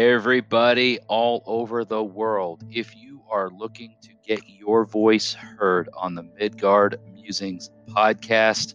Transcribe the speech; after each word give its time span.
everybody 0.00 0.98
all 1.08 1.42
over 1.44 1.84
the 1.84 2.02
world. 2.02 2.64
If 2.70 2.96
you 2.96 3.20
are 3.30 3.50
looking 3.50 3.94
to 4.00 4.08
get 4.26 4.40
your 4.48 4.86
voice 4.86 5.34
heard 5.34 5.90
on 5.94 6.14
the 6.14 6.22
Midgard 6.22 6.96
Musings 7.12 7.70
podcast, 7.86 8.74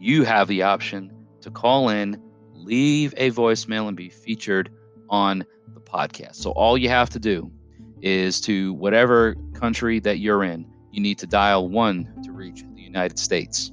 you 0.00 0.24
have 0.24 0.48
the 0.48 0.62
option 0.62 1.12
to 1.42 1.50
call 1.52 1.90
in, 1.90 2.20
leave 2.54 3.14
a 3.16 3.30
voicemail, 3.30 3.86
and 3.86 3.96
be 3.96 4.08
featured 4.08 4.68
on 5.08 5.44
the 5.74 5.80
podcast. 5.80 6.36
So 6.36 6.50
all 6.50 6.76
you 6.76 6.88
have 6.88 7.10
to 7.10 7.20
do 7.20 7.52
is 8.00 8.40
to 8.40 8.74
whatever 8.74 9.36
country 9.54 10.00
that 10.00 10.18
you're 10.18 10.42
in, 10.42 10.66
you 10.90 11.00
need 11.00 11.18
to 11.18 11.26
dial 11.28 11.68
one 11.68 12.20
to 12.24 12.32
reach 12.32 12.64
the 12.74 12.82
United 12.82 13.16
States. 13.16 13.70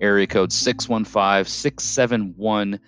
Area 0.00 0.28
code 0.28 0.52
615 0.52 1.50
671 1.50 2.78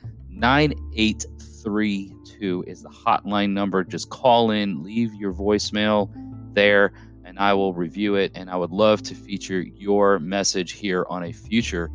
9832 1.69 2.65
is 2.67 2.83
the 2.83 2.89
hotline 2.89 3.51
number. 3.51 3.85
Just 3.85 4.11
call 4.11 4.51
in, 4.51 4.83
leave 4.83 5.15
your 5.15 5.33
voicemail 5.33 6.11
there, 6.55 6.93
and 7.25 7.39
I 7.39 7.55
will 7.55 7.73
review 7.73 8.17
it. 8.17 8.33
And 8.35 8.51
I 8.51 8.57
would 8.57 8.71
love 8.71 9.03
to 9.05 9.15
feature 9.15 9.61
your 9.61 10.19
message 10.19 10.73
here 10.73 11.07
on 11.09 11.25
a 11.25 11.33
future 11.33 11.91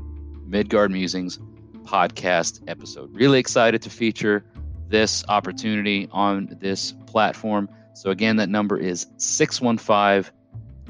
Midgard 0.45 0.91
Musings 0.91 1.39
podcast 1.83 2.61
episode. 2.67 3.13
Really 3.15 3.39
excited 3.39 3.81
to 3.81 3.89
feature 3.89 4.45
this 4.87 5.23
opportunity 5.27 6.07
on 6.11 6.55
this 6.59 6.93
platform. 7.07 7.67
So, 7.93 8.11
again, 8.11 8.37
that 8.37 8.49
number 8.49 8.77
is 8.77 9.07
615 9.17 10.31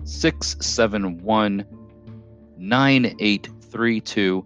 671 0.03 1.65
9832. 2.57 4.45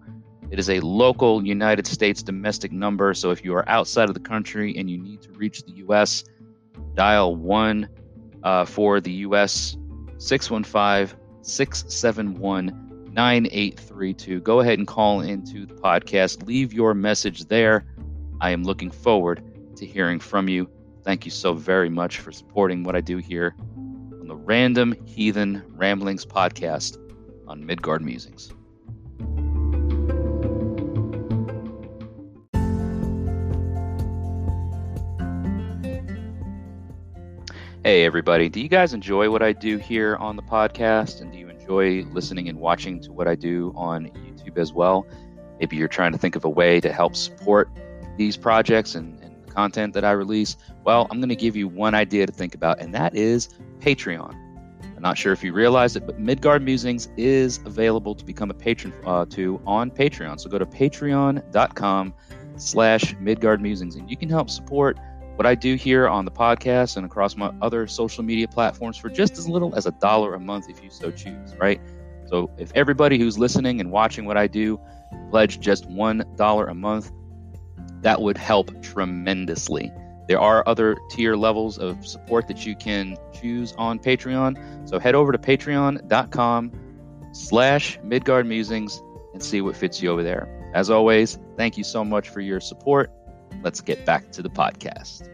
It 0.50 0.58
is 0.58 0.70
a 0.70 0.80
local 0.80 1.46
United 1.46 1.86
States 1.86 2.22
domestic 2.22 2.72
number. 2.72 3.12
So, 3.14 3.30
if 3.30 3.44
you 3.44 3.54
are 3.54 3.68
outside 3.68 4.08
of 4.08 4.14
the 4.14 4.20
country 4.20 4.76
and 4.76 4.88
you 4.90 4.98
need 4.98 5.22
to 5.22 5.30
reach 5.32 5.62
the 5.64 5.72
U.S., 5.72 6.24
dial 6.94 7.36
1 7.36 7.88
uh, 8.42 8.64
for 8.64 9.00
the 9.00 9.12
U.S. 9.12 9.76
615 10.18 11.16
671 11.42 13.10
9832. 13.12 14.40
Go 14.40 14.60
ahead 14.60 14.78
and 14.78 14.86
call 14.86 15.20
into 15.20 15.66
the 15.66 15.74
podcast. 15.74 16.46
Leave 16.46 16.72
your 16.72 16.94
message 16.94 17.46
there. 17.46 17.84
I 18.40 18.50
am 18.50 18.64
looking 18.64 18.90
forward 18.90 19.42
to 19.76 19.86
hearing 19.86 20.20
from 20.20 20.48
you. 20.48 20.70
Thank 21.04 21.24
you 21.24 21.30
so 21.30 21.54
very 21.54 21.88
much 21.88 22.18
for 22.18 22.32
supporting 22.32 22.84
what 22.84 22.94
I 22.94 23.00
do 23.00 23.18
here 23.18 23.54
on 24.20 24.28
the 24.28 24.36
Random 24.36 24.94
Heathen 25.06 25.62
Ramblings 25.68 26.26
podcast 26.26 26.98
on 27.46 27.64
Midgard 27.64 28.02
Musings. 28.02 28.52
Hey, 37.88 38.04
everybody. 38.04 38.50
Do 38.50 38.60
you 38.60 38.68
guys 38.68 38.92
enjoy 38.92 39.30
what 39.30 39.40
I 39.40 39.54
do 39.54 39.78
here 39.78 40.16
on 40.16 40.36
the 40.36 40.42
podcast? 40.42 41.22
And 41.22 41.32
do 41.32 41.38
you 41.38 41.48
enjoy 41.48 42.02
listening 42.12 42.50
and 42.50 42.60
watching 42.60 43.00
to 43.00 43.12
what 43.12 43.26
I 43.26 43.34
do 43.34 43.72
on 43.74 44.08
YouTube 44.08 44.58
as 44.58 44.74
well? 44.74 45.06
Maybe 45.58 45.76
you're 45.76 45.88
trying 45.88 46.12
to 46.12 46.18
think 46.18 46.36
of 46.36 46.44
a 46.44 46.50
way 46.50 46.80
to 46.80 46.92
help 46.92 47.16
support 47.16 47.70
these 48.18 48.36
projects 48.36 48.94
and 48.94 49.18
content 49.48 49.94
that 49.94 50.04
I 50.04 50.10
release? 50.10 50.58
Well, 50.84 51.06
I'm 51.10 51.18
going 51.18 51.30
to 51.30 51.34
give 51.34 51.56
you 51.56 51.66
one 51.66 51.94
idea 51.94 52.26
to 52.26 52.30
think 52.30 52.54
about, 52.54 52.78
and 52.78 52.92
that 52.92 53.16
is 53.16 53.48
Patreon. 53.78 54.34
I'm 54.84 55.02
not 55.02 55.16
sure 55.16 55.32
if 55.32 55.42
you 55.42 55.54
realize 55.54 55.96
it, 55.96 56.04
but 56.04 56.20
Midgard 56.20 56.62
Musings 56.62 57.08
is 57.16 57.58
available 57.64 58.14
to 58.14 58.22
become 58.22 58.50
a 58.50 58.54
patron 58.54 58.92
uh, 59.06 59.24
to 59.30 59.62
on 59.66 59.90
Patreon. 59.90 60.38
So 60.40 60.50
go 60.50 60.58
to 60.58 60.66
patreon.com 60.66 62.12
slash 62.56 63.16
Midgard 63.18 63.62
Musings, 63.62 63.96
and 63.96 64.10
you 64.10 64.16
can 64.18 64.28
help 64.28 64.50
support 64.50 64.98
what 65.38 65.46
I 65.46 65.54
do 65.54 65.76
here 65.76 66.08
on 66.08 66.24
the 66.24 66.32
podcast 66.32 66.96
and 66.96 67.06
across 67.06 67.36
my 67.36 67.52
other 67.62 67.86
social 67.86 68.24
media 68.24 68.48
platforms 68.48 68.96
for 68.96 69.08
just 69.08 69.38
as 69.38 69.48
little 69.48 69.72
as 69.76 69.86
a 69.86 69.92
dollar 69.92 70.34
a 70.34 70.40
month 70.40 70.68
if 70.68 70.82
you 70.82 70.90
so 70.90 71.12
choose, 71.12 71.54
right? 71.60 71.80
So 72.26 72.50
if 72.58 72.72
everybody 72.74 73.18
who's 73.18 73.38
listening 73.38 73.78
and 73.80 73.92
watching 73.92 74.24
what 74.24 74.36
I 74.36 74.48
do 74.48 74.80
pledge 75.30 75.60
just 75.60 75.88
$1 75.88 76.70
a 76.70 76.74
month, 76.74 77.12
that 78.00 78.20
would 78.20 78.36
help 78.36 78.82
tremendously. 78.82 79.92
There 80.26 80.40
are 80.40 80.64
other 80.66 80.96
tier 81.08 81.36
levels 81.36 81.78
of 81.78 82.04
support 82.04 82.48
that 82.48 82.66
you 82.66 82.74
can 82.74 83.16
choose 83.32 83.72
on 83.78 84.00
Patreon. 84.00 84.88
So 84.88 84.98
head 84.98 85.14
over 85.14 85.30
to 85.30 85.38
patreon.com 85.38 86.72
slash 87.30 87.96
Midgard 88.02 88.44
Musings 88.44 89.00
and 89.34 89.40
see 89.40 89.60
what 89.60 89.76
fits 89.76 90.02
you 90.02 90.10
over 90.10 90.24
there. 90.24 90.48
As 90.74 90.90
always, 90.90 91.38
thank 91.56 91.78
you 91.78 91.84
so 91.84 92.04
much 92.04 92.28
for 92.28 92.40
your 92.40 92.58
support. 92.58 93.12
Let's 93.62 93.80
get 93.80 94.06
back 94.06 94.30
to 94.32 94.42
the 94.42 94.50
podcast. 94.50 95.28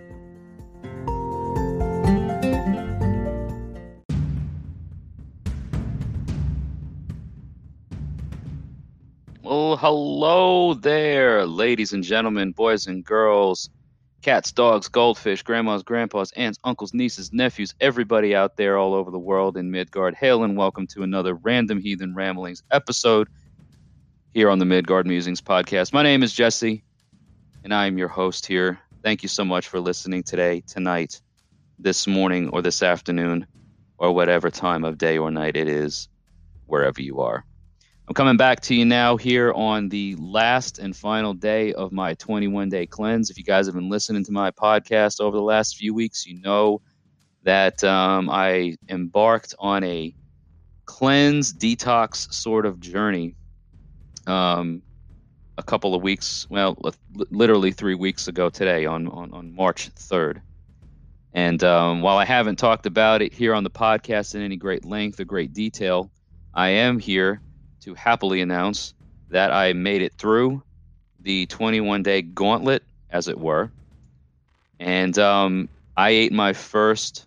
Well, 9.42 9.76
hello 9.76 10.72
there, 10.72 11.44
ladies 11.44 11.92
and 11.92 12.02
gentlemen, 12.02 12.52
boys 12.52 12.86
and 12.86 13.04
girls, 13.04 13.68
cats, 14.22 14.50
dogs, 14.52 14.88
goldfish, 14.88 15.42
grandmas, 15.42 15.82
grandpas, 15.82 16.32
aunts, 16.32 16.58
uncles, 16.64 16.94
nieces, 16.94 17.30
nephews, 17.30 17.74
everybody 17.78 18.34
out 18.34 18.56
there 18.56 18.78
all 18.78 18.94
over 18.94 19.10
the 19.10 19.18
world 19.18 19.58
in 19.58 19.70
Midgard. 19.70 20.14
Hail 20.14 20.44
and 20.44 20.56
welcome 20.56 20.86
to 20.86 21.02
another 21.02 21.34
Random 21.34 21.78
Heathen 21.78 22.14
Ramblings 22.14 22.62
episode 22.70 23.28
here 24.32 24.48
on 24.48 24.58
the 24.58 24.64
Midgard 24.64 25.06
Musings 25.06 25.42
podcast. 25.42 25.92
My 25.92 26.02
name 26.02 26.22
is 26.22 26.32
Jesse, 26.32 26.82
and 27.64 27.72
I 27.72 27.86
am 27.86 27.96
your 27.96 28.08
host 28.08 28.46
here. 28.46 28.78
Thank 29.02 29.22
you 29.22 29.28
so 29.28 29.44
much 29.44 29.68
for 29.68 29.80
listening 29.80 30.22
today, 30.22 30.62
tonight, 30.66 31.20
this 31.78 32.06
morning, 32.06 32.50
or 32.50 32.60
this 32.60 32.82
afternoon, 32.82 33.46
or 33.96 34.12
whatever 34.12 34.50
time 34.50 34.84
of 34.84 34.98
day 34.98 35.16
or 35.16 35.30
night 35.30 35.56
it 35.56 35.66
is, 35.66 36.08
wherever 36.66 37.00
you 37.00 37.20
are. 37.20 37.42
I'm 38.06 38.14
coming 38.14 38.36
back 38.36 38.60
to 38.62 38.74
you 38.74 38.84
now 38.84 39.16
here 39.16 39.50
on 39.52 39.88
the 39.88 40.14
last 40.16 40.78
and 40.78 40.94
final 40.94 41.32
day 41.32 41.72
of 41.72 41.90
my 41.90 42.12
21 42.14 42.68
day 42.68 42.84
cleanse. 42.86 43.30
If 43.30 43.38
you 43.38 43.44
guys 43.44 43.64
have 43.64 43.74
been 43.74 43.88
listening 43.88 44.24
to 44.26 44.32
my 44.32 44.50
podcast 44.50 45.20
over 45.20 45.34
the 45.34 45.42
last 45.42 45.76
few 45.76 45.94
weeks, 45.94 46.26
you 46.26 46.38
know 46.42 46.82
that 47.44 47.82
um, 47.82 48.28
I 48.28 48.76
embarked 48.90 49.54
on 49.58 49.84
a 49.84 50.14
cleanse 50.84 51.54
detox 51.54 52.30
sort 52.30 52.66
of 52.66 52.78
journey 52.78 53.36
um, 54.26 54.82
a 55.56 55.62
couple 55.62 55.94
of 55.94 56.02
weeks, 56.02 56.46
well, 56.50 56.76
literally 57.30 57.72
three 57.72 57.94
weeks 57.94 58.28
ago 58.28 58.50
today 58.50 58.86
on, 58.86 59.08
on, 59.08 59.32
on 59.32 59.54
March 59.54 59.94
3rd. 59.94 60.40
And 61.32 61.62
um, 61.64 62.00
while 62.02 62.16
I 62.16 62.24
haven't 62.24 62.56
talked 62.56 62.86
about 62.86 63.22
it 63.22 63.32
here 63.32 63.54
on 63.54 63.64
the 63.64 63.70
podcast 63.70 64.34
in 64.34 64.42
any 64.42 64.56
great 64.56 64.84
length 64.84 65.18
or 65.20 65.24
great 65.24 65.52
detail, 65.52 66.10
I 66.52 66.68
am 66.68 66.98
here 66.98 67.40
to 67.80 67.94
happily 67.94 68.40
announce 68.40 68.94
that 69.30 69.52
I 69.52 69.72
made 69.72 70.02
it 70.02 70.14
through 70.14 70.62
the 71.20 71.46
21 71.46 72.02
day 72.02 72.22
gauntlet, 72.22 72.82
as 73.10 73.28
it 73.28 73.38
were. 73.38 73.70
And 74.78 75.18
um, 75.18 75.68
I 75.96 76.10
ate 76.10 76.32
my 76.32 76.52
first, 76.52 77.26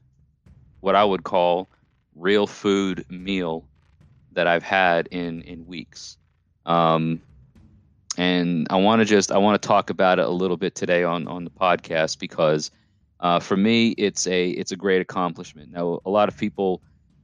what 0.79 0.95
I 0.95 1.03
would 1.03 1.23
call, 1.23 1.67
real 2.15 2.47
food 2.47 3.05
meal 3.09 3.65
that 4.33 4.47
I've 4.47 4.63
had 4.63 5.07
in, 5.07 5.41
in 5.41 5.67
weeks. 5.67 6.17
Um, 6.65 7.21
and 8.17 8.67
I 8.71 8.77
want 8.77 8.99
to 8.99 9.05
just 9.05 9.31
I 9.31 9.37
want 9.37 9.61
to 9.61 9.67
talk 9.67 9.89
about 9.91 10.19
it 10.19 10.25
a 10.25 10.29
little 10.29 10.57
bit 10.57 10.75
today 10.75 11.03
on 11.03 11.27
on 11.27 11.43
the 11.43 11.51
podcast 11.51 12.19
because 12.19 12.71
uh, 13.19 13.39
for 13.39 13.55
me 13.55 13.89
it's 13.89 14.25
a 14.27 14.49
it's 14.49 14.71
a 14.71 14.75
great 14.75 15.01
accomplishment. 15.01 15.71
Now 15.71 15.99
a 16.05 16.09
lot 16.09 16.27
of 16.27 16.35
people 16.35 16.81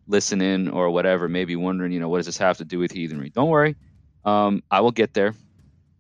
listening 0.07 0.69
or 0.69 0.91
whatever 0.91 1.27
may 1.27 1.45
be 1.45 1.55
wondering, 1.55 1.91
you 1.91 1.99
know, 1.99 2.09
what 2.09 2.17
does 2.17 2.27
this 2.27 2.37
have 2.37 2.57
to 2.57 2.65
do 2.65 2.77
with 2.77 2.91
heathenry? 2.91 3.29
Don't 3.29 3.49
worry, 3.49 3.75
um, 4.23 4.63
I 4.69 4.81
will 4.81 4.91
get 4.91 5.13
there 5.13 5.33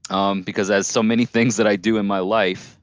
um, 0.09 0.43
because 0.43 0.69
as 0.69 0.87
so 0.87 1.01
many 1.01 1.25
things 1.35 1.57
that 1.57 1.67
I 1.67 1.75
do 1.75 1.97
in 1.97 2.05
my 2.05 2.19
life, 2.19 2.77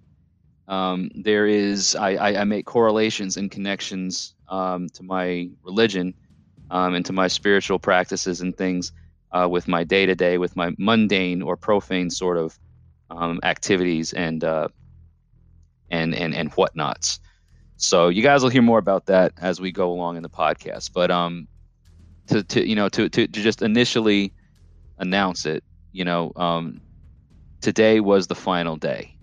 um, 0.67 1.11
there 1.15 1.47
is 1.47 1.95
I, 1.95 2.11
I, 2.15 2.41
I, 2.41 2.45
make 2.45 2.65
correlations 2.65 3.37
and 3.37 3.51
connections 3.51 4.35
um, 4.49 4.89
to 4.91 5.03
my 5.03 5.51
religion 5.65 6.15
um, 6.71 6.95
and 6.95 7.05
to 7.07 7.13
my 7.13 7.27
spiritual 7.27 7.81
practices 7.81 8.41
and 8.41 8.57
things 8.57 8.93
uh, 9.33 9.49
with 9.51 9.69
my 9.69 9.85
day 9.85 10.07
to 10.07 10.15
day, 10.15 10.39
with 10.39 10.57
my 10.57 10.73
mundane 10.79 11.43
or 11.43 11.57
profane 11.57 12.11
sort 12.11 12.37
of 12.37 12.59
um, 13.11 13.41
activities 13.43 14.13
and 14.13 14.45
uh, 14.45 14.69
and 15.91 16.15
and 16.15 16.35
and 16.35 16.51
whatnots. 16.53 17.19
So 17.77 18.09
you 18.09 18.23
guys 18.23 18.43
will 18.43 18.51
hear 18.51 18.63
more 18.63 18.79
about 18.79 19.07
that 19.07 19.33
as 19.41 19.61
we 19.61 19.73
go 19.73 19.91
along 19.91 20.17
in 20.17 20.23
the 20.23 20.29
podcast. 20.29 20.93
But 20.93 21.11
um, 21.11 21.49
to, 22.29 22.43
to 22.43 22.69
you 22.69 22.77
know 22.77 22.89
to, 22.89 23.09
to, 23.09 23.27
to 23.27 23.43
just 23.43 23.63
initially 23.63 24.33
announce 24.99 25.47
it, 25.47 25.65
you 25.93 26.05
know, 26.05 26.33
um, 26.37 26.81
today 27.61 28.01
was 28.01 28.27
the 28.27 28.35
final 28.35 28.77
day 28.77 29.17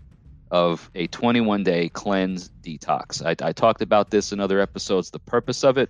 of 0.50 0.90
a 0.96 1.08
21 1.08 1.64
day 1.64 1.90
cleanse 1.90 2.50
detox. 2.62 3.24
I, 3.26 3.36
I 3.46 3.52
talked 3.52 3.82
about 3.82 4.10
this 4.10 4.32
in 4.32 4.40
other 4.40 4.60
episodes, 4.60 5.12
the 5.12 5.20
purpose 5.20 5.64
of 5.64 5.78
it. 5.78 5.90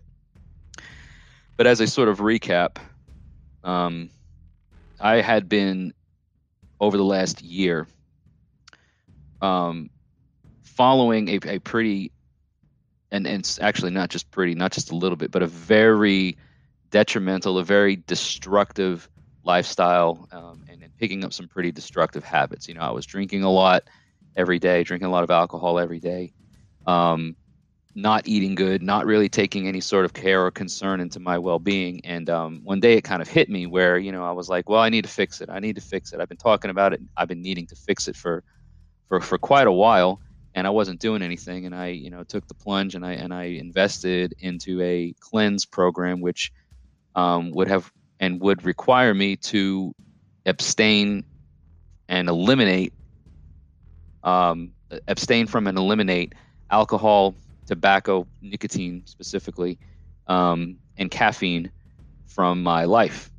But 1.56 1.68
as 1.68 1.80
a 1.80 1.88
sort 1.88 2.10
of 2.10 2.20
recap, 2.20 2.78
um, 3.63 4.09
I 5.00 5.21
had 5.21 5.48
been 5.50 5.94
over 6.80 6.98
the 6.98 7.04
last 7.04 7.42
year 7.42 7.88
um, 9.42 9.89
following 10.63 11.30
a, 11.30 11.39
a 11.48 11.59
pretty 11.59 12.12
and, 13.12 13.25
and 13.25 13.57
actually 13.62 13.92
not 13.92 14.09
just 14.09 14.30
pretty, 14.31 14.56
not 14.56 14.71
just 14.71 14.92
a 14.92 14.95
little 14.95 15.15
bit, 15.15 15.31
but 15.31 15.42
a 15.42 15.48
very 15.48 16.38
detrimental, 16.89 17.57
a 17.57 17.63
very 17.63 17.95
destructive 17.95 19.09
lifestyle, 19.44 20.27
um, 20.31 20.65
and, 20.69 20.83
and, 20.83 20.98
picking 20.98 21.24
up 21.24 21.31
some 21.31 21.48
pretty 21.48 21.71
destructive 21.71 22.24
habits. 22.24 22.68
You 22.68 22.74
know, 22.74 22.81
I 22.81 22.92
was 22.92 23.06
drinking 23.06 23.44
a 23.44 23.51
lot 23.51 23.83
every 24.36 24.60
day, 24.60 24.83
drinking 24.83 25.07
a 25.07 25.12
lot 25.12 25.24
of 25.24 25.31
alcohol 25.31 25.80
every 25.80 26.00
day, 26.00 26.33
um, 26.86 27.36
not 27.98 28.28
eating 28.28 28.54
good, 28.54 28.84
not 28.84 29.08
really 29.08 29.28
taking 29.28 29.68
any 29.68 29.82
sort 29.82 30.06
of 30.06 30.14
care 30.14 30.46
or 30.46 30.52
concern 30.52 31.00
into 31.00 31.20
my 31.20 31.40
well-being. 31.40 32.00
And 32.04 32.30
um, 32.30 32.62
one 32.64 32.80
day 32.80 32.94
it 32.94 33.02
kind 33.02 33.24
of 33.24 33.28
hit 33.28 33.50
me 33.50 33.66
where 33.66 33.98
you 33.98 34.12
know 34.12 34.24
I 34.24 34.32
was 34.32 34.48
like, 34.48 34.70
well, 34.70 34.80
I 34.80 34.90
need 34.90 35.04
to 35.04 35.10
fix 35.10 35.42
it. 35.42 35.50
I 35.50 35.60
need 35.60 35.76
to 35.76 35.82
fix 35.82 36.14
it. 36.14 36.20
I've 36.20 36.30
been 36.30 36.38
talking 36.38 36.70
about 36.70 36.94
it. 36.94 37.02
I've 37.18 37.28
been 37.28 37.42
needing 37.42 37.66
to 37.68 37.76
fix 37.76 38.08
it 38.08 38.16
for 38.16 38.44
for 39.10 39.20
for 39.20 39.38
quite 39.40 39.66
a 39.66 39.72
while 39.72 40.22
and 40.54 40.66
I 40.66 40.72
wasn't 40.72 41.00
doing 41.00 41.22
anything. 41.22 41.66
And 41.66 41.76
I, 41.76 41.88
you 41.88 42.10
know, 42.10 42.24
took 42.24 42.48
the 42.48 42.54
plunge 42.54 42.96
and 42.96 43.06
I 43.06 43.14
and 43.14 43.34
I 43.34 43.44
invested 43.44 44.34
into 44.40 44.82
a 44.82 45.14
cleanse 45.20 45.66
program, 45.66 46.22
which 46.22 46.52
um, 47.16 47.52
would 47.52 47.68
have 47.68 47.92
and 48.20 48.40
would 48.42 48.64
require 48.64 49.14
me 49.14 49.36
to 49.36 49.94
abstain 50.46 51.26
and 52.08 52.30
eliminate, 52.30 52.94
um, 54.24 54.72
abstain 55.08 55.48
from 55.48 55.68
and 55.68 55.78
eliminate 55.78 56.34
alcohol, 56.72 57.36
tobacco, 57.68 58.28
nicotine 58.42 59.04
specifically, 59.06 59.78
um, 60.28 60.78
and 60.98 61.12
caffeine 61.12 61.72
from 62.25 62.64
my 62.64 62.86
life 62.86 63.30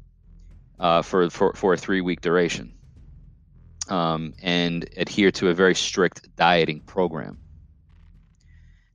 uh, 0.79 1.03
for, 1.03 1.29
for 1.31 1.53
for 1.55 1.75
a 1.75 1.77
three 1.77 2.01
week 2.01 2.21
duration 2.21 2.73
um, 3.89 4.35
and 4.43 4.89
adhere 4.97 5.31
to 5.33 5.49
a 5.49 5.55
very 5.55 5.75
strict 5.75 6.35
dieting 6.37 6.81
program. 6.81 7.39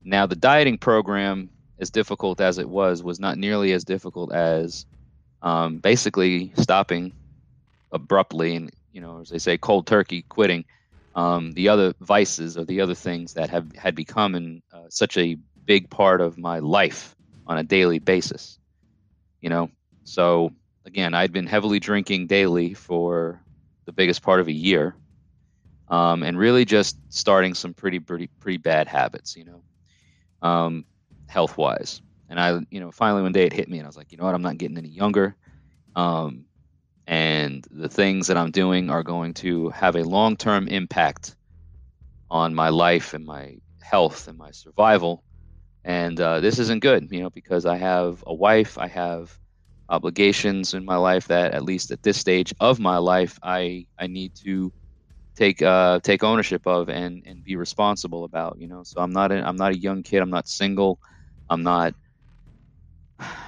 Now, 0.04 0.26
the 0.26 0.36
dieting 0.36 0.78
program, 0.78 1.50
as 1.80 1.90
difficult 1.90 2.42
as 2.42 2.58
it 2.58 2.70
was, 2.70 3.04
was 3.04 3.20
not 3.20 3.38
nearly 3.38 3.72
as 3.72 3.84
difficult 3.84 4.34
as 4.34 4.86
um, 5.42 5.78
basically 5.80 6.52
stopping 6.58 7.14
abruptly 7.92 8.56
and, 8.56 8.72
you 8.92 9.02
know, 9.02 9.22
as 9.22 9.30
they 9.30 9.38
say, 9.38 9.58
cold 9.58 9.88
turkey, 9.88 10.24
quitting 10.24 10.66
um, 11.16 11.52
the 11.54 11.70
other 11.70 11.94
vices 12.02 12.58
or 12.58 12.66
the 12.66 12.82
other 12.82 12.96
things 12.96 13.34
that 13.34 13.50
have 13.50 13.74
had 13.76 13.96
become 13.96 14.62
uh, 14.73 14.73
such 14.94 15.18
a 15.18 15.38
big 15.66 15.90
part 15.90 16.22
of 16.22 16.38
my 16.38 16.60
life 16.60 17.16
on 17.48 17.58
a 17.58 17.64
daily 17.64 18.00
basis. 18.00 18.60
You 19.42 19.50
know, 19.50 19.70
so 20.04 20.52
again, 20.86 21.14
I'd 21.14 21.34
been 21.34 21.48
heavily 21.48 21.80
drinking 21.80 22.28
daily 22.28 22.74
for 22.74 23.42
the 23.86 23.92
biggest 23.92 24.22
part 24.22 24.40
of 24.40 24.48
a 24.48 24.54
year, 24.54 24.96
um, 25.90 26.24
and 26.24 26.38
really 26.38 26.64
just 26.64 26.98
starting 27.10 27.54
some 27.54 27.74
pretty 27.74 28.00
pretty 28.00 28.28
pretty 28.40 28.58
bad 28.58 28.88
habits, 28.88 29.36
you 29.36 29.46
know, 29.46 30.48
um, 30.48 30.86
health 31.28 31.58
wise. 31.58 32.02
And 32.30 32.40
I, 32.40 32.60
you 32.72 32.80
know, 32.80 32.92
finally 32.92 33.22
one 33.22 33.34
day 33.34 33.46
it 33.46 33.54
hit 33.54 33.68
me, 33.70 33.80
and 33.80 33.86
I 33.86 33.90
was 33.90 33.98
like, 33.98 34.12
you 34.12 34.18
know 34.18 34.24
what, 34.26 34.36
I'm 34.36 34.42
not 34.42 34.58
getting 34.58 34.78
any 34.78 34.90
younger, 34.90 35.36
um, 35.96 36.46
and 37.08 37.68
the 37.70 37.90
things 37.90 38.28
that 38.28 38.38
I'm 38.38 38.52
doing 38.52 38.90
are 38.90 39.04
going 39.04 39.34
to 39.36 39.70
have 39.70 39.96
a 39.96 40.04
long 40.04 40.38
term 40.38 40.68
impact 40.68 41.36
on 42.30 42.56
my 42.56 42.70
life 42.70 43.14
and 43.14 43.26
my 43.26 43.58
health 43.94 44.28
and 44.28 44.38
my 44.38 44.52
survival. 44.52 45.24
And 45.86 46.20
uh, 46.20 46.40
this 46.42 46.60
isn't 46.60 46.82
good, 46.82 47.08
you 47.12 47.22
know, 47.22 47.30
because 47.30 47.66
I 47.66 47.78
have 47.78 48.24
a 48.28 48.34
wife, 48.34 48.78
I 48.78 48.88
have 48.88 49.38
obligations 49.90 50.74
in 50.74 50.86
my 50.86 50.98
life 50.98 51.28
that 51.28 51.54
at 51.54 51.64
least 51.64 51.92
at 51.92 52.04
this 52.04 52.18
stage 52.18 52.54
of 52.60 52.80
my 52.80 52.98
life 52.98 53.38
I 53.44 53.86
I 54.00 54.08
need 54.08 54.34
to 54.46 54.72
take 55.36 55.62
uh 55.62 56.00
take 56.04 56.24
ownership 56.24 56.66
of 56.68 56.90
and 56.90 57.24
and 57.26 57.44
be 57.44 57.56
responsible 57.56 58.24
about 58.24 58.58
you 58.60 58.68
know. 58.68 58.84
So 58.84 59.02
I'm 59.02 59.12
not 59.14 59.32
a, 59.32 59.48
I'm 59.48 59.58
not 59.58 59.74
a 59.74 59.78
young 59.78 60.04
kid 60.04 60.22
I'm 60.22 60.30
not 60.32 60.48
single 60.48 61.00
I'm 61.50 61.64
not 61.64 61.94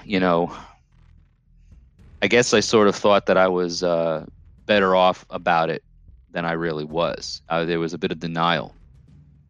you 0.05 0.19
know 0.19 0.55
I 2.21 2.27
guess 2.27 2.53
I 2.53 2.61
sort 2.61 2.87
of 2.87 2.95
thought 2.95 3.27
that 3.27 3.37
I 3.37 3.47
was 3.47 3.83
uh 3.83 4.25
better 4.67 4.95
off 4.95 5.25
about 5.29 5.69
it 5.69 5.83
than 6.31 6.45
I 6.45 6.53
really 6.53 6.85
was. 6.85 7.41
Uh, 7.49 7.65
there 7.65 7.79
was 7.79 7.93
a 7.93 7.97
bit 7.99 8.11
of 8.11 8.19
denial 8.19 8.75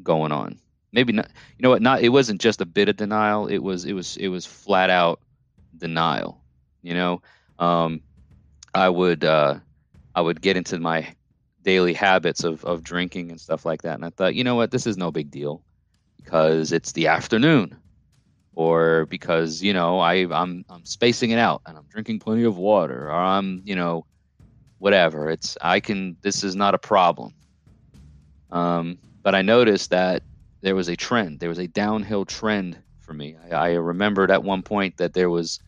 going 0.04 0.32
on 0.32 0.60
maybe 0.96 1.14
not 1.14 1.28
you 1.58 1.64
know 1.64 1.70
what 1.70 1.82
not 1.82 2.02
it 2.02 2.10
wasn't 2.10 2.42
just 2.42 2.62
a 2.62 2.66
bit 2.66 2.90
of 2.90 2.96
denial 2.96 3.46
it 3.46 3.60
was 3.60 3.86
it 3.86 3.94
was 3.94 4.18
it 4.18 4.30
was 4.30 4.46
flat 4.46 4.90
out 4.90 5.20
denial 5.78 6.42
you 6.86 6.94
know, 6.94 7.24
um, 7.58 8.02
I 8.76 8.90
would 8.90 9.24
uh, 9.24 9.56
I 10.14 10.22
would 10.22 10.40
get 10.40 10.56
into 10.56 10.78
my 10.78 11.16
daily 11.64 11.96
habits 11.96 12.44
of 12.44 12.64
of 12.64 12.84
drinking 12.84 13.32
and 13.32 13.42
stuff 13.42 13.66
like 13.66 13.82
that, 13.82 13.96
and 13.96 14.06
I 14.06 14.12
thought, 14.12 14.36
you 14.36 14.44
know 14.44 14.54
what, 14.54 14.70
this 14.70 14.86
is 14.86 14.96
no 14.96 15.12
big 15.12 15.32
deal 15.32 15.64
because 16.24 16.72
it's 16.72 16.92
the 16.92 17.08
afternoon, 17.08 17.76
or 18.54 19.08
because 19.08 19.64
you 19.64 19.74
know 19.74 19.98
I 19.98 20.28
I'm 20.32 20.64
I'm 20.70 20.86
spacing 20.86 21.32
it 21.32 21.40
out 21.40 21.64
and 21.66 21.76
I'm 21.76 21.88
drinking 21.90 22.20
plenty 22.20 22.44
of 22.44 22.56
water, 22.56 23.08
or 23.08 23.16
I'm 23.16 23.64
you 23.66 23.76
know 23.76 24.06
whatever. 24.78 25.32
It's 25.32 25.58
I 25.60 25.80
can 25.80 26.18
this 26.22 26.44
is 26.44 26.56
not 26.56 26.76
a 26.76 26.80
problem. 26.80 27.34
Um, 28.52 29.00
but 29.24 29.34
I 29.34 29.42
noticed 29.42 29.90
that 29.90 30.22
there 30.66 30.76
was 30.76 30.90
a 30.90 30.96
trend. 30.96 31.40
There 31.40 31.50
was 31.50 31.60
a 31.60 31.68
downhill 31.68 32.26
trend 32.26 32.82
for 33.00 33.14
me. 33.14 33.38
I, 33.52 33.56
I 33.56 33.74
remembered 33.74 34.32
at 34.32 34.44
one 34.44 34.64
point 34.64 34.98
that 34.98 35.14
there 35.14 35.30
was 35.30 35.60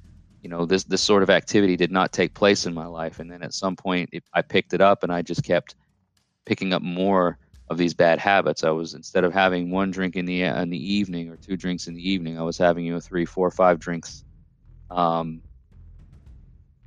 you 0.42 0.50
know 0.50 0.66
this 0.66 0.86
this 0.86 1.04
sort 1.04 1.22
of 1.22 1.30
activity 1.30 1.76
did 1.78 1.92
not 1.92 2.12
take 2.12 2.34
place 2.34 2.66
in 2.66 2.74
my 2.74 2.88
life 2.88 3.20
and 3.20 3.30
then 3.30 3.44
at 3.44 3.54
some 3.54 3.76
point 3.76 4.10
it, 4.14 4.24
i 4.34 4.42
picked 4.42 4.74
it 4.74 4.82
up 4.82 5.04
and 5.04 5.12
i 5.12 5.22
just 5.22 5.44
kept 5.44 5.76
picking 6.46 6.74
up 6.74 6.82
more 6.82 7.38
of 7.70 7.78
these 7.78 7.94
bad 7.94 8.20
habits 8.20 8.64
i 8.64 8.70
was 8.70 8.94
instead 8.94 9.24
of 9.24 9.34
having 9.34 9.72
one 9.72 9.92
drink 9.92 10.16
in 10.16 10.26
the 10.26 10.44
in 10.44 10.70
the 10.70 10.94
evening 10.94 11.30
or 11.30 11.38
two 11.38 11.58
drinks 11.58 11.88
in 11.88 11.96
the 11.96 12.10
evening 12.10 12.40
i 12.40 12.44
was 12.44 12.58
having 12.58 12.86
you 12.86 12.94
know 12.94 13.00
three 13.00 13.26
four 13.26 13.52
five 13.52 13.80
drinks 13.80 14.24
um, 14.90 15.42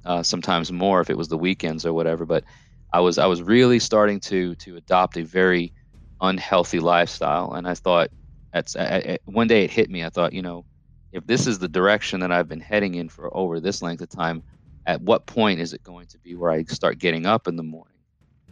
uh, 0.06 0.22
sometimes 0.22 0.72
more 0.72 1.00
if 1.00 1.10
it 1.10 1.18
was 1.18 1.28
the 1.28 1.36
weekends 1.36 1.84
or 1.84 1.92
whatever 1.92 2.24
but 2.24 2.44
i 2.92 3.00
was 3.00 3.18
i 3.18 3.26
was 3.26 3.42
really 3.42 3.80
starting 3.80 4.20
to 4.20 4.54
to 4.54 4.76
adopt 4.76 5.18
a 5.18 5.22
very 5.22 5.74
unhealthy 6.20 6.80
lifestyle. 6.80 7.52
And 7.54 7.66
i 7.68 7.74
thought 7.74 8.10
at, 8.52 8.74
at 8.76 9.20
one 9.26 9.46
day 9.48 9.64
it 9.64 9.70
hit 9.70 9.90
me. 9.90 10.04
I 10.04 10.10
thought 10.10 10.32
you 10.32 10.42
know 10.42 10.64
if 11.12 11.26
this 11.26 11.46
is 11.46 11.58
the 11.58 11.68
direction 11.68 12.20
that 12.20 12.32
I've 12.32 12.48
been 12.48 12.60
heading 12.60 12.94
in 12.94 13.08
for 13.08 13.34
over 13.36 13.60
this 13.60 13.82
length 13.82 14.02
of 14.02 14.08
time, 14.08 14.42
at 14.86 15.00
what 15.00 15.26
point 15.26 15.60
is 15.60 15.72
it 15.72 15.82
going 15.82 16.06
to 16.08 16.18
be 16.18 16.34
where 16.34 16.50
I 16.50 16.64
start 16.64 16.98
getting 16.98 17.26
up 17.26 17.48
in 17.48 17.56
the 17.56 17.62
morning 17.62 17.98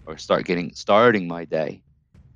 or 0.07 0.17
start 0.19 0.45
getting 0.45 0.73
starting 0.75 1.29
my 1.29 1.45
day 1.45 1.83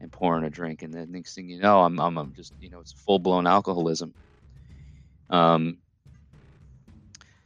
and 0.01 0.13
pouring 0.13 0.45
a 0.45 0.51
drink? 0.51 0.83
And 0.83 0.93
then 0.93 1.13
next 1.13 1.35
thing 1.35 1.49
you 1.49 1.61
know 1.61 1.83
I'm 1.83 1.99
I'm, 2.01 2.19
I'm 2.19 2.33
just 2.35 2.53
you 2.61 2.71
know 2.71 2.81
it's 2.81 2.93
full 2.93 3.19
blown 3.19 3.47
alcoholism. 3.47 4.15
Um 5.31 5.79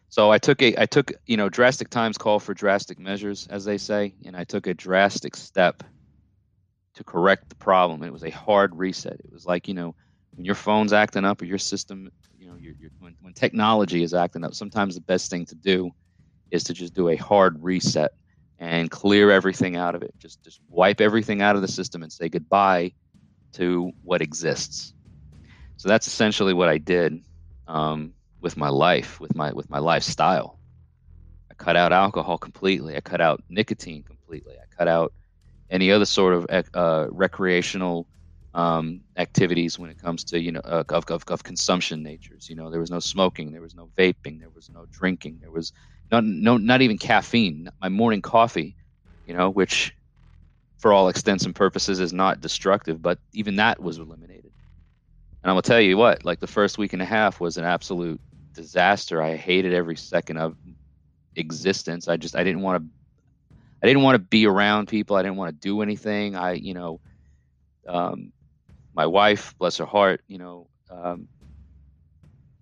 so 0.09 0.31
I 0.31 0.39
took 0.39 0.63
a 0.63 0.81
I 0.81 0.87
took 0.87 1.13
you 1.27 1.37
know 1.37 1.49
drastic 1.49 1.91
times 1.91 2.19
call 2.19 2.39
for 2.41 2.55
drastic 2.55 2.99
measures 2.99 3.47
as 3.51 3.65
they 3.65 3.79
say 3.79 4.15
and 4.25 4.37
I 4.37 4.45
took 4.45 4.67
a 4.67 4.75
drastic 4.75 5.37
step 5.37 5.83
to 6.97 7.05
correct 7.05 7.49
the 7.49 7.55
problem. 7.55 8.03
It 8.03 8.13
was 8.13 8.25
a 8.25 8.31
hard 8.31 8.75
reset. 8.75 9.21
It 9.21 9.33
was 9.33 9.47
like, 9.47 9.69
you 9.69 9.75
know, 9.75 9.95
when 10.35 10.45
your 10.45 10.55
phone's 10.55 10.93
acting 10.93 11.25
up 11.25 11.41
or 11.41 11.45
your 11.45 11.59
system 11.59 12.11
you 12.39 12.49
know, 12.49 12.89
when, 13.01 13.17
when 13.21 13.33
technology 13.33 14.03
is 14.03 14.15
acting 14.15 14.45
up, 14.45 14.55
sometimes 14.55 14.95
the 14.95 15.01
best 15.01 15.31
thing 15.31 15.45
to 15.47 15.55
do 15.55 15.91
is 16.51 16.65
to 16.65 16.75
just 16.75 16.95
do 16.95 17.09
a 17.09 17.17
hard 17.17 17.63
reset 17.63 18.13
and 18.59 18.91
clear 18.91 19.31
everything 19.31 19.77
out 19.77 19.95
of 19.95 20.03
it. 20.03 20.15
Just 20.19 20.43
just 20.43 20.61
wipe 20.69 21.01
everything 21.01 21.43
out 21.43 21.57
of 21.57 21.63
the 21.63 21.69
system 21.69 22.03
and 22.03 22.13
say 22.13 22.29
goodbye 22.29 22.93
to 23.55 23.93
what 24.03 24.23
exists. 24.23 24.95
So 25.77 25.89
that's 25.89 26.07
essentially 26.07 26.55
what 26.55 26.69
I 26.69 26.79
did 26.79 27.23
um, 27.67 28.15
with 28.41 28.57
my 28.57 28.69
life, 28.69 29.21
with 29.21 29.35
my 29.35 29.53
with 29.53 29.69
my 29.69 29.79
lifestyle. 29.79 30.59
I 31.51 31.55
cut 31.55 31.77
out 31.77 31.93
alcohol 31.93 32.39
completely. 32.39 32.97
I 32.97 33.01
cut 33.01 33.21
out 33.21 33.43
nicotine 33.49 34.03
completely. 34.03 34.55
I 34.55 34.65
cut 34.77 34.89
out 34.89 35.13
any 35.71 35.91
other 35.91 36.05
sort 36.05 36.35
of 36.35 36.47
uh, 36.75 37.07
recreational 37.11 38.07
um, 38.55 39.03
activities 39.19 39.79
when 39.79 39.91
it 39.91 39.99
comes 39.99 40.25
to 40.25 40.41
you 40.41 40.51
know 40.51 40.61
uh, 40.65 40.85
of, 40.89 41.05
of, 41.11 41.25
of 41.29 41.43
consumption 41.45 42.03
natures. 42.03 42.49
You 42.49 42.57
know, 42.57 42.71
there 42.71 42.81
was 42.81 42.91
no 42.91 43.01
smoking, 43.01 43.53
there 43.53 43.61
was 43.61 43.75
no 43.75 43.91
vaping, 43.99 44.41
there 44.41 44.51
was 44.55 44.71
no 44.71 44.87
drinking, 44.91 45.39
there 45.41 45.51
was 45.51 45.73
not 46.11 46.25
no 46.25 46.57
not 46.57 46.81
even 46.83 46.99
caffeine. 46.99 47.71
My 47.81 47.91
morning 47.91 48.23
coffee, 48.23 48.75
you 49.27 49.35
know, 49.35 49.51
which 49.51 49.95
for 50.79 50.93
all 50.93 51.09
extents 51.09 51.45
and 51.45 51.55
purposes 51.55 52.01
is 52.01 52.13
not 52.13 52.41
destructive, 52.41 53.03
but 53.03 53.19
even 53.33 53.57
that 53.57 53.81
was 53.81 53.99
eliminated. 53.99 54.53
And 55.43 55.51
I'm 55.51 55.55
gonna 55.55 55.63
tell 55.63 55.81
you 55.81 55.97
what, 55.97 56.25
like 56.25 56.41
the 56.41 56.47
first 56.47 56.79
week 56.79 56.93
and 56.93 57.03
a 57.03 57.07
half 57.07 57.41
was 57.41 57.59
an 57.59 57.65
absolute 57.65 58.21
disaster. 58.55 59.23
I 59.23 59.37
hated 59.37 59.75
every 59.75 59.97
second 59.97 60.39
of 60.39 60.57
existence. 61.37 62.09
I 62.09 62.17
just 62.17 62.35
I 62.35 62.43
didn't 62.43 62.63
want 62.63 62.83
to 62.83 62.89
I 63.83 63.87
didn't 63.87 64.03
want 64.03 64.15
to 64.17 64.21
be 64.21 64.47
around 64.47 64.89
people. 64.89 65.17
I 65.17 65.23
didn't 65.23 65.37
want 65.37 65.55
to 65.55 65.69
do 65.69 65.83
anything. 65.83 66.37
I 66.37 66.53
you 66.53 66.75
know 66.75 67.01
um, 67.87 68.33
my 68.95 69.07
wife, 69.07 69.55
bless 69.59 69.77
her 69.77 69.85
heart, 69.85 70.23
you 70.27 70.39
know, 70.39 70.69
um, 70.91 71.29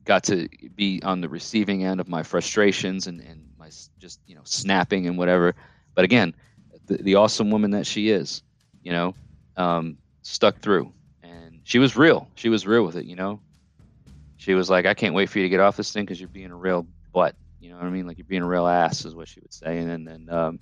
got 0.05 0.25
to 0.25 0.49
be 0.75 1.01
on 1.03 1.21
the 1.21 1.29
receiving 1.29 1.85
end 1.85 2.01
of 2.01 2.09
my 2.09 2.23
frustrations 2.23 3.07
and, 3.07 3.21
and 3.21 3.49
my 3.59 3.71
just, 3.99 4.21
you 4.27 4.35
know, 4.35 4.43
snapping 4.45 5.07
and 5.07 5.17
whatever. 5.17 5.55
But 5.95 6.05
again, 6.05 6.35
the, 6.87 6.99
the 6.99 7.15
awesome 7.15 7.51
woman 7.51 7.71
that 7.71 7.87
she 7.87 8.11
is, 8.11 8.43
you 8.83 8.93
know, 8.93 9.15
um, 9.57 9.97
stuck 10.23 10.59
through 10.59 10.93
and, 11.23 11.61
she 11.65 11.79
was 11.79 11.97
real. 11.97 12.29
She 12.35 12.49
was 12.49 12.67
real 12.67 12.85
with 12.85 12.97
it, 12.97 13.07
you 13.07 13.17
know. 13.17 13.41
She 14.37 14.53
was 14.53 14.69
like, 14.69 14.85
"I 14.85 14.93
can't 14.93 15.15
wait 15.15 15.31
for 15.31 15.39
you 15.39 15.45
to 15.45 15.49
get 15.49 15.61
off 15.61 15.79
this 15.79 15.93
thing 15.93 16.05
because 16.05 16.21
you're 16.21 16.29
being 16.29 16.51
a 16.51 16.57
real 16.57 16.87
butt." 17.15 17.35
You 17.61 17.71
know 17.71 17.77
what 17.77 17.87
I 17.87 17.91
mean? 17.91 18.07
Like 18.07 18.19
you're 18.19 18.27
being 18.27 18.43
a 18.43 18.47
real 18.47 18.67
ass, 18.67 19.07
is 19.07 19.15
what 19.15 19.29
she 19.29 19.41
would 19.41 19.55
say. 19.55 19.79
And 19.79 20.07
then 20.07 20.29
um, 20.29 20.61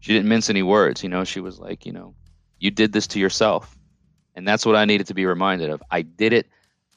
she 0.00 0.12
didn't 0.14 0.28
mince 0.28 0.50
any 0.50 0.62
words. 0.62 1.02
You 1.02 1.08
know, 1.08 1.24
she 1.24 1.40
was 1.40 1.58
like, 1.58 1.86
you 1.86 1.92
know, 1.92 2.16
you 2.58 2.70
did 2.70 2.92
this 2.92 3.06
to 3.08 3.20
yourself, 3.20 3.76
and 4.34 4.46
that's 4.46 4.66
what 4.66 4.76
I 4.76 4.84
needed 4.84 5.08
to 5.08 5.14
be 5.14 5.26
reminded 5.26 5.70
of. 5.70 5.82
I 5.90 6.02
did 6.02 6.32
it 6.32 6.48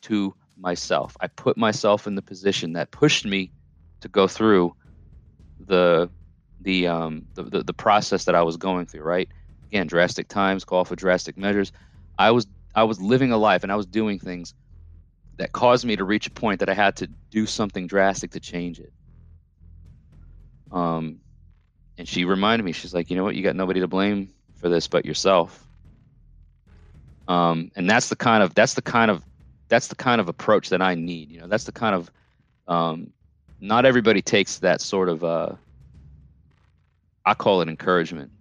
to 0.03 0.35
myself. 0.57 1.15
I 1.21 1.27
put 1.27 1.57
myself 1.57 2.07
in 2.07 2.15
the 2.15 2.21
position 2.21 2.73
that 2.73 2.91
pushed 2.91 3.25
me 3.25 3.53
to 4.01 4.09
go 4.09 4.27
through 4.27 4.73
the 5.59 6.09
the 6.61 6.87
um 6.87 7.27
the, 7.35 7.43
the, 7.43 7.63
the 7.63 7.73
process 7.73 8.25
that 8.25 8.35
I 8.35 8.43
was 8.43 8.57
going 8.57 8.85
through, 8.85 9.03
right? 9.03 9.29
Again, 9.71 9.87
drastic 9.87 10.27
times 10.27 10.65
call 10.65 10.85
for 10.85 10.95
drastic 10.95 11.37
measures. 11.37 11.71
I 12.17 12.31
was 12.31 12.47
I 12.75 12.83
was 12.83 13.01
living 13.01 13.31
a 13.31 13.37
life 13.37 13.63
and 13.63 13.71
I 13.71 13.75
was 13.75 13.85
doing 13.85 14.19
things 14.19 14.53
that 15.39 15.53
caused 15.53 15.85
me 15.85 15.95
to 15.97 16.05
reach 16.05 16.27
a 16.27 16.31
point 16.31 16.61
that 16.61 16.69
I 16.69 16.73
had 16.75 16.97
to 16.97 17.09
do 17.31 17.45
something 17.45 17.87
drastic 17.87 18.31
to 18.33 18.39
change 18.39 18.79
it. 18.79 18.93
Um 20.71 21.22
and 21.97 22.07
she 22.07 22.25
reminded 22.25 22.63
me, 22.63 22.71
she's 22.71 22.93
like, 22.93 23.09
you 23.09 23.15
know 23.15 23.23
what, 23.23 23.35
you 23.35 23.43
got 23.43 23.55
nobody 23.55 23.79
to 23.81 23.87
blame 23.87 24.33
for 24.55 24.69
this 24.69 24.87
but 24.87 25.05
yourself. 25.05 25.67
Um, 27.27 27.71
and 27.75 27.89
that's 27.89 28.09
the 28.09 28.15
kind 28.15 28.43
of 28.43 28.53
that's 28.53 28.73
the 28.73 28.81
kind 28.81 29.09
of 29.09 29.23
that's 29.69 29.87
the 29.87 29.95
kind 29.95 30.19
of 30.19 30.27
approach 30.27 30.69
that 30.69 30.81
I 30.81 30.95
need. 30.95 31.31
You 31.31 31.41
know, 31.41 31.47
that's 31.47 31.63
the 31.63 31.71
kind 31.71 31.95
of 31.95 32.11
um, 32.67 33.13
not 33.59 33.85
everybody 33.85 34.21
takes 34.21 34.59
that 34.59 34.81
sort 34.81 35.09
of 35.09 35.23
uh, 35.23 35.55
I 37.25 37.33
call 37.33 37.61
it 37.61 37.69
encouragement. 37.69 38.31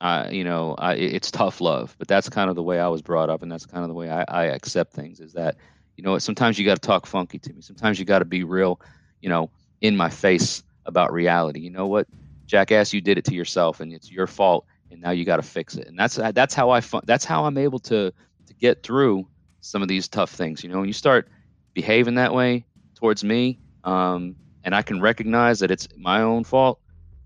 Uh, 0.00 0.28
you 0.30 0.44
know, 0.44 0.74
I, 0.76 0.94
it's 0.94 1.30
tough 1.30 1.60
love, 1.60 1.96
but 1.98 2.08
that's 2.08 2.28
kind 2.28 2.50
of 2.50 2.56
the 2.56 2.62
way 2.62 2.78
I 2.78 2.88
was 2.88 3.00
brought 3.00 3.30
up, 3.30 3.42
and 3.42 3.50
that's 3.50 3.66
kind 3.66 3.82
of 3.82 3.88
the 3.88 3.94
way 3.94 4.10
I, 4.10 4.24
I 4.28 4.44
accept 4.46 4.92
things. 4.92 5.20
Is 5.20 5.32
that 5.32 5.56
you 5.96 6.04
know, 6.04 6.18
sometimes 6.18 6.58
you 6.58 6.64
got 6.64 6.80
to 6.80 6.86
talk 6.86 7.06
funky 7.06 7.38
to 7.38 7.52
me. 7.52 7.60
Sometimes 7.60 7.98
you 7.98 8.04
got 8.04 8.18
to 8.18 8.24
be 8.24 8.44
real, 8.44 8.80
you 9.20 9.28
know, 9.28 9.50
in 9.80 9.96
my 9.96 10.10
face 10.10 10.62
about 10.86 11.12
reality. 11.12 11.60
You 11.60 11.70
know 11.70 11.86
what, 11.86 12.06
jackass, 12.46 12.92
you 12.92 13.00
did 13.00 13.18
it 13.18 13.24
to 13.26 13.34
yourself, 13.34 13.80
and 13.80 13.92
it's 13.92 14.10
your 14.10 14.26
fault, 14.26 14.66
and 14.90 15.00
now 15.00 15.10
you 15.10 15.24
got 15.24 15.36
to 15.36 15.42
fix 15.42 15.76
it. 15.76 15.86
And 15.86 15.98
that's 15.98 16.16
that's 16.16 16.54
how 16.54 16.70
I 16.70 16.80
that's 17.04 17.24
how 17.24 17.44
I'm 17.44 17.58
able 17.58 17.78
to 17.80 18.12
to 18.46 18.54
get 18.54 18.82
through 18.82 19.28
some 19.60 19.82
of 19.82 19.88
these 19.88 20.08
tough 20.08 20.30
things. 20.30 20.62
You 20.62 20.70
know, 20.70 20.78
when 20.78 20.88
you 20.88 20.92
start 20.92 21.28
behaving 21.74 22.16
that 22.16 22.34
way 22.34 22.66
towards 22.94 23.24
me, 23.24 23.58
um, 23.84 24.36
and 24.62 24.74
I 24.74 24.82
can 24.82 25.00
recognize 25.00 25.60
that 25.60 25.70
it's 25.70 25.88
my 25.96 26.22
own 26.22 26.44
fault, 26.44 26.80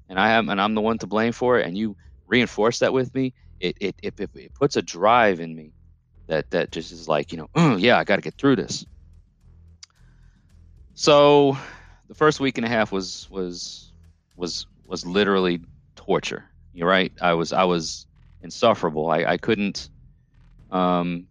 and 0.08 0.18
I 0.18 0.30
am 0.30 0.48
and 0.48 0.60
I'm 0.60 0.74
the 0.74 0.80
one 0.80 0.98
to 0.98 1.06
blame 1.06 1.32
for 1.32 1.58
it, 1.58 1.66
and 1.66 1.76
you 1.76 1.96
reinforce 2.26 2.80
that 2.80 2.92
with 2.92 3.14
me, 3.14 3.34
it 3.60 3.76
it 3.80 3.96
it, 4.02 4.14
it 4.18 4.54
puts 4.54 4.76
a 4.76 4.82
drive 4.82 5.40
in 5.40 5.54
me 5.54 5.72
that 6.28 6.50
that 6.50 6.72
just 6.72 6.92
is 6.92 7.08
like 7.08 7.32
you 7.32 7.38
know, 7.38 7.48
mm, 7.56 7.80
yeah, 7.80 7.98
I 7.98 8.04
got 8.04 8.16
to 8.16 8.22
get 8.22 8.34
through 8.36 8.56
this. 8.56 8.86
So, 10.94 11.56
the 12.08 12.14
first 12.14 12.40
week 12.40 12.58
and 12.58 12.64
a 12.64 12.68
half 12.68 12.90
was 12.90 13.28
was 13.30 13.92
was 14.36 14.66
was 14.88 15.06
literally 15.06 15.60
torture. 15.94 16.44
You're 16.72 16.88
right. 16.88 17.12
I 17.20 17.34
was 17.34 17.52
I 17.52 17.64
was 17.64 18.06
insufferable. 18.42 19.10
I, 19.10 19.24
I 19.24 19.36
couldn't. 19.36 19.90
Um, 20.70 21.28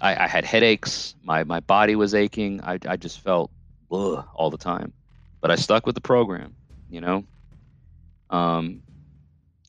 I, 0.00 0.24
I 0.24 0.28
had 0.28 0.44
headaches. 0.44 1.14
My 1.24 1.44
my 1.44 1.60
body 1.60 1.96
was 1.96 2.14
aching. 2.14 2.60
I 2.62 2.78
I 2.86 2.96
just 2.96 3.20
felt 3.20 3.50
ugh, 3.90 4.24
all 4.34 4.50
the 4.50 4.58
time. 4.58 4.92
But 5.40 5.50
I 5.50 5.56
stuck 5.56 5.86
with 5.86 5.94
the 5.94 6.00
program. 6.00 6.54
You 6.90 7.00
know. 7.00 7.24
Um, 8.30 8.82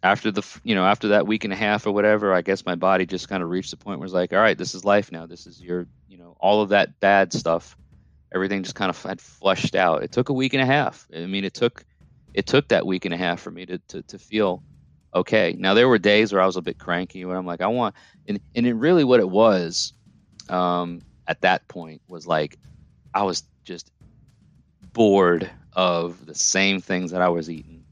after 0.04 0.32
the 0.32 0.44
you 0.64 0.76
know 0.76 0.86
after 0.86 1.10
that 1.10 1.28
week 1.28 1.44
and 1.44 1.54
a 1.54 1.56
half 1.56 1.88
or 1.88 1.92
whatever, 1.92 2.34
I 2.34 2.42
guess 2.42 2.66
my 2.66 2.76
body 2.76 3.06
just 3.06 3.30
kind 3.30 3.42
of 3.42 3.50
reached 3.50 3.72
the 3.72 3.78
point 3.78 4.00
where 4.00 4.06
it's 4.06 4.14
like, 4.14 4.34
all 4.34 4.40
right, 4.40 4.58
this 4.58 4.76
is 4.76 4.84
life 4.84 5.12
now. 5.12 5.26
This 5.26 5.48
is 5.48 5.62
your 5.62 5.88
you 6.08 6.18
know 6.18 6.36
all 6.40 6.62
of 6.62 6.70
that 6.70 7.00
bad 7.00 7.32
stuff. 7.34 7.78
Everything 8.34 8.64
just 8.64 8.76
kind 8.76 8.90
of 8.90 9.02
had 9.02 9.20
flushed 9.20 9.76
out. 9.76 10.04
It 10.04 10.12
took 10.12 10.30
a 10.30 10.34
week 10.34 10.54
and 10.54 10.62
a 10.62 10.66
half. 10.66 11.08
I 11.16 11.26
mean, 11.26 11.44
it 11.44 11.54
took 11.54 11.84
it 12.34 12.46
took 12.46 12.68
that 12.70 12.86
week 12.86 13.06
and 13.06 13.14
a 13.14 13.18
half 13.18 13.40
for 13.40 13.52
me 13.52 13.66
to, 13.66 13.78
to, 13.90 14.02
to 14.04 14.20
feel 14.20 14.64
okay. 15.14 15.56
Now 15.58 15.74
there 15.74 15.90
were 15.90 15.98
days 15.98 16.32
where 16.32 16.42
I 16.42 16.46
was 16.46 16.58
a 16.58 16.62
bit 16.62 16.78
cranky 16.78 17.26
where 17.26 17.38
I'm 17.38 17.46
like, 17.46 17.62
I 17.62 17.68
want, 17.68 17.96
and, 18.28 18.40
and 18.56 18.68
it 18.68 18.74
really 18.74 19.04
what 19.04 19.20
it 19.20 19.30
was 19.30 19.94
um, 20.50 21.02
at 21.28 21.42
that 21.42 21.68
point 21.68 22.02
was 22.08 22.28
like, 22.28 22.58
I 23.14 23.24
was 23.24 23.44
just 23.64 23.92
bored 24.94 25.50
of 25.74 26.26
the 26.26 26.36
same 26.36 26.82
things 26.82 27.12
that 27.12 27.22
I 27.22 27.30
was 27.30 27.50
eating. 27.50 27.84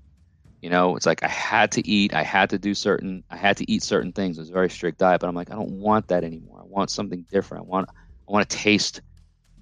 You 0.62 0.72
know, 0.72 0.96
it's 0.96 1.06
like 1.06 1.24
I 1.24 1.28
had 1.28 1.72
to 1.74 1.88
eat, 1.88 2.14
I 2.14 2.24
had 2.24 2.50
to 2.50 2.58
do 2.58 2.74
certain, 2.74 3.24
I 3.30 3.38
had 3.38 3.58
to 3.58 3.72
eat 3.72 3.84
certain 3.84 4.12
things. 4.12 4.38
It 4.38 4.42
was 4.42 4.50
a 4.50 4.54
very 4.54 4.70
strict 4.70 4.98
diet, 4.98 5.22
but 5.22 5.28
I'm 5.28 5.36
like, 5.36 5.52
I 5.52 5.56
don't 5.56 5.80
want 5.80 6.08
that 6.08 6.24
anymore. 6.24 6.60
I 6.62 6.66
want 6.66 6.90
something 6.90 7.26
different. 7.30 7.66
I 7.66 7.68
want, 7.68 7.90
I 7.90 8.32
want 8.32 8.50
to 8.50 8.58
taste 8.58 9.02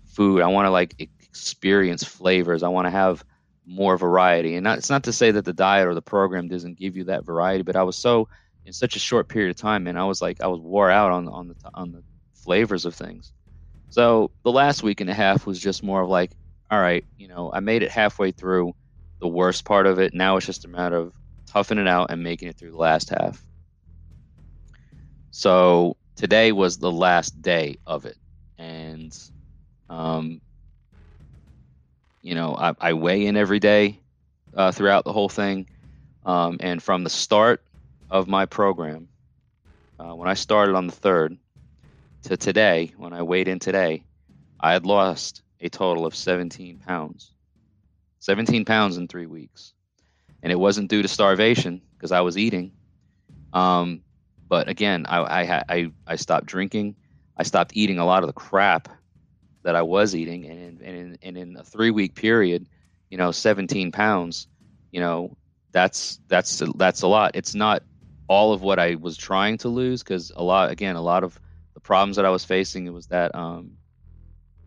food. 0.05 0.41
I 0.41 0.48
want 0.48 0.65
to 0.65 0.72
like 0.72 0.96
experience 1.00 2.03
flavors. 2.03 2.63
I 2.63 2.70
want 2.70 2.86
to 2.86 2.91
have 2.91 3.24
more 3.65 3.98
variety. 3.98 4.55
And 4.55 4.63
not, 4.63 4.77
it's 4.77 4.89
not 4.89 5.03
to 5.03 5.13
say 5.13 5.31
that 5.31 5.45
the 5.45 5.53
diet 5.53 5.88
or 5.88 5.93
the 5.93 6.01
program 6.01 6.48
doesn't 6.48 6.77
give 6.77 6.95
you 6.95 7.05
that 7.05 7.25
variety, 7.25 7.63
but 7.63 7.75
I 7.75 7.84
was 7.84 7.95
so 7.95 8.27
in 8.65 8.74
such 8.74 8.95
a 8.95 9.00
short 9.00 9.27
period 9.27 9.51
of 9.51 9.57
time, 9.57 9.88
and 9.88 9.98
I 9.98 10.05
was 10.05 10.22
like 10.22 10.41
I 10.41 10.48
was 10.48 10.60
wore 10.60 10.89
out 10.89 11.12
on 11.12 11.27
on 11.27 11.48
the 11.50 11.55
on 11.74 11.91
the 11.91 12.03
flavors 12.34 12.86
of 12.86 12.95
things. 12.95 13.31
So 13.89 14.31
the 14.43 14.51
last 14.51 14.84
week 14.84 15.01
and 15.01 15.10
a 15.10 15.13
half 15.13 15.45
was 15.45 15.60
just 15.60 15.84
more 15.84 16.01
of 16.01 16.10
like, 16.10 16.31
all 16.69 16.79
right, 16.79 17.05
you 17.17 17.27
know, 17.27 17.51
I 17.53 17.60
made 17.60 17.84
it 17.84 17.91
halfway 17.91 18.31
through 18.31 18.75
the 19.19 19.27
worst 19.27 19.65
part 19.65 19.88
of 19.88 20.00
it. 20.00 20.13
Now 20.13 20.38
it's 20.38 20.45
just 20.45 20.65
a 20.65 20.67
matter 20.67 20.98
of 20.98 21.13
toughing 21.45 21.77
it 21.77 21.88
out 21.88 22.12
and 22.12 22.24
making 22.24 22.50
it 22.50 22.57
through 22.57 22.72
the 22.72 22.77
last 22.77 23.10
half. 23.10 23.45
So 25.31 25.95
today 26.15 26.51
was 26.51 26.77
the 26.77 26.91
last 26.91 27.41
day 27.41 27.77
of 27.86 28.05
it, 28.05 28.17
and 28.57 29.17
um, 29.89 30.41
you 32.25 32.34
know, 32.34 32.55
I, 32.55 32.74
I 32.82 32.94
weigh 32.94 33.27
in 33.27 33.38
every 33.38 33.60
day 33.60 34.00
uh, 34.55 34.72
throughout 34.72 35.05
the 35.05 35.13
whole 35.13 35.29
thing. 35.29 35.70
Um, 36.25 36.58
and 36.60 36.82
from 36.82 37.03
the 37.03 37.10
start 37.12 37.63
of 38.10 38.27
my 38.27 38.48
program, 38.48 39.10
uh, 40.00 40.15
when 40.15 40.27
I 40.27 40.34
started 40.34 40.74
on 40.74 40.88
the 40.88 40.91
third 40.91 41.38
to 42.24 42.36
today, 42.36 42.91
when 42.98 43.13
I 43.13 43.22
weighed 43.22 43.48
in 43.48 43.60
today, 43.60 44.03
I 44.60 44.74
had 44.74 44.88
lost 44.88 45.44
a 45.62 45.70
total 45.70 46.03
of 46.03 46.15
17 46.15 46.79
pounds. 46.79 47.32
17 48.22 48.65
pounds 48.65 48.98
in 48.98 49.08
three 49.08 49.27
weeks. 49.27 49.74
And 50.41 50.51
it 50.51 50.60
wasn't 50.60 50.89
due 50.89 51.03
to 51.03 51.08
starvation 51.08 51.79
because 51.96 52.12
I 52.12 52.22
was 52.22 52.39
eating. 52.39 52.72
Um, 53.53 54.01
but 54.50 54.67
again, 54.67 55.05
I, 55.08 55.20
I, 55.20 55.63
I, 55.70 55.91
I 56.08 56.15
stopped 56.15 56.48
drinking. 56.48 56.96
I 57.38 57.44
stopped 57.44 57.74
eating 57.75 58.00
a 58.00 58.05
lot 58.05 58.24
of 58.24 58.27
the 58.27 58.34
crap 58.34 58.89
that 59.65 59.75
I 59.75 59.81
was 59.81 60.15
eating, 60.15 60.45
and 60.45 60.60
in, 60.60 60.86
and 60.86 60.95
in, 60.95 61.17
and 61.24 61.38
in 61.38 61.57
a 61.57 61.63
three 61.63 61.89
week 61.89 62.13
period, 62.13 62.69
you 63.10 63.17
know, 63.17 63.31
17 63.31 63.91
pounds, 63.91 64.48
you 64.91 65.00
know, 65.00 65.36
that's 65.72 66.19
that's 66.27 66.62
that's 66.75 67.01
a 67.01 67.07
lot. 67.07 67.31
It's 67.34 67.55
not 67.55 67.81
all 68.27 68.53
of 68.53 68.62
what 68.62 68.77
I 68.79 68.95
was 68.95 69.17
trying 69.17 69.57
to 69.60 69.69
lose 69.69 70.03
because 70.03 70.31
a 70.36 70.43
lot, 70.43 70.72
again, 70.72 70.95
a 70.95 71.01
lot 71.01 71.24
of 71.24 71.39
the 71.74 71.79
problems 71.79 72.15
that 72.15 72.25
I 72.25 72.29
was 72.29 72.45
facing, 72.45 72.86
it 72.86 72.93
was 72.93 73.07
that, 73.07 73.34
um, 73.34 73.72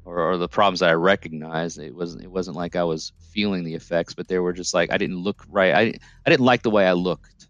or, 0.05 0.19
or 0.19 0.37
the 0.37 0.49
problems 0.49 0.81
that 0.81 0.91
I 0.91 0.95
recognized. 0.95 1.79
It 1.79 1.95
wasn't 1.95 2.25
it 2.25 2.31
wasn't 2.31 2.57
like 2.57 2.75
I 2.75 2.83
was 2.83 3.13
feeling 3.31 3.63
the 3.63 3.75
effects, 3.75 4.15
but 4.15 4.27
they 4.27 4.41
were 4.41 4.53
just 4.53 4.75
like 4.75 4.93
I 4.93 4.99
didn't 4.99 5.19
look 5.19 5.45
right. 5.49 5.75
I 5.75 5.81
I 6.27 6.31
didn't 6.31 6.45
like 6.45 6.63
the 6.63 6.71
way 6.71 6.89
I 6.89 6.93
looked, 6.93 7.47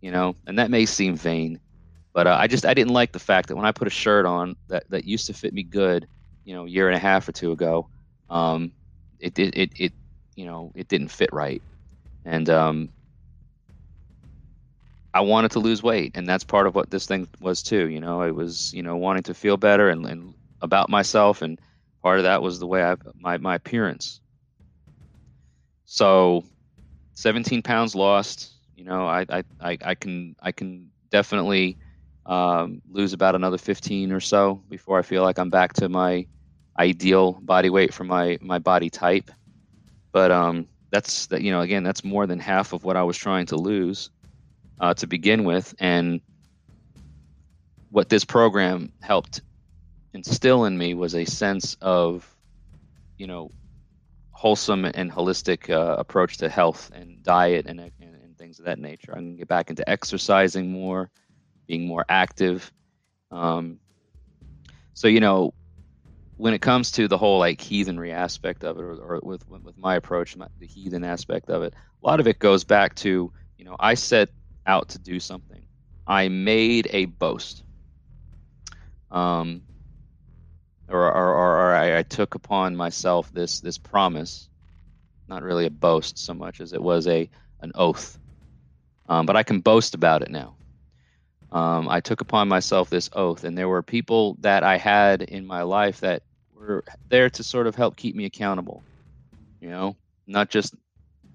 you 0.00 0.10
know, 0.10 0.34
and 0.46 0.58
that 0.58 0.70
may 0.70 0.86
seem 0.86 1.14
vain, 1.14 1.60
but 2.14 2.26
uh, 2.26 2.38
I 2.40 2.46
just 2.46 2.64
I 2.64 2.72
didn't 2.72 2.94
like 2.94 3.12
the 3.12 3.18
fact 3.18 3.48
that 3.48 3.56
when 3.56 3.66
I 3.66 3.72
put 3.72 3.86
a 3.86 3.90
shirt 3.90 4.24
on 4.24 4.56
that 4.68 4.88
that 4.88 5.04
used 5.04 5.26
to 5.26 5.34
fit 5.34 5.52
me 5.52 5.62
good 5.62 6.08
you 6.46 6.54
know 6.54 6.66
year 6.66 6.88
and 6.88 6.96
a 6.96 7.00
half 7.00 7.28
or 7.28 7.32
two 7.32 7.52
ago, 7.52 7.90
um, 8.30 8.72
it, 9.20 9.38
it 9.38 9.56
it 9.58 9.72
it 9.78 9.94
you 10.36 10.46
know 10.46 10.72
it 10.76 10.88
didn't 10.88 11.10
fit 11.10 11.30
right, 11.34 11.62
and 12.26 12.50
um, 12.50 12.92
I 15.14 15.20
wanted 15.20 15.50
to 15.52 15.58
lose 15.60 15.82
weight, 15.82 16.12
and 16.14 16.28
that's 16.28 16.44
part 16.44 16.66
of 16.68 16.74
what 16.76 16.90
this 16.90 17.06
thing 17.06 17.28
was 17.40 17.62
too. 17.62 17.88
You 17.88 18.00
know, 18.00 18.22
it 18.22 18.34
was 18.34 18.72
you 18.72 18.82
know 18.82 18.96
wanting 18.96 19.24
to 19.24 19.34
feel 19.34 19.56
better 19.56 19.88
and, 19.88 20.06
and 20.06 20.34
about 20.60 20.90
myself, 20.90 21.42
and 21.42 21.60
part 22.02 22.18
of 22.18 22.24
that 22.24 22.42
was 22.42 22.58
the 22.60 22.66
way 22.68 22.84
I 22.84 22.96
my 23.16 23.38
my 23.38 23.54
appearance. 23.56 24.20
So, 25.86 26.44
17 27.14 27.62
pounds 27.62 27.94
lost. 27.94 28.52
You 28.74 28.84
know, 28.84 29.06
I 29.06 29.26
I, 29.28 29.44
I, 29.60 29.78
I 29.84 29.94
can 29.94 30.36
I 30.40 30.52
can 30.52 30.92
definitely 31.10 31.78
um, 32.26 32.82
lose 32.88 33.12
about 33.12 33.34
another 33.36 33.58
15 33.58 34.12
or 34.12 34.20
so 34.20 34.62
before 34.68 34.98
I 34.98 35.02
feel 35.02 35.22
like 35.22 35.38
I'm 35.38 35.50
back 35.50 35.74
to 35.74 35.88
my 35.88 36.26
ideal 36.78 37.32
body 37.32 37.70
weight 37.70 37.92
for 37.94 38.04
my 38.04 38.38
my 38.40 38.58
body 38.58 38.90
type. 38.90 39.30
But 40.12 40.30
um, 40.30 40.66
that's 40.90 41.26
that 41.26 41.42
you 41.42 41.50
know 41.50 41.60
again 41.60 41.82
that's 41.82 42.04
more 42.04 42.26
than 42.26 42.38
half 42.38 42.72
of 42.72 42.84
what 42.84 42.96
I 42.96 43.02
was 43.02 43.16
trying 43.16 43.46
to 43.46 43.56
lose 43.56 44.10
uh, 44.80 44.94
to 44.94 45.06
begin 45.06 45.44
with, 45.44 45.74
and 45.78 46.20
what 47.90 48.08
this 48.08 48.24
program 48.24 48.92
helped 49.00 49.40
instill 50.12 50.64
in 50.64 50.76
me 50.76 50.94
was 50.94 51.14
a 51.14 51.24
sense 51.24 51.76
of 51.80 52.34
you 53.18 53.26
know 53.26 53.50
wholesome 54.36 54.84
and 54.84 55.10
holistic 55.10 55.70
uh, 55.70 55.96
approach 55.98 56.36
to 56.36 56.48
health 56.48 56.90
and 56.94 57.22
diet 57.22 57.64
and, 57.66 57.80
and, 57.80 57.92
and 58.00 58.36
things 58.36 58.58
of 58.58 58.66
that 58.66 58.78
nature. 58.78 59.12
I 59.12 59.16
can 59.16 59.36
get 59.36 59.48
back 59.48 59.70
into 59.70 59.88
exercising 59.88 60.70
more, 60.70 61.10
being 61.66 61.86
more 61.86 62.04
active. 62.08 62.70
Um, 63.30 63.80
so 64.92 65.08
you 65.08 65.20
know, 65.20 65.54
when 66.36 66.52
it 66.52 66.60
comes 66.60 66.90
to 66.92 67.08
the 67.08 67.18
whole 67.18 67.38
like 67.38 67.60
heathenry 67.60 68.12
aspect 68.12 68.64
of 68.64 68.78
it, 68.78 68.82
or, 68.82 68.94
or 68.96 69.20
with 69.22 69.48
with 69.48 69.76
my 69.78 69.96
approach, 69.96 70.36
my, 70.36 70.48
the 70.58 70.66
heathen 70.66 71.04
aspect 71.04 71.50
of 71.50 71.62
it, 71.62 71.74
a 72.02 72.06
lot 72.06 72.20
of 72.20 72.26
it 72.26 72.38
goes 72.38 72.64
back 72.64 72.94
to 72.96 73.32
you 73.58 73.64
know 73.64 73.76
I 73.80 73.94
set 73.94 74.28
out 74.66 74.88
to 74.90 74.98
do 74.98 75.20
something. 75.20 75.62
I 76.06 76.28
made 76.28 76.88
a 76.92 77.06
boast. 77.06 77.62
Um, 79.10 79.62
or, 80.88 81.00
or, 81.00 81.34
or, 81.34 81.56
or 81.56 81.74
I, 81.74 81.98
I, 81.98 82.02
took 82.02 82.34
upon 82.34 82.76
myself 82.76 83.32
this 83.32 83.60
this 83.60 83.78
promise, 83.78 84.48
not 85.28 85.42
really 85.42 85.66
a 85.66 85.70
boast 85.70 86.18
so 86.18 86.34
much 86.34 86.60
as 86.60 86.72
it 86.72 86.82
was 86.82 87.06
a 87.06 87.30
an 87.60 87.72
oath. 87.74 88.18
Um, 89.08 89.24
but 89.26 89.36
I 89.36 89.42
can 89.42 89.60
boast 89.60 89.94
about 89.94 90.22
it 90.22 90.30
now. 90.30 90.56
Um, 91.56 91.88
I 91.88 92.00
took 92.00 92.20
upon 92.20 92.48
myself 92.48 92.90
this 92.90 93.08
oath, 93.14 93.44
and 93.44 93.56
there 93.56 93.68
were 93.68 93.82
people 93.82 94.36
that 94.40 94.62
I 94.62 94.76
had 94.76 95.22
in 95.22 95.46
my 95.46 95.62
life 95.62 96.00
that 96.00 96.22
were 96.54 96.84
there 97.08 97.30
to 97.30 97.42
sort 97.42 97.66
of 97.66 97.74
help 97.74 97.96
keep 97.96 98.14
me 98.14 98.26
accountable. 98.26 98.82
You 99.60 99.70
know, 99.70 99.96
not 100.26 100.50
just 100.50 100.74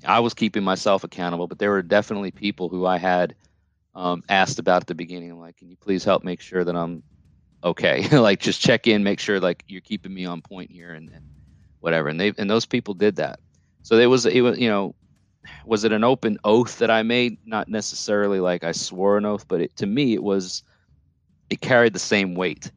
I 0.06 0.20
was 0.20 0.36
keeping 0.36 0.64
myself 0.64 1.04
accountable, 1.04 1.48
but 1.48 1.58
there 1.58 1.72
were 1.72 1.82
definitely 1.82 2.30
people 2.30 2.70
who 2.70 2.86
I 2.86 3.00
had 3.00 3.34
um, 3.96 4.22
asked 4.30 4.60
about 4.60 4.84
at 4.84 4.88
the 4.88 4.94
beginning. 4.94 5.40
Like, 5.40 5.58
can 5.58 5.72
you 5.72 5.78
please 5.78 6.04
help 6.04 6.24
make 6.24 6.40
sure 6.40 6.64
that 6.64 6.76
I'm 6.76 7.02
okay? 7.64 8.08
like, 8.16 8.42
just 8.42 8.62
check 8.62 8.86
in, 8.86 9.04
make 9.04 9.20
sure 9.20 9.40
like 9.40 9.64
you're 9.68 9.82
keeping 9.82 10.14
me 10.14 10.26
on 10.26 10.44
point 10.44 10.70
here, 10.70 10.94
and, 10.94 11.10
and 11.10 11.26
whatever. 11.80 12.10
And 12.10 12.20
they 12.20 12.32
and 12.38 12.48
those 12.48 12.68
people 12.68 12.94
did 12.94 13.16
that. 13.16 13.40
So 13.82 13.98
it 13.98 14.06
was 14.06 14.28
it 14.28 14.42
was 14.42 14.60
you 14.60 14.70
know, 14.70 14.94
was 15.66 15.84
it 15.84 15.92
an 15.92 16.04
open 16.04 16.38
oath 16.44 16.80
that 16.80 16.92
I 16.92 17.04
made? 17.04 17.38
Not 17.46 17.68
necessarily 17.68 18.40
like 18.40 18.64
I 18.64 18.72
swore 18.72 19.18
an 19.18 19.26
oath, 19.26 19.48
but 19.48 19.62
it, 19.62 19.76
to 19.78 19.86
me 19.86 20.14
it 20.14 20.24
was 20.24 20.64
it 21.50 21.62
carried 21.62 21.94
the 21.94 22.00
same 22.00 22.36
weight. 22.36 22.72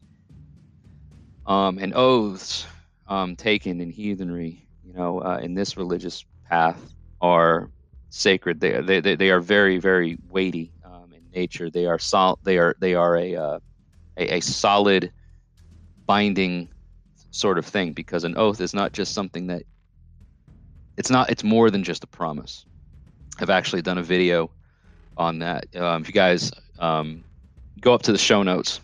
Um, 1.46 1.78
and 1.78 1.94
oaths 1.94 2.66
um, 3.06 3.36
taken 3.36 3.80
in 3.80 3.90
heathenry, 3.90 4.66
you 4.82 4.94
know, 4.94 5.20
uh, 5.20 5.38
in 5.42 5.54
this 5.54 5.76
religious 5.76 6.24
path 6.48 6.94
are 7.20 7.70
sacred. 8.10 8.60
They, 8.60 9.00
they, 9.00 9.14
they 9.14 9.30
are 9.30 9.40
very, 9.40 9.78
very 9.78 10.16
weighty 10.28 10.72
um, 10.84 11.12
in 11.12 11.22
nature. 11.34 11.70
They 11.70 11.86
are 11.86 11.98
sol- 11.98 12.38
They 12.42 12.58
are 12.58 12.74
they 12.80 12.94
are 12.94 13.16
a, 13.16 13.36
uh, 13.36 13.58
a 14.16 14.36
a 14.36 14.40
solid 14.40 15.12
binding 16.06 16.68
sort 17.30 17.58
of 17.58 17.66
thing 17.66 17.92
because 17.92 18.24
an 18.24 18.36
oath 18.36 18.60
is 18.60 18.74
not 18.74 18.92
just 18.92 19.12
something 19.12 19.48
that 19.48 19.62
it's 20.96 21.10
not 21.10 21.30
it's 21.30 21.44
more 21.44 21.70
than 21.70 21.82
just 21.82 22.04
a 22.04 22.06
promise. 22.06 22.64
I've 23.38 23.50
actually 23.50 23.82
done 23.82 23.98
a 23.98 24.02
video 24.02 24.50
on 25.16 25.40
that. 25.40 25.74
Um, 25.76 26.02
if 26.02 26.08
you 26.08 26.14
guys 26.14 26.52
um, 26.78 27.24
go 27.80 27.94
up 27.94 28.02
to 28.02 28.12
the 28.12 28.18
show 28.18 28.42
notes 28.42 28.80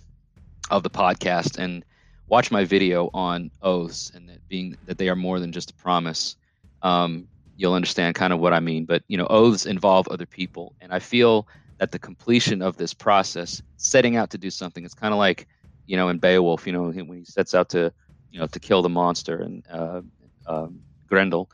of 0.71 0.83
the 0.83 0.91
podcast 0.91 1.59
and 1.59 1.85
watch 2.29 2.51
my 2.51 2.65
video 2.65 3.11
on 3.15 3.51
oaths 3.63 4.11
and 4.15 4.29
that 4.29 4.47
being 4.49 4.77
that 4.87 4.99
they 4.99 5.09
are 5.09 5.17
more 5.17 5.41
than 5.41 5.53
just 5.53 5.71
a 5.71 5.75
promise, 5.75 6.37
um, 6.83 7.29
you'll 7.57 7.75
understand 7.75 8.15
kind 8.15 8.33
of 8.33 8.41
what 8.41 8.53
I 8.53 8.61
mean. 8.61 8.85
But 8.85 9.03
you 9.09 9.17
know, 9.17 9.27
oaths 9.29 9.67
involve 9.67 10.09
other 10.09 10.27
people, 10.27 10.75
and 10.81 10.93
I 10.93 10.99
feel 10.99 11.47
that 11.81 11.93
the 11.93 11.99
completion 11.99 12.61
of 12.61 12.77
this 12.77 12.93
process, 12.93 13.63
setting 13.79 14.15
out 14.17 14.31
to 14.31 14.39
do 14.39 14.51
something. 14.51 14.85
It's 14.85 14.95
kind 14.95 15.15
of 15.15 15.19
like, 15.19 15.49
you 15.87 15.97
know, 15.97 16.09
in 16.09 16.19
Beowulf, 16.19 16.67
you 16.67 16.75
know, 16.75 16.91
when 16.91 17.19
he 17.19 17.25
sets 17.25 17.55
out 17.55 17.71
to, 17.71 17.91
you 18.31 18.39
know, 18.39 18.47
to 18.47 18.61
kill 18.61 18.83
the 18.83 18.91
monster 18.91 19.41
and 19.41 19.65
uh, 19.71 20.03
um, 20.47 20.81
Grendel, 21.09 21.51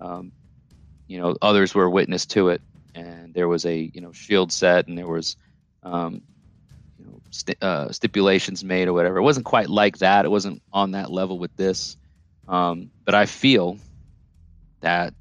um, 0.00 0.32
you 1.06 1.18
know, 1.20 1.36
others 1.42 1.74
were 1.74 1.88
witness 1.90 2.26
to 2.26 2.48
it, 2.50 2.62
and 2.94 3.34
there 3.34 3.48
was 3.48 3.64
a, 3.66 3.90
you 3.94 4.00
know, 4.00 4.12
shield 4.12 4.52
set, 4.52 4.88
and 4.88 4.96
there 4.98 5.06
was, 5.06 5.36
um, 5.82 6.22
you 6.98 7.06
know, 7.06 7.20
st- 7.30 7.62
uh, 7.62 7.90
stipulations 7.92 8.64
made 8.64 8.88
or 8.88 8.92
whatever. 8.92 9.18
It 9.18 9.22
wasn't 9.22 9.46
quite 9.46 9.68
like 9.70 9.98
that. 9.98 10.24
It 10.24 10.30
wasn't 10.30 10.62
on 10.72 10.92
that 10.92 11.10
level 11.10 11.38
with 11.38 11.54
this, 11.56 11.96
um, 12.46 12.90
but 13.06 13.14
I 13.14 13.26
feel 13.26 13.78
that 14.82 15.14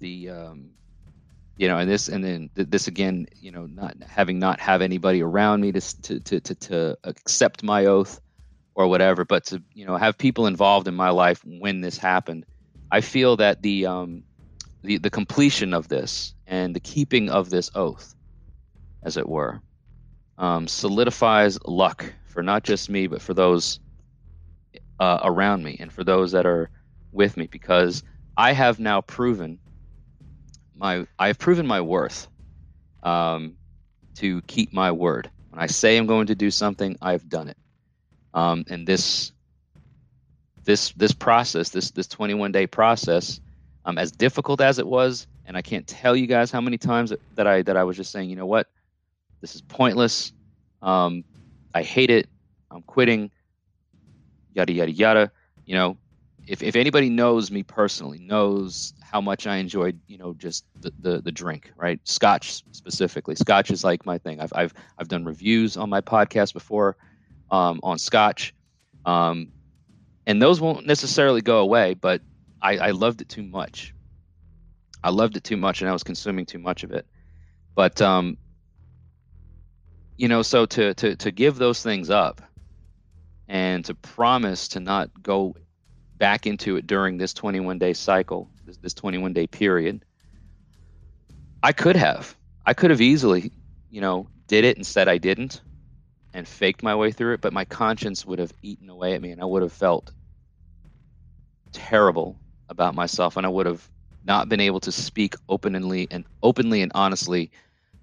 the 0.00 0.30
um, 0.30 0.70
you 1.56 1.68
know, 1.68 1.78
and 1.78 1.90
this, 1.90 2.08
and 2.08 2.22
then 2.22 2.50
this 2.54 2.86
again, 2.86 3.26
you 3.34 3.50
know, 3.50 3.66
not 3.66 3.96
having 4.06 4.38
not 4.38 4.60
have 4.60 4.82
anybody 4.82 5.22
around 5.22 5.60
me 5.62 5.72
to 5.72 5.80
to 6.02 6.20
to 6.20 6.40
to, 6.40 6.54
to 6.54 6.98
accept 7.04 7.62
my 7.62 7.86
oath 7.86 8.20
or 8.74 8.88
whatever, 8.88 9.24
but 9.24 9.46
to 9.46 9.62
you 9.72 9.86
know 9.86 9.96
have 9.96 10.18
people 10.18 10.46
involved 10.46 10.86
in 10.86 10.94
my 10.94 11.10
life 11.10 11.42
when 11.44 11.80
this 11.80 11.96
happened. 11.96 12.44
I 12.90 13.00
feel 13.00 13.36
that 13.38 13.62
the 13.62 13.86
um, 13.86 14.24
the 14.82 14.98
the 14.98 15.10
completion 15.10 15.74
of 15.74 15.88
this 15.88 16.34
and 16.46 16.74
the 16.74 16.80
keeping 16.80 17.30
of 17.30 17.50
this 17.50 17.70
oath, 17.74 18.14
as 19.02 19.16
it 19.16 19.28
were, 19.28 19.60
um, 20.38 20.68
solidifies 20.68 21.58
luck 21.64 22.12
for 22.26 22.42
not 22.42 22.62
just 22.64 22.88
me, 22.90 23.06
but 23.06 23.22
for 23.22 23.34
those 23.34 23.80
uh, 25.00 25.20
around 25.22 25.64
me 25.64 25.76
and 25.80 25.92
for 25.92 26.04
those 26.04 26.32
that 26.32 26.46
are 26.46 26.70
with 27.12 27.36
me, 27.36 27.48
because 27.50 28.02
I 28.36 28.52
have 28.52 28.78
now 28.78 29.00
proven 29.00 29.58
my 30.76 31.06
I've 31.18 31.38
proven 31.38 31.66
my 31.66 31.80
worth 31.80 32.28
um, 33.02 33.56
to 34.16 34.42
keep 34.42 34.72
my 34.72 34.92
word. 34.92 35.30
When 35.50 35.60
I 35.60 35.66
say 35.66 35.96
I'm 35.96 36.06
going 36.06 36.26
to 36.28 36.34
do 36.34 36.50
something, 36.50 36.96
I've 37.00 37.28
done 37.28 37.48
it. 37.48 37.56
Um, 38.34 38.64
and 38.68 38.86
this 38.86 39.32
this 40.66 40.92
this 40.92 41.12
process, 41.12 41.70
this 41.70 41.90
this 41.92 42.06
21 42.06 42.52
day 42.52 42.66
process, 42.66 43.40
um, 43.86 43.96
as 43.96 44.12
difficult 44.12 44.60
as 44.60 44.78
it 44.78 44.86
was, 44.86 45.26
and 45.46 45.56
I 45.56 45.62
can't 45.62 45.86
tell 45.86 46.14
you 46.14 46.26
guys 46.26 46.50
how 46.50 46.60
many 46.60 46.76
times 46.76 47.12
that 47.36 47.46
I 47.46 47.62
that 47.62 47.76
I 47.76 47.84
was 47.84 47.96
just 47.96 48.12
saying, 48.12 48.28
you 48.28 48.36
know 48.36 48.46
what, 48.46 48.68
this 49.40 49.54
is 49.54 49.62
pointless. 49.62 50.32
Um, 50.82 51.24
I 51.74 51.82
hate 51.82 52.10
it. 52.10 52.28
I'm 52.70 52.82
quitting. 52.82 53.30
Yada 54.54 54.72
yada 54.72 54.92
yada. 54.92 55.32
You 55.64 55.76
know, 55.76 55.96
if 56.46 56.62
if 56.62 56.76
anybody 56.76 57.08
knows 57.08 57.50
me 57.50 57.62
personally, 57.62 58.18
knows 58.18 58.92
how 59.00 59.20
much 59.20 59.46
I 59.46 59.56
enjoyed, 59.56 59.98
you 60.08 60.18
know, 60.18 60.34
just 60.34 60.64
the, 60.80 60.92
the, 60.98 61.20
the 61.22 61.32
drink, 61.32 61.72
right? 61.76 62.00
Scotch 62.04 62.64
specifically. 62.72 63.36
Scotch 63.36 63.70
is 63.70 63.84
like 63.84 64.04
my 64.04 64.18
thing. 64.18 64.40
I've 64.40 64.52
I've 64.54 64.74
I've 64.98 65.08
done 65.08 65.24
reviews 65.24 65.76
on 65.76 65.88
my 65.88 66.00
podcast 66.00 66.52
before 66.52 66.96
um, 67.50 67.78
on 67.82 67.98
Scotch, 67.98 68.52
um, 69.04 69.48
and 70.26 70.42
those 70.42 70.60
won't 70.60 70.86
necessarily 70.86 71.40
go 71.40 71.58
away. 71.58 71.94
But 71.94 72.22
I, 72.60 72.78
I 72.78 72.90
loved 72.90 73.20
it 73.20 73.28
too 73.28 73.42
much. 73.42 73.94
I 75.02 75.10
loved 75.10 75.36
it 75.36 75.44
too 75.44 75.56
much, 75.56 75.80
and 75.80 75.88
I 75.88 75.92
was 75.92 76.02
consuming 76.02 76.46
too 76.46 76.58
much 76.58 76.82
of 76.82 76.90
it. 76.90 77.06
But 77.74 78.02
um, 78.02 78.38
you 80.16 80.28
know, 80.28 80.42
so 80.42 80.66
to 80.66 80.94
to 80.94 81.16
to 81.16 81.30
give 81.30 81.56
those 81.56 81.82
things 81.82 82.10
up 82.10 82.42
and 83.48 83.84
to 83.84 83.94
promise 83.94 84.68
to 84.68 84.80
not 84.80 85.10
go 85.22 85.54
back 86.18 86.46
into 86.46 86.76
it 86.76 86.86
during 86.86 87.18
this 87.18 87.34
21 87.34 87.78
day 87.78 87.92
cycle, 87.92 88.50
this, 88.64 88.78
this 88.78 88.94
21 88.94 89.32
day 89.32 89.46
period. 89.46 90.04
I 91.62 91.72
could 91.72 91.96
have. 91.96 92.36
I 92.64 92.74
could 92.74 92.90
have 92.90 93.00
easily, 93.00 93.52
you 93.90 94.00
know, 94.00 94.28
did 94.48 94.64
it 94.64 94.76
and 94.76 94.86
said 94.86 95.08
I 95.08 95.18
didn't 95.18 95.60
and 96.36 96.46
faked 96.46 96.82
my 96.82 96.94
way 96.94 97.10
through 97.10 97.32
it, 97.32 97.40
but 97.40 97.54
my 97.54 97.64
conscience 97.64 98.26
would 98.26 98.38
have 98.38 98.52
eaten 98.60 98.90
away 98.90 99.14
at 99.14 99.22
me 99.22 99.30
and 99.30 99.40
I 99.40 99.46
would 99.46 99.62
have 99.62 99.72
felt 99.72 100.12
terrible 101.72 102.38
about 102.68 102.94
myself 102.94 103.38
and 103.38 103.46
I 103.46 103.48
would 103.48 103.64
have 103.64 103.88
not 104.22 104.50
been 104.50 104.60
able 104.60 104.80
to 104.80 104.92
speak 104.92 105.34
openly 105.48 106.06
and 106.10 106.26
openly 106.42 106.82
and 106.82 106.92
honestly 106.94 107.50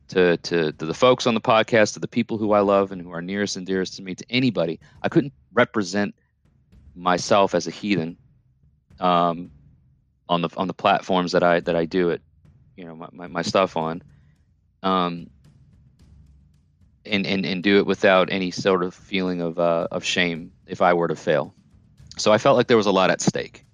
to, 0.07 0.37
to, 0.37 0.71
to 0.71 0.85
the 0.85 0.95
folks 0.95 1.27
on 1.27 1.35
the 1.35 1.41
podcast, 1.41 1.93
to 1.93 1.99
the 1.99 2.07
people 2.07 2.39
who 2.39 2.53
I 2.53 2.61
love 2.61 2.91
and 2.91 2.99
who 2.99 3.11
are 3.11 3.21
nearest 3.21 3.55
and 3.55 3.67
dearest 3.67 3.97
to 3.97 4.01
me, 4.01 4.15
to 4.15 4.25
anybody. 4.31 4.79
I 5.03 5.09
couldn't 5.09 5.33
represent 5.53 6.15
myself 6.95 7.53
as 7.53 7.67
a 7.67 7.71
heathen 7.71 8.17
um, 8.99 9.51
on 10.27 10.41
the 10.41 10.49
on 10.57 10.67
the 10.67 10.73
platforms 10.73 11.33
that 11.33 11.43
I 11.43 11.59
that 11.59 11.75
I 11.75 11.85
do 11.85 12.09
it, 12.09 12.21
you 12.77 12.85
know, 12.85 12.95
my, 12.95 13.09
my, 13.11 13.27
my 13.27 13.41
stuff 13.43 13.77
on, 13.77 14.01
um, 14.81 15.29
and, 17.05 17.25
and 17.25 17.45
and 17.45 17.63
do 17.63 17.77
it 17.77 17.85
without 17.85 18.31
any 18.31 18.51
sort 18.51 18.83
of 18.83 18.93
feeling 18.93 19.41
of 19.41 19.59
uh, 19.59 19.87
of 19.91 20.03
shame 20.03 20.51
if 20.65 20.81
I 20.81 20.93
were 20.93 21.07
to 21.07 21.15
fail. 21.15 21.53
So 22.17 22.31
I 22.31 22.37
felt 22.37 22.57
like 22.57 22.67
there 22.67 22.77
was 22.77 22.85
a 22.85 22.91
lot 22.91 23.09
at 23.09 23.21
stake, 23.21 23.65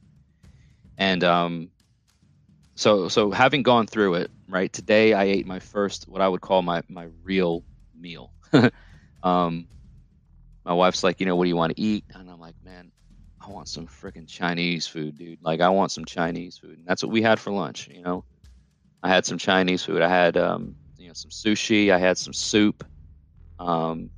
and 0.98 1.24
um, 1.24 1.70
so 2.76 3.08
so 3.08 3.32
having 3.32 3.64
gone 3.64 3.88
through 3.88 4.16
it, 4.16 4.32
right 4.48 4.72
today 4.72 5.14
I 5.14 5.26
ate 5.26 5.46
my 5.46 5.60
first 5.60 6.08
what 6.08 6.22
I 6.22 6.28
would 6.28 6.42
call 6.42 6.62
my 6.62 6.82
my 6.88 7.08
real 7.24 7.64
meal. 7.94 8.32
um, 9.24 9.68
my 10.66 10.74
wife's 10.74 11.04
like, 11.04 11.20
you 11.20 11.26
know, 11.26 11.36
what 11.36 11.46
do 11.46 11.50
you 11.50 11.56
want 11.56 11.76
to 11.76 11.82
eat? 11.82 12.06
And 12.14 12.30
I'm 12.30 12.40
like, 12.40 12.56
man, 12.64 12.92
I 13.42 13.50
want 13.50 13.68
some 13.68 13.88
freaking 13.88 14.28
Chinese 14.28 14.88
food, 14.88 15.18
dude. 15.18 15.40
Like 15.42 15.62
I 15.62 15.70
want 15.70 15.92
some 15.92 16.06
Chinese 16.06 16.58
food. 16.58 16.78
And 16.78 16.88
that's 16.88 17.04
what 17.04 17.12
we 17.12 17.22
had 17.22 17.40
for 17.40 17.52
lunch, 17.52 17.88
you 17.88 18.02
know. 18.02 18.24
I 19.02 19.10
had 19.10 19.26
some 19.26 19.38
Chinese 19.38 19.84
food. 19.84 20.02
I 20.02 20.10
had 20.10 20.38
um, 20.38 20.76
you 20.98 21.08
know, 21.08 21.14
some 21.14 21.32
sushi, 21.32 21.92
I 21.92 21.98
had 21.98 22.18
some 22.18 22.34
soup, 22.34 22.86
um, 23.60 24.12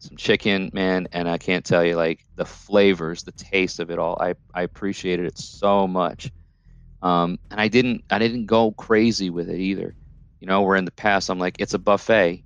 some 0.00 0.16
chicken, 0.16 0.70
man, 0.72 1.08
and 1.12 1.28
I 1.28 1.38
can't 1.38 1.64
tell 1.64 1.84
you 1.84 1.94
like 1.96 2.24
the 2.36 2.44
flavors, 2.44 3.22
the 3.22 3.32
taste 3.32 3.80
of 3.80 3.90
it 3.90 3.98
all. 3.98 4.16
I 4.20 4.34
I 4.54 4.62
appreciated 4.62 5.26
it 5.26 5.38
so 5.38 5.86
much. 5.86 6.30
Um, 7.02 7.38
and 7.50 7.60
I 7.60 7.68
didn't 7.68 8.04
I 8.10 8.18
didn't 8.18 8.46
go 8.46 8.72
crazy 8.72 9.30
with 9.30 9.50
it 9.50 9.58
either. 9.60 9.96
You 10.40 10.48
know, 10.48 10.62
where 10.62 10.76
in 10.76 10.84
the 10.86 10.92
past 10.92 11.30
I'm 11.30 11.38
like, 11.38 11.56
it's 11.60 11.74
a 11.74 11.78
buffet. 11.78 12.44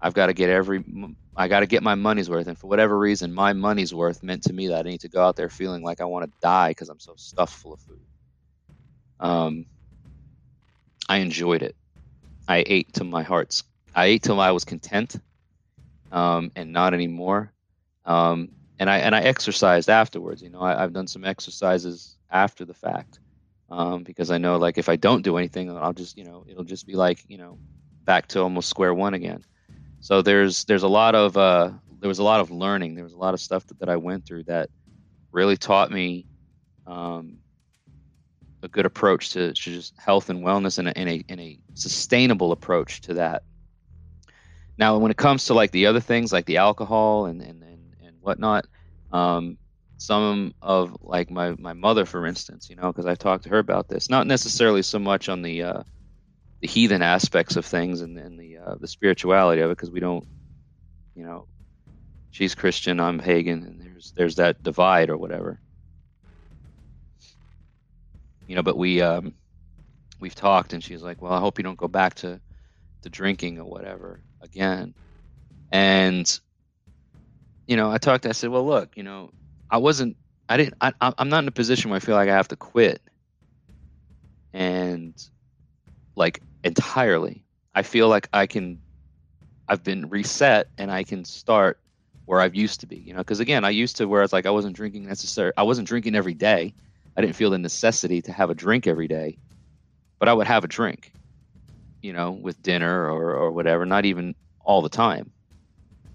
I've 0.00 0.14
got 0.14 0.26
to 0.28 0.34
get 0.34 0.50
every 0.50 0.84
I 1.36 1.48
got 1.48 1.60
to 1.60 1.66
get 1.66 1.82
my 1.82 1.94
money's 1.96 2.30
worth, 2.30 2.48
and 2.48 2.58
for 2.58 2.68
whatever 2.68 2.98
reason, 2.98 3.32
my 3.34 3.52
money's 3.54 3.94
worth 3.94 4.22
meant 4.22 4.44
to 4.44 4.52
me 4.52 4.68
that 4.68 4.86
I 4.86 4.90
need 4.90 5.02
to 5.02 5.08
go 5.10 5.24
out 5.24 5.36
there 5.36 5.50
feeling 5.50 5.82
like 5.84 6.00
I 6.00 6.06
want 6.06 6.26
to 6.26 6.32
die 6.42 6.70
because 6.70 6.88
I'm 6.90 7.00
so 7.00 7.14
stuffed 7.16 7.54
full 7.54 7.74
of 7.74 7.80
food. 7.80 7.98
Um, 9.20 9.66
I 11.08 11.16
enjoyed 11.18 11.62
it. 11.62 11.74
I 12.48 12.64
ate 12.66 12.92
to 12.94 13.04
my 13.04 13.22
heart's. 13.24 13.64
I 13.96 14.06
ate 14.06 14.22
till 14.22 14.40
I 14.40 14.50
was 14.50 14.66
content, 14.66 15.16
um, 16.12 16.52
and 16.54 16.70
not 16.72 16.92
anymore. 16.92 17.52
Um, 18.04 18.50
and 18.78 18.90
I 18.90 18.98
and 18.98 19.14
I 19.14 19.22
exercised 19.22 19.88
afterwards. 19.88 20.42
You 20.42 20.50
know, 20.50 20.60
I, 20.60 20.78
have 20.78 20.92
done 20.92 21.06
some 21.06 21.24
exercises 21.24 22.16
after 22.30 22.66
the 22.66 22.74
fact 22.74 23.18
um, 23.70 24.04
because 24.04 24.30
I 24.30 24.36
know 24.36 24.58
like 24.58 24.76
if 24.76 24.90
I 24.90 24.96
don't 24.96 25.22
do 25.22 25.38
anything, 25.38 25.74
I'll 25.74 25.94
just 25.94 26.18
you 26.18 26.24
know 26.24 26.44
it'll 26.46 26.62
just 26.62 26.86
be 26.86 26.94
like 26.94 27.24
you 27.26 27.38
know 27.38 27.58
back 28.04 28.28
to 28.28 28.42
almost 28.42 28.68
square 28.68 28.92
one 28.92 29.14
again. 29.14 29.42
So 30.00 30.20
there's 30.20 30.64
there's 30.66 30.82
a 30.82 30.88
lot 30.88 31.14
of 31.14 31.38
uh, 31.38 31.70
there 32.00 32.08
was 32.08 32.18
a 32.18 32.24
lot 32.24 32.40
of 32.40 32.50
learning. 32.50 32.96
There 32.96 33.04
was 33.04 33.14
a 33.14 33.18
lot 33.18 33.32
of 33.32 33.40
stuff 33.40 33.66
that, 33.68 33.78
that 33.80 33.88
I 33.88 33.96
went 33.96 34.26
through 34.26 34.44
that 34.44 34.68
really 35.32 35.56
taught 35.56 35.90
me 35.90 36.26
um, 36.86 37.38
a 38.62 38.68
good 38.68 38.84
approach 38.86 39.30
to, 39.30 39.48
to 39.48 39.54
just 39.54 39.94
health 39.98 40.28
and 40.30 40.44
wellness 40.44 40.78
and 40.78 40.88
a, 40.88 40.98
and 40.98 41.08
a, 41.08 41.24
and 41.28 41.40
a 41.40 41.58
sustainable 41.74 42.52
approach 42.52 43.00
to 43.02 43.14
that. 43.14 43.42
Now, 44.78 44.98
when 44.98 45.10
it 45.10 45.16
comes 45.16 45.46
to 45.46 45.54
like 45.54 45.70
the 45.70 45.86
other 45.86 46.00
things 46.00 46.32
like 46.32 46.46
the 46.46 46.58
alcohol 46.58 47.26
and 47.26 47.40
and 47.42 47.62
and, 47.62 47.94
and 48.02 48.16
whatnot, 48.20 48.66
um, 49.12 49.58
some 49.98 50.54
of 50.62 50.96
like 51.00 51.30
my 51.30 51.54
my 51.58 51.72
mother, 51.72 52.04
for 52.04 52.26
instance, 52.26 52.68
you 52.68 52.76
know, 52.76 52.92
because 52.92 53.06
I've 53.06 53.18
talked 53.18 53.44
to 53.44 53.50
her 53.50 53.58
about 53.58 53.88
this, 53.88 54.10
not 54.10 54.26
necessarily 54.26 54.82
so 54.82 54.98
much 54.98 55.28
on 55.28 55.42
the 55.42 55.62
uh, 55.62 55.82
the 56.60 56.68
heathen 56.68 57.02
aspects 57.02 57.56
of 57.56 57.64
things 57.66 58.02
and, 58.02 58.18
and 58.18 58.38
the 58.38 58.58
uh, 58.58 58.74
the 58.80 58.88
spirituality 58.88 59.62
of 59.62 59.70
it, 59.70 59.76
because 59.76 59.90
we 59.90 60.00
don't, 60.00 60.26
you 61.14 61.24
know, 61.24 61.48
she's 62.30 62.54
Christian, 62.54 63.00
I'm 63.00 63.18
pagan, 63.18 63.64
and 63.64 63.80
there's 63.80 64.12
there's 64.16 64.36
that 64.36 64.62
divide 64.62 65.10
or 65.10 65.16
whatever. 65.16 65.60
You 68.46 68.56
know, 68.56 68.62
but 68.62 68.76
we 68.76 69.00
um, 69.02 69.34
we've 70.20 70.34
talked, 70.34 70.72
and 70.74 70.84
she's 70.84 71.02
like, 71.02 71.22
"Well, 71.22 71.32
I 71.32 71.40
hope 71.40 71.58
you 71.58 71.64
don't 71.64 71.78
go 71.78 71.88
back 71.88 72.14
to 72.16 72.40
to 73.02 73.10
drinking 73.10 73.58
or 73.58 73.64
whatever 73.64 74.22
again." 74.46 74.94
And 75.72 76.40
you 77.66 77.76
know, 77.76 77.90
I 77.90 77.98
talked. 77.98 78.26
I 78.26 78.32
said, 78.32 78.50
"Well, 78.50 78.66
look, 78.66 78.96
you 78.96 79.02
know, 79.02 79.32
I 79.70 79.78
wasn't. 79.78 80.16
I 80.48 80.56
didn't. 80.56 80.74
I, 80.80 80.92
I'm 81.00 81.28
not 81.28 81.44
in 81.44 81.48
a 81.48 81.52
position 81.52 81.90
where 81.90 81.96
I 81.96 82.00
feel 82.00 82.14
like 82.16 82.28
I 82.28 82.34
have 82.36 82.48
to 82.48 82.56
quit, 82.56 83.02
and 84.52 85.14
like 86.16 86.42
entirely. 86.64 87.44
I 87.74 87.82
feel 87.82 88.08
like 88.08 88.28
I 88.32 88.46
can. 88.46 88.80
I've 89.68 89.84
been 89.84 90.10
reset, 90.10 90.68
and 90.78 90.90
I 90.90 91.04
can 91.04 91.24
start 91.24 91.80
where 92.26 92.40
I've 92.40 92.54
used 92.54 92.80
to 92.80 92.86
be. 92.86 92.98
You 92.98 93.14
know, 93.14 93.20
because 93.20 93.40
again, 93.40 93.64
I 93.64 93.70
used 93.70 93.96
to 93.96 94.06
where 94.08 94.22
it's 94.22 94.32
like 94.32 94.46
I 94.46 94.50
wasn't 94.50 94.76
drinking 94.76 95.06
necessary. 95.06 95.52
I 95.56 95.64
wasn't 95.64 95.88
drinking 95.88 96.14
every 96.16 96.34
day. 96.34 96.74
I 97.16 97.22
didn't 97.22 97.36
feel 97.36 97.50
the 97.50 97.58
necessity 97.58 98.22
to 98.22 98.32
have 98.32 98.50
a 98.50 98.54
drink 98.54 98.86
every 98.86 99.08
day, 99.08 99.38
but 100.20 100.28
I 100.28 100.34
would 100.34 100.48
have 100.48 100.64
a 100.64 100.68
drink. 100.68 101.12
You 102.02 102.12
know, 102.12 102.32
with 102.32 102.60
dinner 102.62 103.10
or 103.10 103.34
or 103.34 103.52
whatever. 103.52 103.86
Not 103.86 104.04
even 104.04 104.34
all 104.60 104.82
the 104.82 104.88
time. 104.88 105.32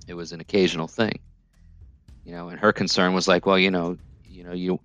It 0.07 0.13
was 0.13 0.31
an 0.31 0.41
occasional 0.41 0.87
thing 0.87 1.19
you 2.23 2.31
know 2.31 2.49
and 2.49 2.59
her 2.59 2.71
concern 2.73 3.13
was 3.13 3.27
like 3.27 3.45
well 3.45 3.57
you 3.57 3.71
know 3.71 3.97
you 4.23 4.43
know 4.43 4.53
you 4.53 4.79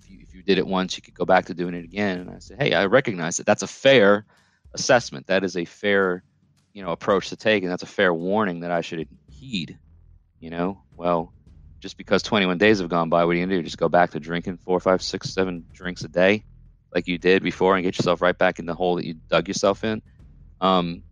if 0.00 0.10
you, 0.10 0.18
if 0.22 0.34
you 0.34 0.42
did 0.42 0.58
it 0.58 0.66
once 0.66 0.96
you 0.96 1.02
could 1.02 1.14
go 1.14 1.24
back 1.24 1.46
to 1.46 1.54
doing 1.54 1.74
it 1.74 1.84
again. 1.84 2.18
And 2.20 2.30
i 2.30 2.38
said 2.38 2.60
hey 2.60 2.74
i 2.74 2.86
recognize 2.86 3.36
that 3.36 3.46
that's 3.46 3.62
a 3.62 3.68
fair 3.68 4.26
assessment. 4.74 5.26
That 5.26 5.44
is 5.44 5.56
a 5.56 5.64
fair 5.64 6.24
you 6.72 6.82
know 6.82 6.90
approach 6.90 7.28
to 7.28 7.36
take 7.36 7.62
and 7.62 7.70
that's 7.70 7.82
a 7.82 7.86
fair 7.86 8.14
warning 8.14 8.60
that 8.60 8.70
i 8.70 8.80
should 8.80 9.06
heed 9.28 9.78
you 10.40 10.50
know. 10.50 10.82
Well 10.96 11.34
just 11.80 11.96
because 11.96 12.22
21 12.22 12.58
days 12.58 12.78
have 12.78 12.88
gone 12.88 13.08
by 13.08 13.24
what 13.24 13.32
are 13.32 13.34
you 13.34 13.44
gonna 13.44 13.56
do? 13.56 13.62
Just 13.62 13.78
go 13.78 13.88
back 13.88 14.10
to 14.12 14.20
drinking 14.20 14.58
four 14.58 14.80
five 14.80 15.02
six 15.02 15.30
seven 15.30 15.66
drinks 15.74 16.02
a 16.02 16.08
day 16.08 16.44
like 16.94 17.08
you 17.08 17.18
did 17.18 17.42
before 17.42 17.76
and 17.76 17.84
get 17.84 17.96
yourself 17.96 18.20
right 18.20 18.36
back 18.36 18.58
in 18.58 18.66
the 18.66 18.74
hole 18.74 18.96
that 18.96 19.06
you 19.06 19.14
dug 19.28 19.48
yourself 19.48 19.84
in 19.84 20.02
um, 20.62 21.02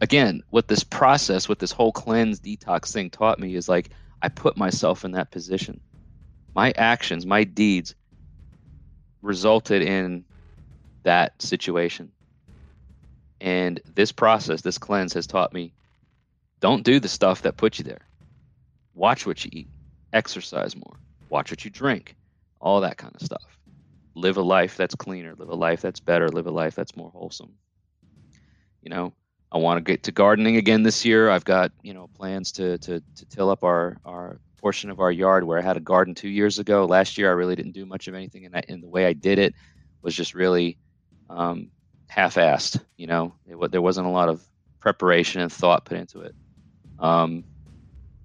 again, 0.00 0.42
what 0.50 0.68
this 0.68 0.84
process, 0.84 1.48
what 1.48 1.60
this 1.60 1.72
whole 1.72 1.92
cleanse 1.92 2.40
detox 2.40 2.92
thing 2.92 3.10
taught 3.10 3.38
me 3.38 3.54
is 3.54 3.68
like 3.68 3.90
I 4.20 4.28
put 4.28 4.56
myself 4.56 5.04
in 5.04 5.12
that 5.12 5.30
position. 5.30 5.80
My 6.54 6.72
actions, 6.76 7.24
my 7.24 7.44
deeds 7.44 7.94
resulted 9.22 9.82
in 9.82 10.24
that 11.04 11.40
situation. 11.40 12.10
And 13.40 13.80
this 13.94 14.10
process, 14.10 14.62
this 14.62 14.78
cleanse 14.78 15.12
has 15.12 15.26
taught 15.26 15.52
me 15.52 15.72
don't 16.60 16.82
do 16.82 16.98
the 16.98 17.08
stuff 17.08 17.42
that 17.42 17.56
put 17.56 17.78
you 17.78 17.84
there. 17.84 18.00
Watch 18.94 19.26
what 19.26 19.44
you 19.44 19.50
eat, 19.52 19.68
exercise 20.12 20.74
more, 20.74 20.96
watch 21.28 21.52
what 21.52 21.64
you 21.64 21.70
drink, 21.70 22.16
all 22.60 22.80
that 22.80 22.96
kind 22.96 23.14
of 23.14 23.22
stuff. 23.22 23.57
Live 24.18 24.36
a 24.36 24.42
life 24.42 24.76
that's 24.76 24.94
cleaner, 24.94 25.34
live 25.36 25.48
a 25.48 25.54
life 25.54 25.80
that's 25.80 26.00
better, 26.00 26.28
live 26.28 26.46
a 26.46 26.50
life 26.50 26.74
that's 26.74 26.96
more 26.96 27.10
wholesome. 27.10 27.52
You 28.82 28.90
know, 28.90 29.12
I 29.52 29.58
want 29.58 29.78
to 29.78 29.92
get 29.92 30.02
to 30.04 30.12
gardening 30.12 30.56
again 30.56 30.82
this 30.82 31.04
year. 31.04 31.30
I've 31.30 31.44
got 31.44 31.70
you 31.82 31.94
know 31.94 32.08
plans 32.14 32.50
to 32.52 32.78
to 32.78 33.00
to 33.00 33.26
till 33.26 33.48
up 33.48 33.62
our 33.62 33.96
our 34.04 34.40
portion 34.56 34.90
of 34.90 34.98
our 34.98 35.12
yard 35.12 35.44
where 35.44 35.58
I 35.58 35.62
had 35.62 35.76
a 35.76 35.80
garden 35.80 36.14
two 36.14 36.28
years 36.28 36.58
ago. 36.58 36.84
Last 36.84 37.16
year 37.16 37.30
I 37.30 37.34
really 37.34 37.54
didn't 37.54 37.72
do 37.72 37.86
much 37.86 38.08
of 38.08 38.14
anything, 38.14 38.44
and, 38.44 38.56
I, 38.56 38.62
and 38.68 38.82
the 38.82 38.88
way 38.88 39.06
I 39.06 39.12
did 39.12 39.38
it 39.38 39.54
was 40.02 40.16
just 40.16 40.34
really 40.34 40.78
um, 41.30 41.70
half-assed. 42.08 42.80
You 42.96 43.06
know, 43.06 43.34
it, 43.46 43.70
there 43.70 43.82
wasn't 43.82 44.08
a 44.08 44.10
lot 44.10 44.28
of 44.28 44.42
preparation 44.80 45.40
and 45.40 45.52
thought 45.52 45.84
put 45.84 45.96
into 45.96 46.20
it. 46.22 46.34
Um, 46.98 47.44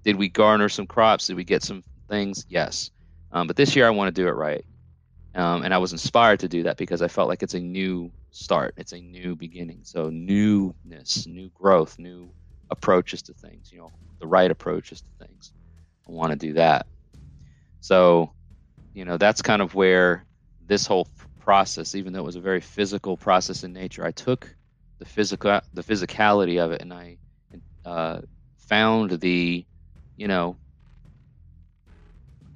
did 0.03 0.15
we 0.15 0.27
garner 0.27 0.69
some 0.69 0.88
crops? 0.88 1.27
Did 1.27 1.36
we 1.36 1.43
get 1.43 1.62
some 1.62 1.84
things? 2.10 2.45
Yes. 2.49 2.89
Um, 3.32 3.47
but 3.47 3.56
this 3.56 3.75
year 3.75 3.88
I 3.88 3.91
want 3.91 4.13
to 4.13 4.21
do 4.21 4.27
it 4.27 4.32
right. 4.32 4.65
Um, 5.36 5.63
and 5.63 5.74
I 5.74 5.80
was 5.80 5.93
inspired 5.93 6.39
to 6.41 6.48
do 6.48 6.63
that 6.63 6.78
because 6.78 7.02
I 7.02 7.08
felt 7.08 7.30
like 7.30 7.43
it's 7.43 7.56
a 7.56 7.60
new 7.60 8.12
start. 8.32 8.76
It's 8.78 8.93
a 8.93 9.02
new 9.02 9.36
beginning. 9.36 9.82
So 9.84 10.10
newness, 10.10 11.26
new 11.26 11.50
growth, 11.56 11.98
new 11.98 12.34
approaches 12.69 13.24
to 13.24 13.34
things, 13.34 13.72
you 13.72 13.80
know, 13.80 13.91
the 14.19 14.28
right 14.28 14.52
approaches 14.52 15.02
to 15.02 15.26
things. 15.26 15.52
I 16.08 16.12
want 16.12 16.32
to 16.32 16.38
do 16.38 16.54
that. 16.54 16.86
So, 17.82 18.34
you 18.93 19.06
know, 19.06 19.17
that's 19.17 19.41
kind 19.41 19.62
of 19.62 19.76
where 19.76 20.26
this 20.65 20.86
whole 20.86 21.08
process, 21.39 21.96
even 21.96 22.13
though 22.13 22.19
it 22.19 22.26
was 22.26 22.36
a 22.36 22.41
very 22.41 22.62
physical 22.62 23.17
process 23.17 23.63
in 23.63 23.74
nature, 23.74 24.06
I 24.06 24.12
took 24.12 24.56
the 25.00 25.06
physical 25.06 25.62
the 25.74 25.84
physicality 25.84 26.63
of 26.63 26.72
it 26.72 26.82
and 26.82 26.93
I 26.93 27.17
uh, 27.86 28.22
found 28.58 29.19
the, 29.19 29.65
you 30.15 30.28
know, 30.28 30.58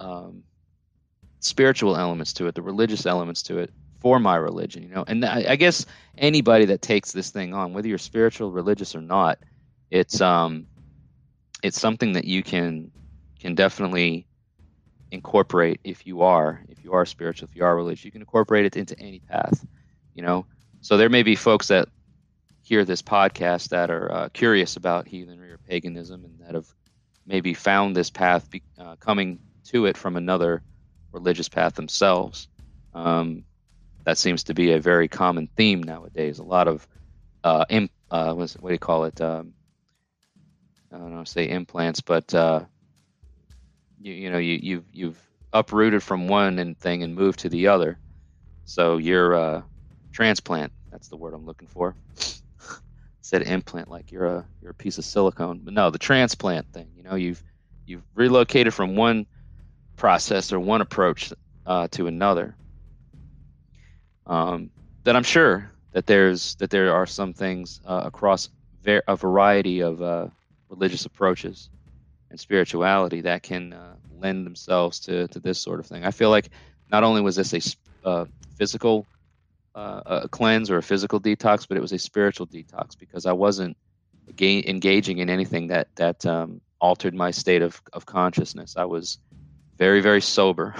um, 0.00 0.44
spiritual 1.40 1.96
elements 1.96 2.32
to 2.34 2.46
it, 2.46 2.54
the 2.54 2.62
religious 2.62 3.06
elements 3.06 3.42
to 3.42 3.58
it 3.58 3.72
for 4.00 4.18
my 4.18 4.36
religion, 4.36 4.82
you 4.82 4.88
know. 4.88 5.04
And 5.06 5.24
I, 5.24 5.44
I, 5.50 5.56
guess 5.56 5.86
anybody 6.16 6.64
that 6.66 6.82
takes 6.82 7.12
this 7.12 7.30
thing 7.30 7.54
on, 7.54 7.72
whether 7.72 7.88
you're 7.88 7.98
spiritual, 7.98 8.50
religious 8.50 8.94
or 8.94 9.00
not, 9.00 9.38
it's 9.90 10.20
um, 10.20 10.66
it's 11.62 11.80
something 11.80 12.12
that 12.12 12.24
you 12.24 12.42
can 12.42 12.90
can 13.40 13.54
definitely 13.54 14.26
incorporate 15.10 15.80
if 15.84 16.06
you 16.06 16.22
are 16.22 16.62
if 16.68 16.84
you 16.84 16.92
are 16.92 17.06
spiritual, 17.06 17.48
if 17.48 17.56
you 17.56 17.64
are 17.64 17.74
religious, 17.74 18.04
you 18.04 18.12
can 18.12 18.22
incorporate 18.22 18.64
it 18.64 18.76
into 18.76 18.98
any 18.98 19.20
path, 19.20 19.66
you 20.14 20.22
know. 20.22 20.46
So 20.80 20.96
there 20.96 21.08
may 21.08 21.22
be 21.22 21.34
folks 21.34 21.68
that 21.68 21.88
hear 22.62 22.84
this 22.84 23.02
podcast 23.02 23.70
that 23.70 23.90
are 23.90 24.12
uh, 24.12 24.28
curious 24.28 24.76
about 24.76 25.08
heathenry 25.08 25.50
or 25.50 25.58
paganism 25.58 26.24
and 26.24 26.38
that 26.40 26.54
have 26.54 26.66
maybe 27.26 27.54
found 27.54 27.96
this 27.96 28.10
path 28.10 28.50
be, 28.50 28.62
uh, 28.78 28.96
coming 28.96 29.38
to 29.64 29.86
it 29.86 29.96
from 29.96 30.16
another 30.16 30.62
religious 31.18 31.48
path 31.48 31.74
themselves. 31.74 32.48
Um, 32.94 33.44
that 34.04 34.18
seems 34.18 34.44
to 34.44 34.54
be 34.54 34.72
a 34.72 34.80
very 34.80 35.08
common 35.08 35.48
theme 35.56 35.82
nowadays. 35.82 36.38
A 36.38 36.44
lot 36.44 36.68
of 36.68 36.86
uh, 37.44 37.64
imp, 37.68 37.90
uh, 38.10 38.32
what 38.34 38.56
do 38.56 38.72
you 38.72 38.78
call 38.78 39.04
it? 39.04 39.20
Um, 39.20 39.52
I 40.92 40.96
don't 40.96 41.14
know, 41.14 41.24
say 41.24 41.48
implants, 41.48 42.00
but 42.00 42.32
uh, 42.34 42.60
you, 44.00 44.14
you 44.14 44.30
know, 44.30 44.38
you, 44.38 44.58
you've 44.62 44.84
you've 44.92 45.28
uprooted 45.52 46.02
from 46.02 46.28
one 46.28 46.58
and 46.58 46.78
thing 46.78 47.02
and 47.02 47.14
moved 47.14 47.40
to 47.40 47.48
the 47.48 47.68
other. 47.68 47.98
So 48.64 48.96
you're 48.96 49.34
a 49.34 49.42
uh, 49.42 49.62
transplant. 50.12 50.72
That's 50.90 51.08
the 51.08 51.16
word 51.16 51.34
I'm 51.34 51.44
looking 51.44 51.68
for. 51.68 51.94
said 53.20 53.42
implant 53.42 53.90
like 53.90 54.10
you're 54.10 54.24
a 54.24 54.46
you're 54.62 54.70
a 54.70 54.74
piece 54.74 54.96
of 54.96 55.04
silicone, 55.04 55.60
but 55.62 55.74
no, 55.74 55.90
the 55.90 55.98
transplant 55.98 56.72
thing. 56.72 56.88
You 56.96 57.02
know, 57.02 57.14
you've 57.14 57.42
you've 57.84 58.04
relocated 58.14 58.72
from 58.72 58.96
one 58.96 59.26
process 59.98 60.52
or 60.52 60.60
one 60.60 60.80
approach 60.80 61.32
uh, 61.66 61.88
to 61.88 62.06
another. 62.06 62.56
Um, 64.26 64.70
that 65.04 65.16
I'm 65.16 65.22
sure 65.24 65.70
that 65.92 66.06
there's 66.06 66.54
that 66.56 66.70
there 66.70 66.94
are 66.94 67.06
some 67.06 67.34
things 67.34 67.80
uh, 67.86 68.02
across 68.04 68.48
ver- 68.82 69.02
a 69.06 69.16
variety 69.16 69.80
of 69.80 70.00
uh, 70.00 70.28
religious 70.68 71.04
approaches 71.04 71.68
and 72.30 72.38
spirituality 72.38 73.22
that 73.22 73.42
can 73.42 73.72
uh, 73.72 73.94
lend 74.20 74.46
themselves 74.46 75.00
to, 75.00 75.28
to 75.28 75.40
this 75.40 75.58
sort 75.58 75.80
of 75.80 75.86
thing. 75.86 76.04
I 76.04 76.10
feel 76.10 76.30
like 76.30 76.50
not 76.90 77.04
only 77.04 77.20
was 77.20 77.36
this 77.36 77.52
a 78.04 78.08
uh, 78.08 78.24
physical 78.56 79.06
uh, 79.74 80.22
a 80.24 80.28
cleanse 80.28 80.70
or 80.70 80.78
a 80.78 80.82
physical 80.82 81.20
detox, 81.20 81.66
but 81.68 81.76
it 81.76 81.80
was 81.80 81.92
a 81.92 81.98
spiritual 81.98 82.46
detox 82.46 82.98
because 82.98 83.26
I 83.26 83.32
wasn't 83.32 83.76
engaging 84.40 85.18
in 85.18 85.30
anything 85.30 85.68
that 85.68 85.88
that 85.96 86.24
um, 86.26 86.60
altered 86.80 87.14
my 87.14 87.30
state 87.30 87.62
of, 87.62 87.80
of 87.92 88.06
consciousness. 88.06 88.76
I 88.76 88.84
was 88.84 89.18
very 89.78 90.00
very 90.00 90.20
sober, 90.20 90.74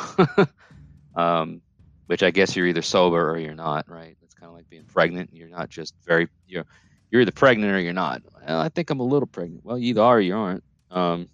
um, 1.17 1.61
which 2.07 2.23
I 2.23 2.31
guess 2.31 2.57
you're 2.57 2.67
either 2.67 2.83
sober 2.83 3.31
or 3.31 3.39
you're 3.39 3.55
not, 3.55 3.89
right? 3.89 4.17
It's 4.23 4.35
kind 4.35 4.51
of 4.51 4.57
like 4.57 4.69
being 4.69 4.85
pregnant. 4.85 5.31
You're 5.33 5.49
not 5.49 5.69
just 5.71 5.95
very 6.05 6.29
you're 6.47 6.67
you're 7.11 7.23
either 7.23 7.33
pregnant 7.33 7.73
or 7.73 7.81
you're 7.81 7.93
not. 7.93 8.23
Well, 8.47 8.61
I 8.61 8.69
think 8.69 8.91
I'm 8.91 9.01
a 9.01 9.05
little 9.05 9.27
pregnant. 9.27 9.65
Well, 9.65 9.79
you 9.79 9.91
either 9.91 10.03
are 10.03 10.17
or 10.17 10.21
you 10.21 10.37
aren't. 10.37 10.65
Um, 10.91 11.29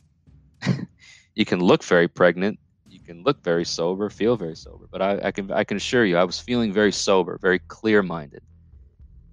you 1.34 1.44
can 1.44 1.60
look 1.60 1.82
very 1.82 2.08
pregnant. 2.08 2.58
You 2.86 3.00
can 3.00 3.22
look 3.22 3.42
very 3.42 3.64
sober, 3.64 4.08
feel 4.08 4.36
very 4.36 4.56
sober. 4.56 4.86
But 4.90 5.02
I, 5.02 5.20
I 5.24 5.30
can 5.32 5.50
I 5.50 5.64
can 5.64 5.76
assure 5.76 6.04
you, 6.04 6.16
I 6.16 6.24
was 6.24 6.38
feeling 6.38 6.72
very 6.72 6.92
sober, 6.92 7.38
very 7.40 7.58
clear 7.58 8.02
minded. 8.02 8.42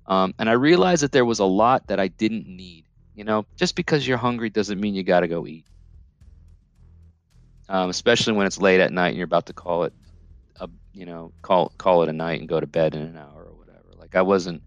Um, 0.07 0.33
and 0.39 0.49
I 0.49 0.53
realized 0.53 1.03
that 1.03 1.11
there 1.11 1.25
was 1.25 1.39
a 1.39 1.45
lot 1.45 1.87
that 1.87 1.99
I 1.99 2.07
didn't 2.07 2.47
need. 2.47 2.85
You 3.13 3.23
know, 3.23 3.45
just 3.55 3.75
because 3.75 4.07
you're 4.07 4.17
hungry 4.17 4.49
doesn't 4.49 4.79
mean 4.79 4.95
you 4.95 5.03
got 5.03 5.19
to 5.19 5.27
go 5.27 5.45
eat. 5.45 5.65
Um, 7.71 7.89
especially 7.89 8.33
when 8.33 8.45
it's 8.45 8.59
late 8.59 8.81
at 8.81 8.91
night 8.91 9.07
and 9.07 9.17
you're 9.17 9.23
about 9.23 9.45
to 9.45 9.53
call 9.53 9.85
it, 9.85 9.93
a, 10.59 10.67
you 10.91 11.05
know, 11.05 11.31
call 11.41 11.71
call 11.77 12.03
it 12.03 12.09
a 12.09 12.13
night 12.13 12.41
and 12.41 12.49
go 12.49 12.59
to 12.59 12.67
bed 12.67 12.95
in 12.95 13.01
an 13.01 13.15
hour 13.15 13.45
or 13.45 13.57
whatever. 13.57 13.93
Like 13.97 14.13
I 14.13 14.21
wasn't, 14.21 14.61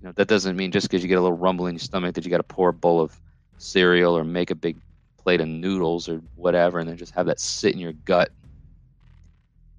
you 0.00 0.06
know, 0.06 0.12
that 0.12 0.28
doesn't 0.28 0.56
mean 0.56 0.72
just 0.72 0.88
because 0.88 1.02
you 1.02 1.10
get 1.10 1.18
a 1.18 1.20
little 1.20 1.36
rumble 1.36 1.66
in 1.66 1.74
your 1.74 1.80
stomach 1.80 2.14
that 2.14 2.24
you 2.24 2.30
got 2.30 2.38
to 2.38 2.42
pour 2.42 2.70
a 2.70 2.72
bowl 2.72 3.02
of 3.02 3.14
cereal 3.58 4.16
or 4.16 4.24
make 4.24 4.50
a 4.50 4.54
big 4.54 4.78
plate 5.18 5.42
of 5.42 5.46
noodles 5.48 6.08
or 6.08 6.22
whatever, 6.36 6.78
and 6.78 6.88
then 6.88 6.96
just 6.96 7.14
have 7.14 7.26
that 7.26 7.38
sit 7.38 7.74
in 7.74 7.80
your 7.80 7.92
gut 8.06 8.30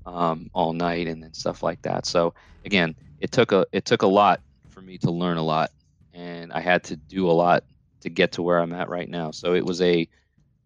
um, 0.05 0.51
all 0.53 0.73
night 0.73 1.07
and 1.07 1.23
then 1.23 1.33
stuff 1.33 1.63
like 1.63 1.81
that. 1.81 2.05
So 2.05 2.35
again, 2.65 2.95
it 3.19 3.31
took 3.31 3.51
a 3.51 3.65
it 3.71 3.85
took 3.85 4.03
a 4.03 4.07
lot 4.07 4.41
for 4.69 4.81
me 4.81 4.99
to 4.99 5.09
learn 5.09 5.37
a 5.37 5.43
lot, 5.43 5.71
and 6.13 6.53
I 6.53 6.61
had 6.61 6.83
to 6.83 6.95
do 6.95 7.31
a 7.31 7.33
lot 7.33 7.63
to 8.01 8.09
get 8.11 8.33
to 8.33 8.43
where 8.43 8.59
I'm 8.59 8.73
at 8.73 8.89
right 8.89 9.09
now. 9.09 9.31
So 9.31 9.55
it 9.55 9.65
was 9.65 9.81
a 9.81 10.07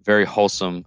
very 0.04 0.26
wholesome 0.26 0.84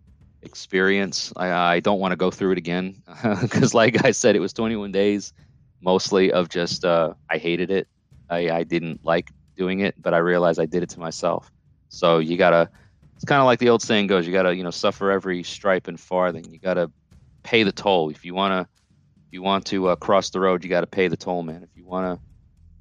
experience. 0.47 1.33
I, 1.37 1.49
I 1.51 1.81
don't 1.81 2.01
want 2.01 2.13
to 2.13 2.17
go 2.17 2.31
through 2.31 2.53
it 2.53 2.59
again 2.59 3.03
because, 3.43 3.75
like 3.75 4.05
I 4.05 4.13
said, 4.13 4.37
it 4.37 4.41
was 4.41 4.55
21 4.55 4.93
days 4.93 5.33
mostly 5.83 6.33
of 6.33 6.49
just 6.49 6.85
uh, 6.85 7.13
I 7.29 7.37
hated 7.37 7.71
it. 7.71 7.89
I, 8.31 8.51
I 8.51 8.63
didn't 8.65 9.05
like 9.05 9.31
doing 9.57 9.81
it, 9.81 9.95
but 10.01 10.15
I 10.15 10.19
realized 10.19 10.59
I 10.59 10.67
did 10.67 10.83
it 10.83 10.89
to 10.91 11.01
myself. 11.01 11.51
So 11.89 12.19
you 12.19 12.37
gotta. 12.37 12.71
It's 13.17 13.25
kind 13.25 13.41
of 13.41 13.47
like 13.47 13.59
the 13.59 13.71
old 13.71 13.83
saying 13.83 14.07
goes: 14.07 14.27
you 14.27 14.33
gotta, 14.33 14.55
you 14.55 14.63
know, 14.63 14.71
suffer 14.71 15.11
every 15.11 15.43
stripe 15.43 15.89
and 15.89 15.99
farthing. 15.99 16.51
You 16.51 16.59
gotta 16.59 16.91
pay 17.43 17.63
the 17.63 17.73
toll 17.73 18.11
if 18.11 18.25
you 18.25 18.35
wanna. 18.35 18.69
If 19.29 19.33
you 19.33 19.43
want 19.43 19.67
to 19.67 19.89
uh, 19.89 19.97
cross 19.97 20.31
the 20.31 20.41
road, 20.41 20.63
you 20.63 20.71
got 20.71 20.83
to 20.83 20.87
pay 20.87 21.09
the 21.09 21.17
toll, 21.17 21.43
man. 21.43 21.65
If 21.65 21.71
you 21.75 21.85
want 21.85 22.07
to 22.07 22.25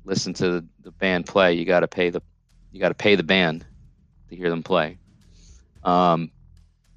listen 0.04 0.32
to 0.36 0.52
the, 0.52 0.66
the 0.84 0.92
band 0.92 1.26
play, 1.26 1.54
you 1.54 1.66
got 1.66 1.80
to 1.80 1.88
pay 1.88 2.12
the 2.12 2.22
you 2.72 2.80
got 2.80 2.90
to 2.90 2.96
pay 2.96 3.16
the 3.16 3.24
band 3.24 3.66
to 4.30 4.36
hear 4.36 4.50
them 4.52 4.62
play. 4.62 5.00
Um, 5.84 6.32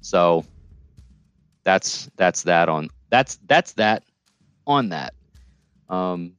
so 0.01 0.45
that's 1.63 2.09
that's 2.15 2.43
that 2.43 2.69
on 2.69 2.89
that's 3.09 3.39
that's 3.47 3.73
that 3.73 4.03
on 4.65 4.89
that. 4.89 5.13
Um, 5.89 6.33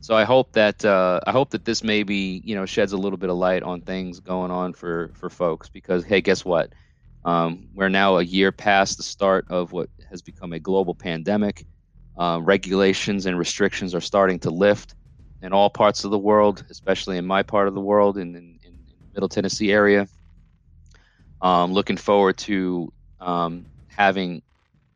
so 0.00 0.14
I 0.14 0.24
hope 0.24 0.52
that 0.52 0.84
uh, 0.84 1.20
I 1.26 1.32
hope 1.32 1.50
that 1.50 1.64
this 1.64 1.82
maybe 1.82 2.40
you 2.44 2.54
know 2.54 2.66
sheds 2.66 2.92
a 2.92 2.96
little 2.96 3.18
bit 3.18 3.30
of 3.30 3.36
light 3.36 3.62
on 3.62 3.80
things 3.80 4.20
going 4.20 4.50
on 4.50 4.72
for 4.72 5.10
for 5.14 5.28
folks 5.28 5.68
because 5.68 6.04
hey, 6.04 6.20
guess 6.20 6.44
what? 6.44 6.72
Um, 7.24 7.68
we're 7.74 7.88
now 7.88 8.16
a 8.18 8.22
year 8.22 8.52
past 8.52 8.96
the 8.96 9.02
start 9.02 9.46
of 9.50 9.72
what 9.72 9.90
has 10.08 10.22
become 10.22 10.52
a 10.52 10.58
global 10.58 10.94
pandemic. 10.94 11.66
Uh, 12.16 12.40
regulations 12.42 13.26
and 13.26 13.38
restrictions 13.38 13.94
are 13.94 14.00
starting 14.00 14.38
to 14.40 14.50
lift 14.50 14.94
in 15.42 15.52
all 15.52 15.70
parts 15.70 16.04
of 16.04 16.10
the 16.10 16.18
world, 16.18 16.64
especially 16.70 17.16
in 17.16 17.26
my 17.26 17.42
part 17.42 17.68
of 17.68 17.74
the 17.74 17.80
world, 17.80 18.18
in, 18.18 18.34
in, 18.34 18.58
in 18.64 18.78
Middle 19.14 19.28
Tennessee 19.28 19.70
area. 19.70 20.08
Um, 21.40 21.72
looking 21.72 21.96
forward 21.96 22.38
to 22.38 22.92
um, 23.20 23.66
having 23.98 24.40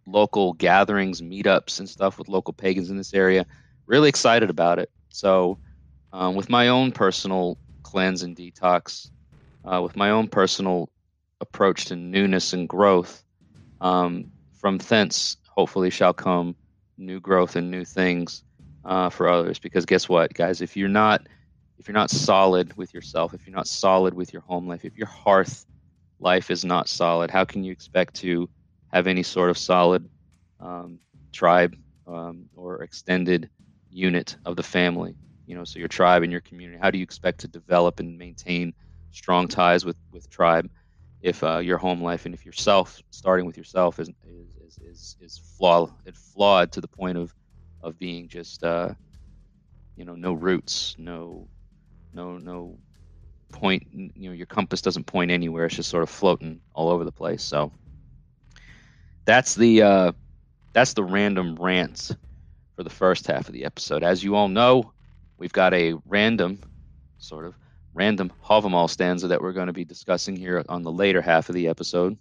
local 0.06 0.52
gatherings, 0.54 1.20
meetups, 1.20 1.80
and 1.80 1.88
stuff 1.88 2.18
with 2.18 2.28
local 2.28 2.54
pagans 2.54 2.88
in 2.88 2.96
this 2.96 3.12
area. 3.12 3.44
Really 3.86 4.08
excited 4.08 4.48
about 4.48 4.78
it. 4.78 4.90
So, 5.08 5.58
um, 6.12 6.36
with 6.36 6.48
my 6.48 6.68
own 6.68 6.92
personal 6.92 7.58
cleanse 7.82 8.22
and 8.22 8.36
detox, 8.36 9.10
uh, 9.64 9.80
with 9.82 9.96
my 9.96 10.10
own 10.10 10.28
personal 10.28 10.88
approach 11.40 11.86
to 11.86 11.96
newness 11.96 12.52
and 12.52 12.68
growth, 12.68 13.24
um, 13.80 14.30
from 14.52 14.78
thence 14.78 15.36
hopefully 15.48 15.90
shall 15.90 16.14
come 16.14 16.54
new 16.96 17.18
growth 17.18 17.56
and 17.56 17.70
new 17.70 17.84
things 17.84 18.44
uh, 18.84 19.10
for 19.10 19.28
others. 19.28 19.58
Because 19.58 19.84
guess 19.84 20.08
what, 20.08 20.32
guys? 20.32 20.60
If 20.62 20.76
you're 20.76 20.88
not 20.88 21.26
if 21.78 21.88
you're 21.88 21.94
not 21.94 22.10
solid 22.10 22.76
with 22.76 22.94
yourself, 22.94 23.34
if 23.34 23.44
you're 23.46 23.56
not 23.56 23.66
solid 23.66 24.14
with 24.14 24.32
your 24.32 24.42
home 24.42 24.68
life, 24.68 24.84
if 24.84 24.96
your 24.96 25.08
hearth 25.08 25.66
life 26.20 26.52
is 26.52 26.64
not 26.64 26.88
solid, 26.88 27.30
how 27.32 27.44
can 27.44 27.64
you 27.64 27.72
expect 27.72 28.14
to 28.14 28.48
have 28.92 29.06
any 29.06 29.22
sort 29.22 29.50
of 29.50 29.58
solid 29.58 30.08
um, 30.60 30.98
tribe 31.32 31.74
um, 32.06 32.48
or 32.54 32.82
extended 32.82 33.50
unit 33.90 34.36
of 34.44 34.56
the 34.56 34.62
family? 34.62 35.16
You 35.46 35.56
know, 35.56 35.64
so 35.64 35.78
your 35.78 35.88
tribe 35.88 36.22
and 36.22 36.32
your 36.32 36.40
community. 36.42 36.78
How 36.80 36.90
do 36.90 36.98
you 36.98 37.04
expect 37.04 37.40
to 37.40 37.48
develop 37.48 38.00
and 38.00 38.18
maintain 38.18 38.74
strong 39.10 39.48
ties 39.48 39.84
with 39.84 39.96
with 40.12 40.28
tribe 40.30 40.68
if 41.20 41.42
uh, 41.44 41.58
your 41.58 41.78
home 41.78 42.02
life 42.02 42.26
and 42.26 42.34
if 42.34 42.44
yourself, 42.44 43.00
starting 43.10 43.46
with 43.46 43.56
yourself, 43.56 43.98
is 44.00 44.10
is 44.24 44.78
is, 44.78 45.16
is 45.20 45.40
flawed, 45.56 45.92
flawed 46.14 46.72
to 46.72 46.80
the 46.80 46.88
point 46.88 47.16
of 47.18 47.32
of 47.80 47.98
being 47.98 48.28
just 48.28 48.62
uh, 48.64 48.90
you 49.96 50.04
know 50.04 50.14
no 50.14 50.32
roots, 50.32 50.94
no 50.98 51.48
no 52.12 52.38
no 52.38 52.78
point. 53.52 53.84
You 53.92 54.30
know 54.30 54.32
your 54.32 54.46
compass 54.46 54.82
doesn't 54.82 55.06
point 55.06 55.30
anywhere. 55.30 55.66
It's 55.66 55.76
just 55.76 55.90
sort 55.90 56.02
of 56.02 56.10
floating 56.10 56.60
all 56.74 56.88
over 56.90 57.04
the 57.04 57.12
place. 57.12 57.42
So 57.42 57.72
that's 59.24 59.54
the 59.54 59.82
uh, 59.82 60.12
that's 60.72 60.94
the 60.94 61.04
random 61.04 61.56
rants 61.56 62.14
for 62.76 62.82
the 62.82 62.90
first 62.90 63.26
half 63.26 63.48
of 63.48 63.52
the 63.52 63.64
episode. 63.64 64.02
As 64.02 64.24
you 64.24 64.34
all 64.34 64.48
know, 64.48 64.92
we've 65.38 65.52
got 65.52 65.74
a 65.74 65.94
random 66.06 66.60
sort 67.18 67.44
of 67.44 67.54
random 67.94 68.32
Havamal 68.44 68.88
stanza 68.88 69.28
that 69.28 69.40
we're 69.40 69.52
going 69.52 69.66
to 69.66 69.72
be 69.72 69.84
discussing 69.84 70.34
here 70.34 70.64
on 70.68 70.82
the 70.82 70.90
later 70.90 71.20
half 71.20 71.48
of 71.48 71.54
the 71.54 71.68
episode. 71.68 72.16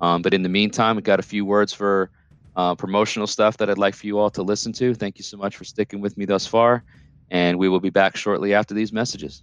Um, 0.00 0.22
but 0.22 0.32
in 0.32 0.42
the 0.42 0.48
meantime, 0.48 0.96
we've 0.96 1.04
got 1.04 1.18
a 1.18 1.24
few 1.24 1.44
words 1.44 1.72
for 1.72 2.10
uh, 2.56 2.74
promotional 2.76 3.26
stuff 3.26 3.56
that 3.56 3.68
I'd 3.68 3.78
like 3.78 3.94
for 3.94 4.06
you 4.06 4.18
all 4.18 4.30
to 4.30 4.42
listen 4.42 4.72
to. 4.74 4.94
Thank 4.94 5.18
you 5.18 5.24
so 5.24 5.36
much 5.36 5.56
for 5.56 5.64
sticking 5.64 6.00
with 6.00 6.16
me 6.16 6.24
thus 6.24 6.46
far, 6.46 6.84
and 7.30 7.58
we 7.58 7.68
will 7.68 7.80
be 7.80 7.90
back 7.90 8.16
shortly 8.16 8.54
after 8.54 8.74
these 8.74 8.92
messages. 8.92 9.42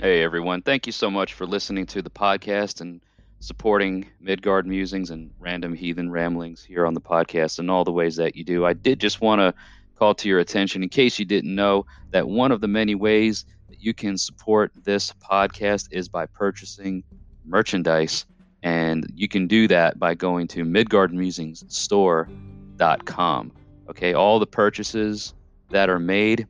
Hey 0.00 0.22
everyone, 0.22 0.62
thank 0.62 0.86
you 0.86 0.92
so 0.92 1.10
much 1.10 1.34
for 1.34 1.44
listening 1.44 1.84
to 1.86 2.02
the 2.02 2.08
podcast 2.08 2.80
and 2.80 3.00
supporting 3.40 4.06
Midgard 4.20 4.64
Musings 4.64 5.10
and 5.10 5.32
Random 5.40 5.74
Heathen 5.74 6.08
Ramblings 6.08 6.62
here 6.62 6.86
on 6.86 6.94
the 6.94 7.00
podcast 7.00 7.58
and 7.58 7.68
all 7.68 7.82
the 7.82 7.90
ways 7.90 8.14
that 8.14 8.36
you 8.36 8.44
do. 8.44 8.64
I 8.64 8.74
did 8.74 9.00
just 9.00 9.20
want 9.20 9.40
to 9.40 9.52
call 9.96 10.14
to 10.14 10.28
your 10.28 10.38
attention, 10.38 10.84
in 10.84 10.88
case 10.88 11.18
you 11.18 11.24
didn't 11.24 11.52
know, 11.52 11.84
that 12.12 12.28
one 12.28 12.52
of 12.52 12.60
the 12.60 12.68
many 12.68 12.94
ways 12.94 13.44
that 13.68 13.82
you 13.82 13.92
can 13.92 14.16
support 14.16 14.70
this 14.84 15.12
podcast 15.14 15.88
is 15.90 16.08
by 16.08 16.26
purchasing 16.26 17.02
merchandise. 17.44 18.24
And 18.62 19.04
you 19.16 19.26
can 19.26 19.48
do 19.48 19.66
that 19.66 19.98
by 19.98 20.14
going 20.14 20.46
to 20.48 20.64
midgardmusingstore.com. 20.64 23.52
Okay, 23.90 24.14
all 24.14 24.38
the 24.38 24.46
purchases 24.46 25.34
that 25.70 25.90
are 25.90 25.98
made 25.98 26.46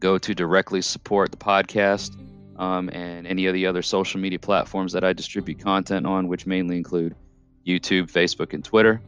go 0.00 0.18
to 0.18 0.34
directly 0.34 0.82
support 0.82 1.30
the 1.30 1.36
podcast 1.36 2.16
um, 2.56 2.88
and 2.90 3.26
any 3.26 3.46
of 3.46 3.54
the 3.54 3.66
other 3.66 3.82
social 3.82 4.20
media 4.20 4.38
platforms 4.38 4.92
that 4.92 5.02
I 5.04 5.12
distribute 5.12 5.58
content 5.58 6.06
on, 6.06 6.28
which 6.28 6.46
mainly 6.46 6.76
include 6.76 7.16
YouTube, 7.66 8.08
Facebook, 8.10 8.52
and 8.52 8.64
Twitter. 8.64 9.00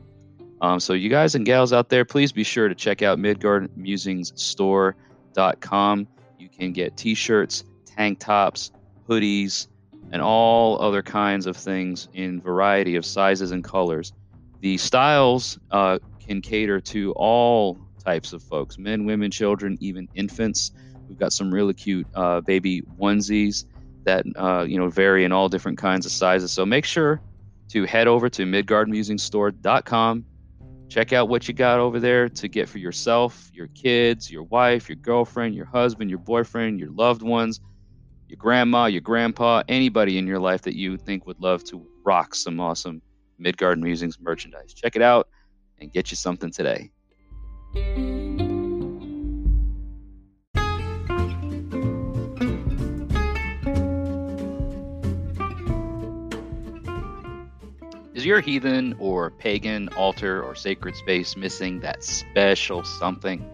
Um, 0.61 0.81
so, 0.81 0.93
you 0.93 1.11
guys 1.11 1.35
and 1.35 1.45
gals 1.45 1.73
out 1.73 1.89
there, 1.89 2.05
please 2.05 2.31
be 2.33 2.45
sure 2.45 2.69
to 2.69 2.75
check 2.75 3.03
out 3.03 3.19
midgardmusingstore.com. 3.19 6.09
You 6.39 6.49
can 6.49 6.73
get 6.73 6.97
t 6.97 7.15
shirts, 7.15 7.65
tank 7.85 8.21
tops, 8.21 8.71
hoodies, 9.09 9.67
and 10.13 10.23
all 10.23 10.81
other 10.81 11.03
kinds 11.03 11.47
of 11.47 11.57
things 11.57 12.09
in 12.13 12.41
variety 12.41 12.95
of 12.97 13.05
sizes 13.05 13.51
and 13.51 13.65
colors. 13.65 14.13
The 14.61 14.79
styles 14.79 15.59
uh, 15.71 15.99
can 16.21 16.41
cater 16.41 16.81
to 16.81 17.13
all 17.13 17.79
types 18.05 18.33
of 18.33 18.43
folks 18.43 18.79
men, 18.79 19.05
women, 19.05 19.31
children, 19.31 19.77
even 19.81 20.09
infants. 20.15 20.73
We've 21.15 21.21
got 21.21 21.33
some 21.33 21.53
really 21.53 21.75
cute 21.75 22.07
uh, 22.15 22.41
baby 22.41 22.83
onesies 23.01 23.65
that 24.05 24.27
uh, 24.37 24.67
you 24.69 24.79
know 24.79 24.89
vary 24.89 25.25
in 25.25 25.33
all 25.33 25.49
different 25.49 25.79
kinds 25.79 26.05
of 26.07 26.13
sizes. 26.13 26.53
So 26.53 26.67
make 26.67 26.85
sure 26.85 27.21
to 27.69 27.85
head 27.85 28.07
over 28.09 28.29
to 28.29 28.45
midgardmusingstore.com 28.45 30.25
check 30.89 31.13
out 31.13 31.29
what 31.29 31.49
you 31.49 31.55
got 31.55 31.81
over 31.81 31.99
there 31.99 32.29
to 32.29 32.49
get 32.49 32.69
for 32.69 32.79
yourself, 32.79 33.51
your 33.53 33.67
kids, 33.69 34.31
your 34.31 34.45
wife, 34.45 34.89
your 34.89 34.97
girlfriend, 34.97 35.55
your 35.55 35.65
husband, 35.67 36.09
your 36.09 36.19
boyfriend, 36.21 36.79
your 36.79 36.91
loved 36.91 37.23
ones, 37.23 37.61
your 38.29 38.37
grandma, 38.37 38.87
your 38.87 39.01
grandpa, 39.01 39.63
anybody 39.69 40.19
in 40.19 40.27
your 40.27 40.39
life 40.39 40.63
that 40.63 40.77
you 40.77 40.97
think 40.97 41.27
would 41.27 41.41
love 41.41 41.65
to 41.65 41.85
rock 42.05 42.35
some 42.35 42.61
awesome 42.61 43.03
Midgard 43.39 43.81
Musings 43.81 44.21
merchandise. 44.21 44.73
Check 44.73 44.95
it 44.95 45.03
out 45.03 45.29
and 45.81 45.93
get 45.93 46.11
you 46.11 46.17
something 46.17 46.51
today. 46.51 46.93
Is 58.25 58.29
your 58.29 58.41
heathen 58.41 58.97
or 58.99 59.29
pagan 59.29 59.91
altar 59.99 60.43
or 60.43 60.55
sacred 60.55 60.97
space 60.97 61.37
missing 61.37 61.81
that 61.81 62.03
special 62.03 62.83
something? 62.83 63.45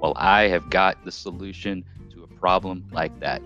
Well, 0.00 0.14
I 0.16 0.48
have 0.48 0.68
got 0.68 1.04
the 1.04 1.12
solution 1.12 1.84
to 2.10 2.24
a 2.24 2.26
problem 2.26 2.88
like 2.90 3.20
that. 3.20 3.40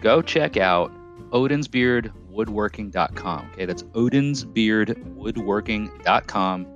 Go 0.00 0.22
check 0.22 0.56
out 0.56 0.90
odinsbeardwoodworking.com. 1.30 3.50
Okay, 3.52 3.66
that's 3.66 3.84
odinsbeardwoodworking.com. 3.84 6.66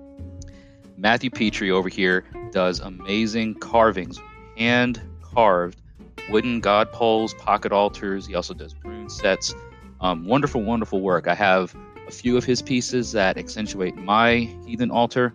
Matthew 0.96 1.30
Petrie 1.30 1.72
over 1.72 1.88
here 1.88 2.24
does 2.52 2.78
amazing 2.78 3.56
carvings, 3.56 4.20
hand 4.56 5.02
carved 5.22 5.82
wooden 6.30 6.60
god 6.60 6.92
poles, 6.92 7.34
pocket 7.34 7.72
altars. 7.72 8.26
He 8.26 8.36
also 8.36 8.54
does 8.54 8.76
rune 8.84 9.10
sets. 9.10 9.52
Um, 10.00 10.24
wonderful, 10.24 10.62
wonderful 10.62 11.00
work. 11.00 11.26
I 11.26 11.34
have 11.34 11.74
a 12.10 12.12
few 12.12 12.36
of 12.36 12.44
his 12.44 12.60
pieces 12.60 13.12
that 13.12 13.38
accentuate 13.38 13.94
my 13.94 14.48
heathen 14.66 14.90
altar. 14.90 15.32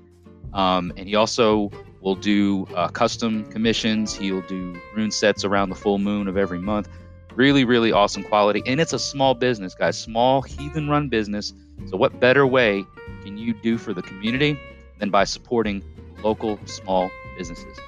Um, 0.54 0.92
and 0.98 1.08
he 1.08 1.16
also 1.16 1.72
will 2.02 2.16
do 2.16 2.68
uh, 2.76 2.90
custom 2.90 3.46
commissions. 3.46 4.14
He'll 4.14 4.42
do 4.42 4.78
rune 4.94 5.12
sets 5.12 5.46
around 5.46 5.70
the 5.70 5.76
full 5.76 6.00
moon 6.00 6.28
of 6.28 6.36
every 6.38 6.60
month. 6.60 6.90
Really, 7.34 7.64
really 7.64 7.94
awesome 7.94 8.24
quality. 8.24 8.62
And 8.66 8.82
it's 8.82 8.94
a 8.94 9.00
small 9.00 9.34
business, 9.34 9.74
guys, 9.74 9.98
small 9.98 10.42
heathen 10.42 10.90
run 10.90 11.08
business. 11.10 11.54
So, 11.88 11.98
what 11.98 12.20
better 12.20 12.46
way 12.46 12.86
can 13.24 13.38
you 13.38 13.54
do 13.54 13.78
for 13.78 13.94
the 13.94 14.02
community 14.02 14.60
than 15.00 15.10
by 15.10 15.24
supporting 15.24 15.82
local 16.24 16.60
small 16.66 17.10
businesses? 17.38 17.80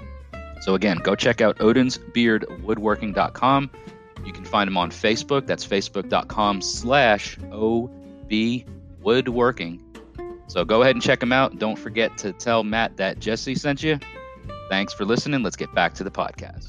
So, 0.62 0.76
again, 0.76 0.98
go 0.98 1.14
check 1.16 1.42
out 1.42 1.58
odinsbeardwoodworking.com. 1.60 3.72
You 4.26 4.34
can 4.34 4.44
find 4.44 4.68
him 4.68 4.78
on 4.78 4.92
Facebook. 4.92 5.46
That's 5.46 5.66
facebook.com 5.66 6.62
slash 6.62 7.38
OB 7.52 8.68
woodworking. 9.08 9.82
So 10.48 10.66
go 10.66 10.82
ahead 10.82 10.94
and 10.94 11.02
check 11.02 11.22
them 11.22 11.32
out. 11.32 11.60
Don't 11.60 11.80
forget 11.80 12.18
to 12.18 12.34
tell 12.34 12.66
Matt 12.66 12.98
that 12.98 13.20
Jesse 13.20 13.56
sent 13.56 13.82
you. 13.82 13.98
Thanks 14.68 14.94
for 14.94 15.06
listening. 15.06 15.44
Let's 15.44 15.56
get 15.56 15.74
back 15.74 15.94
to 15.94 16.04
the 16.04 16.12
podcast. 16.12 16.68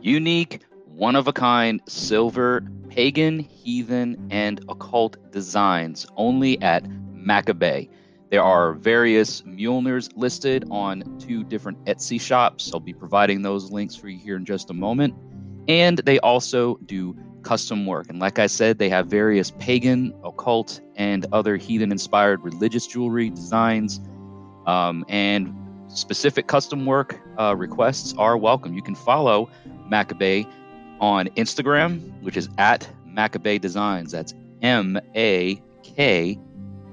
Unique, 0.00 0.60
one 0.86 1.16
of 1.16 1.26
a 1.26 1.32
kind, 1.32 1.80
silver, 1.88 2.62
pagan, 2.88 3.40
heathen, 3.40 4.28
and 4.30 4.60
occult 4.68 5.16
designs 5.32 6.06
only 6.14 6.62
at 6.62 6.84
Makabet. 6.84 7.88
There 8.30 8.42
are 8.42 8.74
various 8.74 9.42
Mjolnirs 9.42 10.10
listed 10.14 10.64
on 10.70 11.18
two 11.18 11.42
different 11.42 11.84
Etsy 11.86 12.20
shops. 12.20 12.70
I'll 12.72 12.78
be 12.78 12.92
providing 12.92 13.42
those 13.42 13.72
links 13.72 13.96
for 13.96 14.08
you 14.08 14.18
here 14.18 14.36
in 14.36 14.44
just 14.44 14.70
a 14.70 14.74
moment. 14.74 15.14
And 15.66 15.98
they 15.98 16.20
also 16.20 16.76
do 16.86 17.16
custom 17.42 17.86
work. 17.86 18.08
And 18.08 18.20
like 18.20 18.38
I 18.38 18.46
said, 18.46 18.78
they 18.78 18.88
have 18.88 19.08
various 19.08 19.50
pagan, 19.58 20.14
occult, 20.22 20.80
and 20.94 21.26
other 21.32 21.56
heathen 21.56 21.90
inspired 21.90 22.44
religious 22.44 22.86
jewelry 22.86 23.30
designs. 23.30 24.00
Um, 24.66 25.04
and 25.08 25.52
specific 25.88 26.46
custom 26.46 26.86
work 26.86 27.18
uh, 27.36 27.56
requests 27.56 28.14
are 28.16 28.36
welcome. 28.36 28.74
You 28.74 28.82
can 28.82 28.94
follow 28.94 29.50
Makabet 29.90 30.46
on 31.00 31.26
Instagram, 31.30 32.22
which 32.22 32.36
is 32.36 32.48
at 32.58 32.88
Makabet 33.08 33.60
Designs. 33.60 34.12
That's 34.12 34.34
M 34.62 35.00
A 35.16 35.60
K 35.82 36.38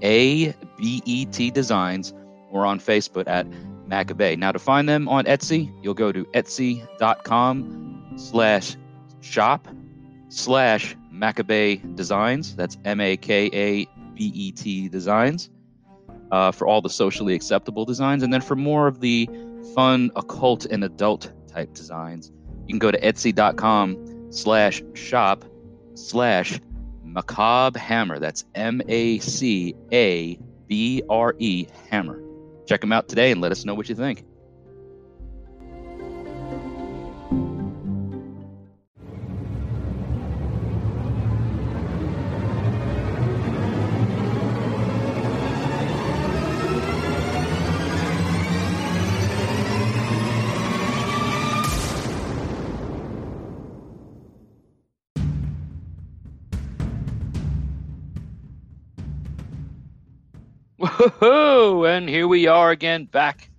A 0.01 0.53
B 0.77 1.01
E 1.05 1.25
T 1.25 1.51
Designs 1.51 2.13
or 2.51 2.65
on 2.65 2.79
Facebook 2.79 3.27
at 3.27 3.47
Makabet. 3.87 4.37
Now, 4.37 4.51
to 4.51 4.59
find 4.59 4.87
them 4.87 5.07
on 5.07 5.25
Etsy, 5.25 5.71
you'll 5.81 5.93
go 5.93 6.11
to 6.11 6.25
etsy.com 6.25 8.13
slash 8.17 8.75
shop 9.21 9.67
slash 10.29 10.95
Makabet 11.13 11.95
Designs. 11.95 12.55
That's 12.55 12.77
M 12.85 12.99
A 12.99 13.17
K 13.17 13.49
A 13.53 13.85
B 14.13 14.31
E 14.33 14.51
T 14.51 14.89
Designs 14.89 15.49
uh, 16.31 16.51
for 16.51 16.67
all 16.67 16.81
the 16.81 16.89
socially 16.89 17.33
acceptable 17.33 17.85
designs. 17.85 18.23
And 18.23 18.33
then 18.33 18.41
for 18.41 18.55
more 18.55 18.87
of 18.87 18.99
the 18.99 19.29
fun, 19.73 20.11
occult, 20.15 20.65
and 20.65 20.83
adult 20.83 21.31
type 21.47 21.73
designs, 21.73 22.31
you 22.65 22.73
can 22.73 22.79
go 22.79 22.91
to 22.91 22.99
etsy.com 22.99 24.31
slash 24.31 24.83
shop 24.93 25.45
slash 25.95 26.59
macabre 27.17 27.79
hammer. 27.79 28.19
That's 28.19 28.45
M 28.53 28.79
A 28.87 29.17
C 29.17 29.73
A 29.91 30.39
B 30.67 31.01
R 31.09 31.33
E 31.39 31.67
hammer. 31.89 32.21
Check 32.67 32.81
them 32.81 32.93
out 32.93 33.09
today 33.09 33.31
and 33.31 33.41
let 33.41 33.51
us 33.51 33.65
know 33.65 33.73
what 33.73 33.89
you 33.89 33.95
think. 33.95 34.23
Woohoo! 61.07 61.87
And 61.87 62.09
here 62.09 62.27
we 62.27 62.47
are 62.47 62.69
again, 62.69 63.05
back 63.05 63.49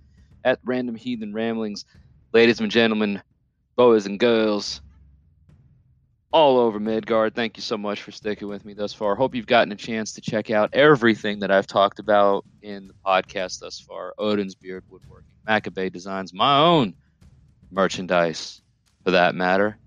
at 0.43 0.59
Random 0.63 0.93
Heathen 0.93 1.33
Ramblings. 1.33 1.83
Ladies 2.31 2.59
and 2.59 2.69
gentlemen, 2.69 3.23
boys 3.75 4.05
and 4.05 4.19
girls, 4.19 4.81
all 6.31 6.59
over 6.59 6.79
Midgard, 6.79 7.33
thank 7.33 7.57
you 7.57 7.63
so 7.63 7.75
much 7.75 8.03
for 8.03 8.11
sticking 8.11 8.47
with 8.47 8.65
me 8.65 8.75
thus 8.75 8.93
far. 8.93 9.15
Hope 9.15 9.33
you've 9.33 9.47
gotten 9.47 9.71
a 9.71 9.75
chance 9.75 10.13
to 10.13 10.21
check 10.21 10.51
out 10.51 10.69
everything 10.73 11.39
that 11.39 11.49
I've 11.49 11.65
talked 11.65 11.97
about 11.97 12.45
in 12.61 12.87
the 12.87 12.93
podcast 13.03 13.61
thus 13.61 13.79
far. 13.79 14.13
Odin's 14.19 14.53
Beard 14.53 14.83
Woodworking, 14.87 15.25
Makabet 15.47 15.91
Designs, 15.91 16.31
my 16.31 16.59
own 16.59 16.93
merchandise 17.71 18.61
for 19.03 19.09
that 19.09 19.33
matter. 19.33 19.79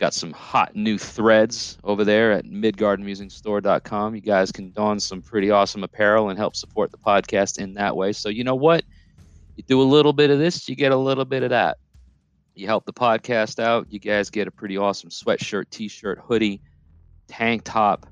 Got 0.00 0.14
some 0.14 0.32
hot 0.32 0.74
new 0.74 0.96
threads 0.96 1.76
over 1.84 2.06
there 2.06 2.32
at 2.32 2.46
midgardmusingstore.com. 2.46 4.14
You 4.14 4.22
guys 4.22 4.50
can 4.50 4.72
don 4.72 4.98
some 4.98 5.20
pretty 5.20 5.50
awesome 5.50 5.84
apparel 5.84 6.30
and 6.30 6.38
help 6.38 6.56
support 6.56 6.90
the 6.90 6.96
podcast 6.96 7.58
in 7.58 7.74
that 7.74 7.94
way. 7.94 8.12
So, 8.12 8.30
you 8.30 8.42
know 8.42 8.54
what? 8.54 8.82
You 9.56 9.64
do 9.64 9.82
a 9.82 9.84
little 9.84 10.14
bit 10.14 10.30
of 10.30 10.38
this, 10.38 10.70
you 10.70 10.74
get 10.74 10.92
a 10.92 10.96
little 10.96 11.26
bit 11.26 11.42
of 11.42 11.50
that. 11.50 11.76
You 12.54 12.66
help 12.66 12.86
the 12.86 12.94
podcast 12.94 13.62
out. 13.62 13.92
You 13.92 13.98
guys 13.98 14.30
get 14.30 14.48
a 14.48 14.50
pretty 14.50 14.78
awesome 14.78 15.10
sweatshirt, 15.10 15.68
t 15.68 15.88
shirt, 15.88 16.18
hoodie, 16.18 16.62
tank 17.28 17.60
top, 17.64 18.06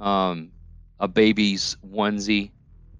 um, 0.00 0.50
a 0.98 1.06
baby's 1.06 1.76
onesie. 1.88 2.50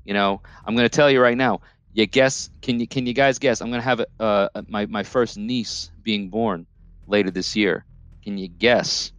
You 0.05 0.15
know, 0.15 0.43
I'm 0.65 0.77
going 0.77 0.89
to 0.89 0.97
tell 0.97 1.11
you 1.11 1.21
right 1.21 1.37
now. 1.37 1.63
You 1.93 2.07
guess? 2.07 2.51
Can 2.63 2.79
you 2.79 2.87
can 2.87 3.07
you 3.07 3.15
guys 3.15 3.41
guess? 3.41 3.61
I'm 3.61 3.73
to 3.73 3.81
have 3.81 4.05
uh, 4.21 4.49
my 4.69 4.87
my 4.87 5.03
first 5.03 5.37
niece 5.37 5.91
being 6.05 6.29
born 6.29 6.69
later 7.07 7.31
this 7.31 7.57
year. 7.57 7.85
Can 8.23 8.39
you 8.39 8.49
guess 8.49 9.13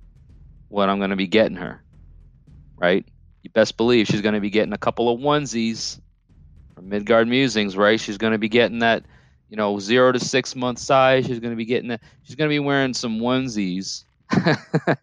what 0.69 0.89
I'm 0.89 0.99
going 0.99 1.09
to 1.09 1.15
be 1.15 1.27
getting 1.27 1.57
her? 1.57 1.83
Right? 2.77 3.05
You 3.43 3.49
best 3.49 3.77
believe 3.77 4.07
she's 4.07 4.21
going 4.21 4.35
to 4.35 4.41
be 4.41 4.49
getting 4.49 4.73
a 4.73 4.77
couple 4.77 5.09
of 5.13 5.19
onesies 5.19 5.99
from 6.75 6.89
Midgard 6.89 7.27
Musings, 7.27 7.75
right? 7.75 7.99
She's 7.99 8.17
going 8.17 8.33
to 8.33 8.39
be 8.39 8.49
getting 8.49 8.79
that, 8.79 9.05
you 9.49 9.57
know, 9.57 9.79
zero 9.79 10.11
to 10.11 10.19
six 10.19 10.55
month 10.55 10.79
size. 10.79 11.25
She's 11.25 11.39
going 11.39 11.51
to 11.51 11.57
be 11.57 11.65
getting 11.65 11.89
that. 11.89 12.01
She's 12.23 12.35
going 12.35 12.49
to 12.49 12.53
be 12.53 12.59
wearing 12.59 12.93
some 12.93 13.19
onesies 13.19 14.03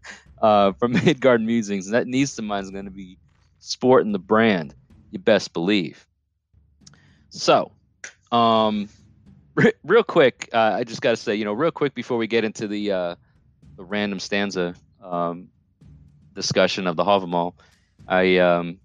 uh, 0.42 0.72
from 0.72 0.92
Midgard 1.04 1.40
Musings. 1.40 1.86
And 1.86 1.94
that 1.94 2.06
niece 2.06 2.38
of 2.38 2.44
mine 2.44 2.62
is 2.62 2.70
going 2.70 2.84
to 2.86 2.90
be 2.90 3.18
sporting 3.58 4.12
the 4.12 4.18
brand. 4.18 4.74
You 5.10 5.18
best 5.18 5.52
believe. 5.52 6.06
So, 7.30 7.72
um, 8.30 8.88
real 9.84 10.02
quick, 10.02 10.48
uh, 10.52 10.76
I 10.76 10.84
just 10.84 11.00
got 11.00 11.10
to 11.10 11.16
say, 11.16 11.34
you 11.34 11.44
know, 11.44 11.52
real 11.52 11.70
quick 11.70 11.94
before 11.94 12.18
we 12.18 12.26
get 12.26 12.44
into 12.44 12.68
the 12.68 12.92
uh, 12.92 13.14
the 13.76 13.84
random 13.84 14.18
stanza 14.18 14.74
um, 15.02 15.48
discussion 16.34 16.86
of 16.86 16.96
the 16.96 17.04
Havamal, 17.04 17.54
I, 18.06 18.38
um, 18.38 18.78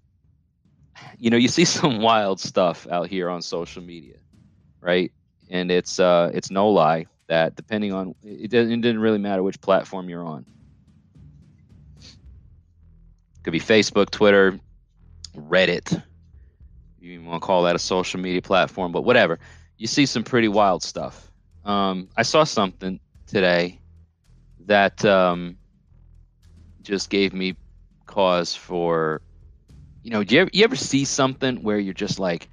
you 1.18 1.30
know, 1.30 1.36
you 1.36 1.48
see 1.48 1.64
some 1.78 2.00
wild 2.00 2.40
stuff 2.40 2.86
out 2.90 3.08
here 3.08 3.28
on 3.28 3.42
social 3.42 3.82
media, 3.82 4.16
right? 4.80 5.12
And 5.50 5.70
it's 5.70 5.98
uh, 5.98 6.30
it's 6.34 6.50
no 6.50 6.68
lie 6.70 7.06
that 7.26 7.56
depending 7.56 7.92
on 7.92 8.14
it, 8.22 8.52
it 8.52 8.80
didn't 8.80 9.00
really 9.00 9.18
matter 9.18 9.42
which 9.42 9.60
platform 9.60 10.08
you're 10.08 10.24
on. 10.24 10.46
Could 13.42 13.52
be 13.52 13.60
Facebook, 13.60 14.10
Twitter, 14.10 14.58
Reddit. 15.36 16.02
You 16.98 17.22
want 17.22 17.42
to 17.42 17.46
call 17.46 17.64
that 17.64 17.76
a 17.76 17.78
social 17.78 18.18
media 18.18 18.40
platform, 18.40 18.90
but 18.90 19.02
whatever 19.02 19.38
you 19.76 19.86
see 19.86 20.06
some 20.06 20.24
pretty 20.24 20.48
wild 20.48 20.82
stuff. 20.82 21.30
Um, 21.64 22.08
I 22.16 22.22
saw 22.22 22.44
something 22.44 23.00
today 23.26 23.80
that 24.66 25.04
um, 25.04 25.56
just 26.82 27.10
gave 27.10 27.32
me 27.32 27.56
cause 28.06 28.54
for, 28.54 29.20
you 30.02 30.10
know, 30.10 30.22
do 30.22 30.34
you 30.34 30.40
ever, 30.42 30.50
you 30.52 30.64
ever 30.64 30.76
see 30.76 31.04
something 31.04 31.62
where 31.62 31.78
you're 31.78 31.94
just 31.94 32.18
like, 32.18 32.48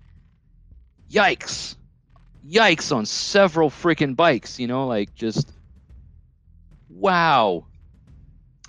yikes, 1.11 1.75
yikes 2.47 2.95
on 2.95 3.05
several 3.05 3.69
freaking 3.69 4.15
bikes, 4.15 4.59
you 4.59 4.67
know, 4.67 4.87
like 4.87 5.13
just 5.13 5.51
wow. 6.89 7.67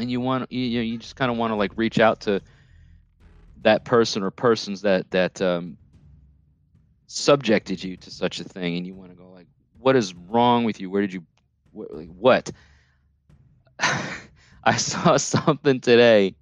And 0.01 0.11
you 0.11 0.21
want 0.21 0.51
you 0.51 0.81
you 0.81 0.99
just 0.99 1.17
kind 1.17 1.31
of 1.31 1.37
want 1.37 1.53
to 1.53 1.57
like 1.57 1.73
reach 1.77 2.01
out 2.01 2.23
to 2.23 2.43
that 3.63 3.85
person 3.85 4.23
or 4.23 4.31
persons 4.31 4.83
that 4.83 5.11
that 5.11 5.41
um, 5.41 5.77
subjected 7.13 7.83
you 7.83 7.97
to 7.99 8.11
such 8.11 8.41
a 8.41 8.45
thing, 8.45 8.77
and 8.77 8.87
you 8.87 8.95
want 8.95 9.11
to 9.11 9.17
go 9.17 9.31
like, 9.31 9.47
what 9.79 9.97
is 9.97 10.15
wrong 10.15 10.65
with 10.65 10.81
you? 10.81 10.91
Where 10.91 11.03
did 11.03 11.13
you 11.13 11.25
what? 11.73 11.93
Like, 11.95 12.09
what? 12.09 12.51
I 13.79 14.77
saw 14.77 15.17
something 15.19 15.81
today 15.81 16.37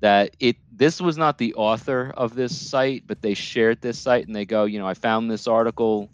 that 0.00 0.36
it 0.38 0.56
this 0.70 1.00
was 1.00 1.16
not 1.16 1.38
the 1.38 1.54
author 1.54 2.12
of 2.16 2.34
this 2.34 2.56
site, 2.56 3.04
but 3.06 3.22
they 3.22 3.34
shared 3.34 3.80
this 3.80 3.98
site 3.98 4.26
and 4.26 4.34
they 4.34 4.44
go, 4.44 4.64
you 4.64 4.78
know, 4.78 4.86
I 4.86 4.94
found 4.94 5.30
this 5.30 5.46
article 5.46 6.10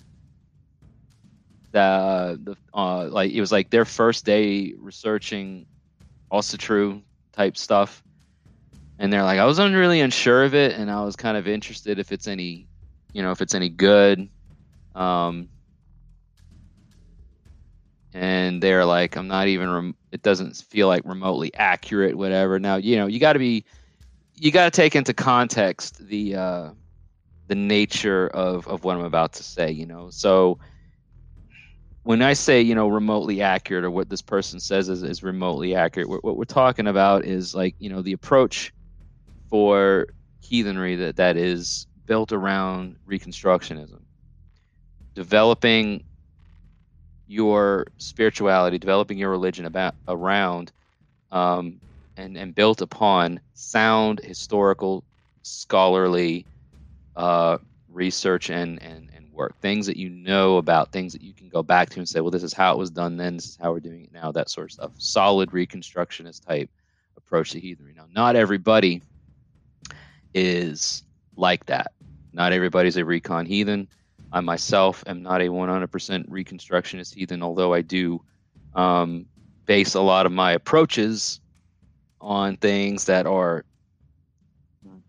the 1.75 2.41
the 2.43 2.57
uh, 2.73 3.09
like 3.09 3.33
it 3.33 3.41
was 3.41 3.53
like 3.53 3.69
their 3.69 3.85
first 3.85 4.25
day 4.25 4.75
researching 4.79 5.67
also 6.31 6.57
true 6.57 7.03
type 7.33 7.57
stuff 7.57 8.03
and 8.99 9.13
they're 9.13 9.25
like 9.25 9.41
i 9.41 9.45
was 9.45 9.59
really 9.59 10.01
unsure 10.01 10.45
of 10.45 10.55
it 10.55 10.73
and 10.73 10.91
i 10.91 11.05
was 11.05 11.17
kind 11.17 11.37
of 11.37 11.49
interested 11.49 11.99
if 11.99 12.13
it's 12.13 12.29
any 12.29 12.69
you 13.15 13.23
know 13.23 13.33
if 13.33 13.43
it's 13.43 13.55
any 13.57 13.71
good. 13.71 14.31
Um 14.95 15.51
and 18.13 18.63
they're 18.63 18.85
like 18.85 19.17
i'm 19.17 19.29
not 19.29 19.49
even 19.49 19.69
rem- 19.71 19.97
it 20.13 20.23
doesn't 20.23 20.57
feel 20.57 20.89
like 20.89 21.03
remotely 21.05 21.53
accurate 21.55 22.17
whatever. 22.17 22.61
Now 22.61 22.77
you 22.77 22.97
know 22.97 23.07
you 23.07 23.21
got 23.21 23.35
to 23.35 23.41
be 23.41 23.65
you 24.37 24.53
got 24.53 24.73
to 24.73 24.77
take 24.77 24.97
into 24.97 25.15
context 25.15 26.07
the 26.07 26.37
uh 26.37 26.71
the 27.49 27.57
nature 27.57 28.29
of 28.29 28.67
of 28.69 28.85
what 28.85 28.97
i'm 28.97 29.05
about 29.05 29.35
to 29.35 29.45
say 29.45 29.73
you 29.73 29.87
know? 29.87 30.11
So 30.11 30.59
when 32.05 32.23
I 32.23 32.35
say 32.35 32.61
you 32.63 32.75
know 32.75 32.89
remotely 32.89 33.43
accurate 33.43 33.85
or 33.85 33.91
what 33.91 34.11
this 34.11 34.23
person 34.23 34.61
says 34.61 34.89
is, 34.89 35.03
is 35.03 35.23
remotely 35.23 35.75
accurate, 35.75 36.09
what, 36.09 36.25
what 36.25 36.37
we're 36.37 36.45
talking 36.45 36.87
about 36.87 37.25
is 37.25 37.55
like 37.55 37.77
you 37.79 37.91
know 37.91 38.03
the 38.03 38.13
approach 38.13 38.73
for 39.51 40.07
heathenry 40.41 40.97
that 40.97 41.17
that 41.17 41.37
is 41.37 41.87
built 42.07 42.33
around 42.33 42.97
Reconstructionism, 43.09 44.01
developing 45.15 46.05
your 47.27 47.87
spirituality, 47.99 48.79
developing 48.79 49.19
your 49.19 49.31
religion 49.31 49.65
about 49.65 49.95
around, 50.09 50.73
um, 51.33 51.81
and 52.17 52.37
and 52.37 52.55
built 52.55 52.81
upon 52.81 53.41
sound 53.55 54.21
historical, 54.21 55.03
scholarly 55.43 56.47
uh, 57.17 57.59
research 57.89 58.51
and 58.51 58.83
and 58.83 59.11
work, 59.35 59.59
things 59.61 59.87
that 59.87 59.97
you 59.97 60.09
know 60.09 60.57
about, 60.57 60.93
things 60.93 61.13
that 61.13 61.23
you 61.23 61.35
can 61.35 61.49
go 61.49 61.63
back 61.63 61.91
to 61.91 61.99
and 61.99 62.09
say, 62.09 62.21
well, 62.21 62.31
this 62.31 62.43
is 62.43 62.53
how 62.53 62.73
it 62.73 62.79
was 62.79 62.91
done 62.91 63.17
then, 63.17 63.37
this 63.37 63.47
is 63.47 63.59
how 63.61 63.73
we're 63.73 63.81
doing 63.81 64.05
it 64.05 64.13
now, 64.13 64.33
that 64.33 64.49
sort 64.49 64.67
of 64.67 64.73
stuff. 64.73 64.91
Solid 64.99 65.51
Reconstructionist 65.51 66.47
type 66.47 66.71
approach 67.17 67.51
to 67.51 67.61
heathenry. 67.61 67.93
Now, 67.95 68.07
not 68.13 68.37
everybody 68.37 69.03
is 70.33 71.03
like 71.37 71.67
that. 71.67 71.93
Not 72.33 72.53
everybody's 72.53 72.97
a 72.97 73.05
recon 73.05 73.47
heathen. 73.47 73.89
I 74.33 74.41
myself 74.41 75.05
am 75.07 75.23
not 75.23 75.41
a 75.41 75.47
100% 75.47 76.29
Reconstructionist 76.29 77.15
heathen, 77.15 77.43
although 77.43 77.73
I 77.73 77.83
do 77.83 78.23
um, 78.75 79.27
base 79.67 79.95
a 79.95 80.01
lot 80.01 80.27
of 80.27 80.33
my 80.33 80.53
approaches 80.53 81.41
on 82.21 82.57
things 82.57 83.05
that 83.05 83.27
are, 83.27 83.65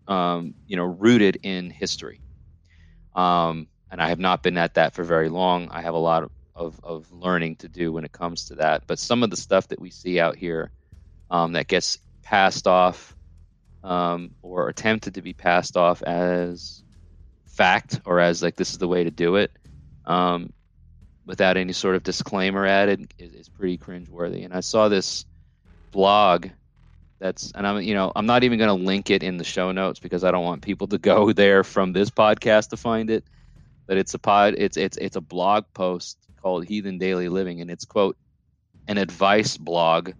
um, 0.06 0.54
you 0.68 0.76
know, 0.76 0.84
rooted 0.84 1.40
in 1.42 1.70
history. 1.70 2.20
Um, 3.16 3.66
and 3.90 4.00
I 4.00 4.08
have 4.08 4.20
not 4.20 4.42
been 4.42 4.58
at 4.58 4.74
that 4.74 4.94
for 4.94 5.02
very 5.02 5.28
long. 5.28 5.68
I 5.70 5.80
have 5.82 5.94
a 5.94 5.98
lot 5.98 6.22
of, 6.22 6.30
of, 6.54 6.80
of 6.84 7.12
learning 7.12 7.56
to 7.56 7.68
do 7.68 7.92
when 7.92 8.04
it 8.04 8.12
comes 8.12 8.44
to 8.46 8.54
that. 8.56 8.84
But 8.86 8.98
some 8.98 9.24
of 9.24 9.30
the 9.30 9.36
stuff 9.36 9.66
that 9.68 9.80
we 9.80 9.90
see 9.90 10.20
out 10.20 10.36
here 10.36 10.70
um, 11.30 11.52
that 11.52 11.66
gets 11.66 11.98
passed 12.22 12.68
off 12.68 13.15
um, 13.86 14.32
or 14.42 14.68
attempted 14.68 15.14
to 15.14 15.22
be 15.22 15.32
passed 15.32 15.76
off 15.76 16.02
as 16.02 16.82
fact 17.46 18.00
or 18.04 18.18
as 18.18 18.42
like 18.42 18.56
this 18.56 18.72
is 18.72 18.78
the 18.78 18.88
way 18.88 19.04
to 19.04 19.10
do 19.12 19.36
it 19.36 19.52
um, 20.04 20.52
without 21.24 21.56
any 21.56 21.72
sort 21.72 21.94
of 21.94 22.02
disclaimer 22.02 22.66
added 22.66 23.14
is, 23.16 23.32
is 23.32 23.48
pretty 23.48 23.78
cringeworthy. 23.78 24.44
And 24.44 24.52
I 24.52 24.60
saw 24.60 24.88
this 24.88 25.24
blog 25.92 26.48
that's 27.18 27.52
and 27.52 27.66
I'm 27.66 27.80
you 27.80 27.94
know 27.94 28.12
I'm 28.14 28.26
not 28.26 28.44
even 28.44 28.58
going 28.58 28.76
to 28.76 28.84
link 28.84 29.08
it 29.08 29.22
in 29.22 29.38
the 29.38 29.44
show 29.44 29.72
notes 29.72 30.00
because 30.00 30.24
I 30.24 30.32
don't 30.32 30.44
want 30.44 30.62
people 30.62 30.88
to 30.88 30.98
go 31.12 31.32
there 31.32 31.62
from 31.62 31.92
this 31.92 32.10
podcast 32.10 32.70
to 32.70 32.76
find 32.76 33.08
it 33.08 33.24
But 33.86 33.98
it's 33.98 34.12
a 34.14 34.18
pod 34.18 34.56
it's 34.58 34.76
it's 34.76 34.96
it's 34.98 35.16
a 35.16 35.20
blog 35.20 35.64
post 35.72 36.18
called 36.42 36.66
Heathen 36.66 36.98
Daily 36.98 37.28
Living 37.28 37.60
and 37.60 37.70
it's 37.70 37.84
quote 37.84 38.18
an 38.88 38.98
advice 38.98 39.56
blog 39.56 40.10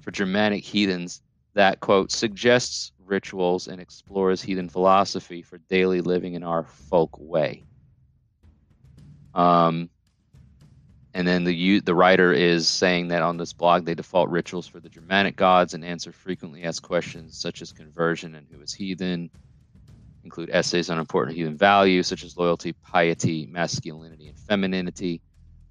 for 0.00 0.10
Germanic 0.10 0.64
heathens 0.64 1.22
that 1.54 1.80
quote 1.80 2.12
suggests 2.12 2.92
rituals 3.06 3.68
and 3.68 3.80
explores 3.80 4.42
heathen 4.42 4.68
philosophy 4.68 5.42
for 5.42 5.58
daily 5.68 6.00
living 6.00 6.34
in 6.34 6.42
our 6.42 6.64
folk 6.64 7.16
way. 7.18 7.64
Um, 9.34 9.90
and 11.12 11.26
then 11.26 11.44
the 11.44 11.80
the 11.80 11.94
writer 11.94 12.32
is 12.32 12.68
saying 12.68 13.08
that 13.08 13.22
on 13.22 13.36
this 13.36 13.52
blog 13.52 13.84
they 13.84 13.94
default 13.94 14.28
rituals 14.30 14.66
for 14.66 14.80
the 14.80 14.88
Germanic 14.88 15.36
gods 15.36 15.74
and 15.74 15.84
answer 15.84 16.12
frequently 16.12 16.64
asked 16.64 16.82
questions 16.82 17.38
such 17.38 17.62
as 17.62 17.72
conversion 17.72 18.34
and 18.34 18.46
who 18.50 18.60
is 18.60 18.74
heathen, 18.74 19.30
include 20.24 20.50
essays 20.50 20.90
on 20.90 20.98
important 20.98 21.36
heathen 21.36 21.56
values 21.56 22.08
such 22.08 22.24
as 22.24 22.36
loyalty, 22.36 22.72
piety, 22.72 23.46
masculinity, 23.46 24.26
and 24.26 24.38
femininity. 24.38 25.20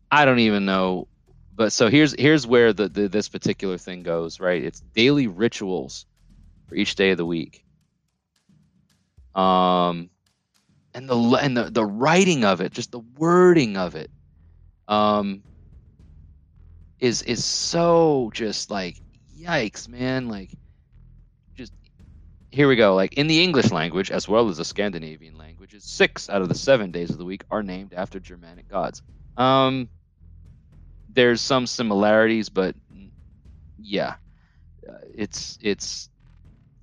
I 0.10 0.24
don't 0.24 0.40
even 0.40 0.66
know, 0.66 1.08
but 1.56 1.72
so 1.72 1.90
here's 1.90 2.14
here's 2.14 2.48
where 2.48 2.74
the, 2.74 2.88
the 2.88 3.08
this 3.08 3.30
particular 3.30 3.78
thing 3.78 4.04
goes. 4.04 4.40
Right, 4.40 4.64
it's 4.64 4.82
daily 4.96 5.28
rituals 5.28 6.06
for 6.68 6.76
each 6.76 6.96
day 6.96 7.12
of 7.12 7.18
the 7.18 7.26
week. 7.26 7.64
Um, 9.36 10.10
and 10.94 11.10
the 11.10 11.18
and 11.42 11.58
the 11.58 11.64
the 11.66 11.86
writing 11.86 12.44
of 12.46 12.62
it, 12.62 12.72
just 12.72 12.92
the 12.92 13.00
wording 13.18 13.78
of 13.78 13.96
it, 13.96 14.10
um, 14.88 15.44
is 17.00 17.22
is 17.24 17.44
so 17.44 18.32
just 18.34 18.72
like 18.72 18.98
yikes, 19.38 19.88
man, 19.88 20.28
like 20.30 20.52
just 21.56 21.74
here 22.52 22.68
we 22.68 22.76
go. 22.76 22.96
Like 22.96 23.14
in 23.14 23.28
the 23.28 23.44
English 23.44 23.72
language, 23.72 24.12
as 24.12 24.28
well 24.28 24.50
as 24.50 24.58
the 24.58 24.66
Scandinavian 24.66 25.38
languages, 25.38 25.84
six 25.84 26.30
out 26.30 26.42
of 26.42 26.50
the 26.50 26.56
seven 26.56 26.92
days 26.92 27.10
of 27.10 27.18
the 27.18 27.26
week 27.26 27.44
are 27.52 27.64
named 27.64 27.94
after 27.94 28.20
Germanic 28.20 28.70
gods. 28.70 29.02
Um, 29.38 29.90
there's 31.14 31.42
some 31.42 31.68
similarities, 31.68 32.50
but 32.50 32.76
yeah, 33.78 34.16
it's 35.16 35.58
it's 35.62 36.10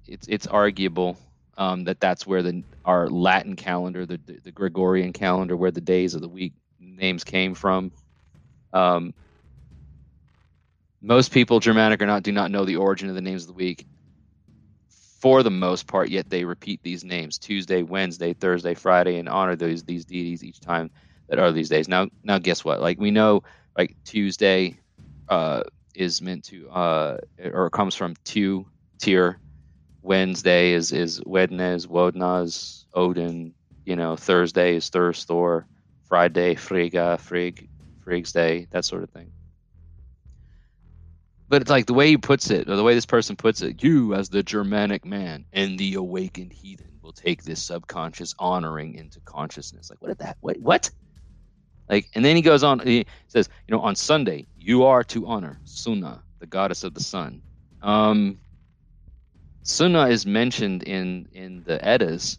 it's 0.07 0.27
it's 0.29 0.47
arguable 0.47 1.19
um, 1.57 1.85
that 1.85 2.01
that's 2.01 2.27
where 2.27 2.43
the 2.43 2.65
our 2.85 3.09
Latin 3.09 3.57
calendar, 3.57 4.07
the, 4.07 4.21
the, 4.27 4.39
the 4.45 4.53
Gregorian 4.53 5.13
calendar, 5.13 5.57
where 5.57 5.71
the 5.71 5.81
days 5.81 6.15
of 6.15 6.21
the 6.21 6.29
week 6.29 6.55
names 6.79 7.25
came 7.25 7.55
from. 7.55 7.93
Um, 8.73 9.15
most 11.03 11.33
people, 11.33 11.61
Germanic 11.61 12.03
or 12.03 12.07
not, 12.07 12.23
do 12.23 12.33
not 12.33 12.51
know 12.51 12.65
the 12.65 12.77
origin 12.77 13.09
of 13.09 13.15
the 13.15 13.21
names 13.21 13.43
of 13.43 13.49
the 13.49 13.55
week 13.55 13.87
for 15.21 15.43
the 15.43 15.51
most 15.51 15.87
part, 15.87 16.09
yet 16.09 16.31
they 16.31 16.45
repeat 16.45 16.81
these 16.83 17.05
names 17.05 17.39
Tuesday, 17.39 17.83
Wednesday, 17.83 18.33
Thursday, 18.33 18.75
Friday, 18.75 19.19
and 19.19 19.29
honor 19.29 19.55
those 19.55 19.85
these 19.85 20.05
deities 20.07 20.43
each 20.43 20.61
time 20.61 20.91
that 21.29 21.39
are 21.39 21.53
these 21.53 21.69
days. 21.69 21.89
Now, 21.89 22.09
now, 22.25 22.39
guess 22.39 22.65
what? 22.65 22.81
Like 22.81 22.99
we 22.99 23.11
know, 23.11 23.43
like 23.77 23.97
Tuesday 24.05 24.79
uh, 25.29 25.63
is 25.95 26.23
meant 26.23 26.45
to, 26.45 26.69
uh, 26.71 27.19
or 27.53 27.71
comes 27.71 27.95
from 27.95 28.15
two 28.25 28.67
tier. 29.01 29.39
Wednesday 30.03 30.73
is 30.73 30.93
is 30.93 31.21
Wednes, 31.21 31.87
Wodnaz, 31.87 32.85
Odin. 32.95 33.55
You 33.85 33.97
know, 33.97 34.17
Thursday 34.17 34.77
is 34.77 34.91
Thurstor. 34.91 35.65
Friday, 36.09 36.57
Frigga, 36.57 37.19
Frigg, 37.19 37.69
Frigg's 38.05 38.33
Day, 38.33 38.67
that 38.73 38.85
sort 38.85 39.05
of 39.05 39.11
thing 39.11 39.31
but 41.51 41.63
it's 41.63 41.71
like 41.71 41.87
the 41.87 41.95
way 41.95 42.07
he 42.07 42.17
puts 42.17 42.49
it, 42.51 42.71
or 42.71 42.77
the 42.77 42.85
way 42.85 42.95
this 42.95 43.07
person 43.07 43.35
puts 43.35 43.61
it, 43.61 43.83
you 43.83 44.15
as 44.15 44.29
the 44.29 44.45
Germanic 44.45 45.05
man 45.05 45.45
and 45.53 45.77
the 45.77 45.95
awakened 45.95 46.53
heathen 46.53 46.87
will 47.03 47.13
take 47.13 47.43
this 47.43 47.61
subconscious 47.61 48.35
honoring 48.39 48.95
into 48.95 49.21
consciousness. 49.23 49.91
Like, 49.91 50.01
what 50.01 50.09
did 50.09 50.19
that? 50.19 50.37
Wait, 50.41 50.63
what? 50.63 50.91
Like, 51.91 52.09
and 52.15 52.25
then 52.25 52.37
he 52.37 52.43
goes 52.43 52.65
on. 52.65 52.81
He 52.81 53.07
says, 53.29 53.51
you 53.69 53.77
know, 53.77 53.83
on 53.83 53.97
Sunday 53.97 54.49
you 54.57 54.85
are 54.85 55.05
to 55.07 55.27
honor 55.29 55.61
Sunna, 55.67 56.23
the 56.41 56.49
goddess 56.49 56.85
of 56.85 56.95
the 56.95 57.03
sun. 57.03 57.43
Um, 57.83 58.41
Sunna 59.65 60.11
is 60.11 60.27
mentioned 60.27 60.85
in 60.85 61.29
in 61.33 61.65
the 61.65 61.85
Eddas, 61.87 62.39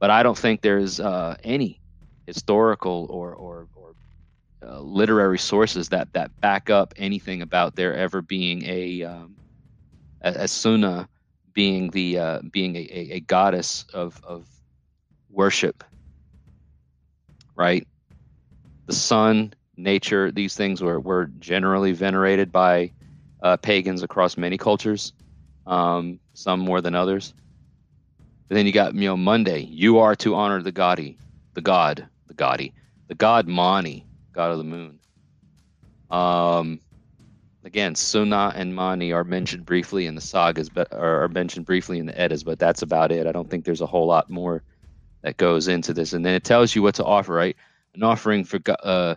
but 0.00 0.10
I 0.10 0.22
don't 0.22 0.38
think 0.38 0.62
there's 0.62 1.00
uh, 1.00 1.36
any 1.44 1.82
historical 2.26 3.06
or 3.10 3.34
or 3.34 3.68
or 3.74 3.94
uh, 4.66 4.80
literary 4.80 5.38
sources 5.38 5.90
that 5.90 6.12
that 6.14 6.32
back 6.42 6.70
up 6.70 6.94
anything 6.96 7.42
about 7.42 7.76
there 7.76 7.94
ever 7.94 8.22
being 8.22 8.64
a 8.64 9.04
um, 9.04 9.38
a, 10.22 10.30
a 10.30 10.48
Sunna 10.48 11.08
being 11.54 11.90
the 11.90 12.18
uh, 12.18 12.40
being 12.52 12.76
a, 12.76 12.80
a, 12.80 13.10
a 13.16 13.20
goddess 13.20 13.84
of 13.94 14.20
of 14.24 14.48
worship, 15.30 15.84
right? 17.56 17.86
The 18.86 18.94
sun, 18.94 19.54
nature, 19.76 20.30
these 20.30 20.54
things 20.54 20.82
were 20.82 21.00
were 21.00 21.26
generally 21.38 21.92
venerated 21.92 22.52
by 22.52 22.92
uh, 23.42 23.56
pagans 23.56 24.02
across 24.02 24.36
many 24.36 24.58
cultures, 24.58 25.12
um, 25.66 26.20
some 26.34 26.60
more 26.60 26.80
than 26.80 26.94
others. 26.94 27.34
But 28.48 28.56
then 28.56 28.66
you 28.66 28.72
got 28.72 28.94
you 28.94 29.08
know 29.08 29.16
Monday. 29.16 29.60
You 29.60 29.98
are 29.98 30.14
to 30.16 30.34
honor 30.34 30.62
the 30.62 30.72
Gadi, 30.72 31.18
the 31.54 31.62
god, 31.62 32.06
the 32.26 32.34
Gadi, 32.34 32.72
the 33.08 33.14
god 33.14 33.48
Mani, 33.48 34.06
god 34.32 34.50
of 34.52 34.58
the 34.58 34.64
moon. 34.64 34.98
Um, 36.10 36.80
again, 37.64 37.94
Sunna 37.94 38.52
and 38.54 38.74
Mani 38.74 39.12
are 39.12 39.24
mentioned 39.24 39.64
briefly 39.64 40.06
in 40.06 40.14
the 40.14 40.20
sagas, 40.20 40.68
but 40.68 40.92
are 40.92 41.28
mentioned 41.28 41.66
briefly 41.66 41.98
in 41.98 42.06
the 42.06 42.18
Eddas, 42.18 42.44
but 42.44 42.58
that's 42.58 42.82
about 42.82 43.12
it. 43.12 43.26
I 43.26 43.32
don't 43.32 43.48
think 43.48 43.64
there's 43.64 43.80
a 43.80 43.86
whole 43.86 44.06
lot 44.06 44.30
more 44.30 44.62
that 45.22 45.36
goes 45.38 45.68
into 45.68 45.94
this. 45.94 46.12
And 46.12 46.24
then 46.24 46.34
it 46.34 46.44
tells 46.44 46.74
you 46.74 46.82
what 46.82 46.96
to 46.96 47.04
offer, 47.04 47.32
right? 47.32 47.56
An 47.94 48.02
offering 48.02 48.44
for 48.44 48.58
uh, 48.82 49.14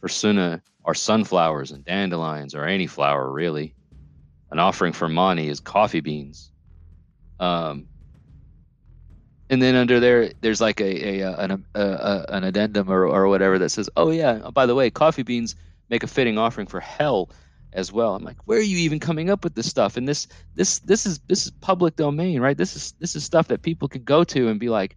for 0.00 0.08
Sunna 0.08 0.62
are 0.84 0.94
sunflowers 0.94 1.72
and 1.72 1.84
dandelions, 1.84 2.54
or 2.54 2.64
any 2.64 2.86
flower 2.86 3.30
really. 3.30 3.74
An 4.50 4.58
offering 4.58 4.92
for 4.92 5.08
Mani 5.08 5.48
is 5.48 5.60
coffee 5.60 6.00
beans. 6.00 6.50
Um, 7.38 7.88
and 9.50 9.60
then 9.60 9.74
under 9.74 9.98
there, 9.98 10.32
there's 10.40 10.60
like 10.60 10.80
a, 10.80 11.20
a, 11.20 11.36
an, 11.38 11.66
a, 11.74 11.80
a 11.80 12.26
an 12.28 12.44
addendum 12.44 12.88
or, 12.90 13.06
or 13.06 13.28
whatever 13.28 13.58
that 13.58 13.70
says, 13.70 13.90
"Oh 13.96 14.10
yeah, 14.10 14.40
oh, 14.44 14.52
by 14.52 14.66
the 14.66 14.74
way, 14.76 14.90
coffee 14.90 15.24
beans 15.24 15.56
make 15.88 16.04
a 16.04 16.06
fitting 16.06 16.38
offering 16.38 16.68
for 16.68 16.78
Hel 16.78 17.30
as 17.72 17.92
well." 17.92 18.14
I'm 18.14 18.22
like, 18.22 18.36
where 18.46 18.58
are 18.58 18.62
you 18.62 18.78
even 18.78 19.00
coming 19.00 19.28
up 19.28 19.42
with 19.42 19.54
this 19.56 19.68
stuff? 19.68 19.96
And 19.96 20.08
this 20.08 20.28
this 20.54 20.78
this 20.80 21.04
is 21.04 21.18
this 21.28 21.46
is 21.46 21.52
public 21.60 21.96
domain, 21.96 22.40
right? 22.40 22.56
This 22.56 22.76
is 22.76 22.94
this 23.00 23.16
is 23.16 23.24
stuff 23.24 23.48
that 23.48 23.62
people 23.62 23.88
can 23.88 24.04
go 24.04 24.22
to 24.24 24.48
and 24.48 24.60
be 24.60 24.68
like, 24.68 24.96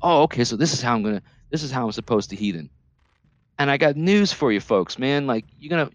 "Oh, 0.00 0.22
okay, 0.22 0.44
so 0.44 0.56
this 0.56 0.72
is 0.72 0.80
how 0.80 0.94
I'm 0.94 1.02
gonna 1.02 1.22
this 1.50 1.62
is 1.62 1.70
how 1.70 1.86
I'm 1.86 1.92
supposed 1.92 2.30
to 2.30 2.36
heathen." 2.36 2.70
And 3.58 3.70
I 3.70 3.76
got 3.76 3.96
news 3.96 4.32
for 4.32 4.52
you, 4.52 4.60
folks, 4.60 4.98
man. 4.98 5.26
Like 5.26 5.44
you're 5.58 5.70
gonna, 5.70 5.90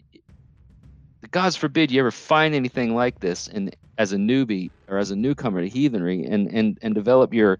God's 1.32 1.56
forbid 1.56 1.92
you 1.92 2.00
ever 2.00 2.12
find 2.12 2.54
anything 2.54 2.96
like 2.96 3.20
this, 3.20 3.48
and 3.48 3.76
as 3.98 4.14
a 4.14 4.18
newbie 4.18 4.72
or 4.88 4.98
as 4.98 5.12
a 5.12 5.16
newcomer 5.16 5.62
to 5.62 5.70
heathenry, 5.70 6.26
and 6.26 6.48
and 6.48 6.78
and 6.82 6.94
develop 6.96 7.34
your 7.34 7.60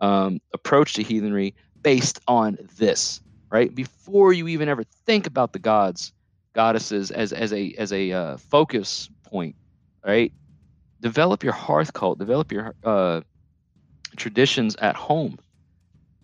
um, 0.00 0.40
approach 0.52 0.94
to 0.94 1.02
heathenry 1.02 1.54
based 1.82 2.20
on 2.26 2.56
this, 2.78 3.20
right? 3.50 3.74
Before 3.74 4.32
you 4.32 4.48
even 4.48 4.68
ever 4.68 4.84
think 5.06 5.26
about 5.26 5.52
the 5.52 5.58
gods, 5.58 6.12
goddesses 6.54 7.10
as 7.10 7.32
as 7.32 7.52
a 7.52 7.74
as 7.78 7.92
a 7.92 8.12
uh, 8.12 8.36
focus 8.38 9.08
point, 9.26 9.56
right? 10.04 10.32
Develop 11.00 11.42
your 11.42 11.52
hearth 11.52 11.92
cult, 11.92 12.18
develop 12.18 12.52
your 12.52 12.74
uh, 12.82 13.20
traditions 14.16 14.76
at 14.76 14.96
home. 14.96 15.38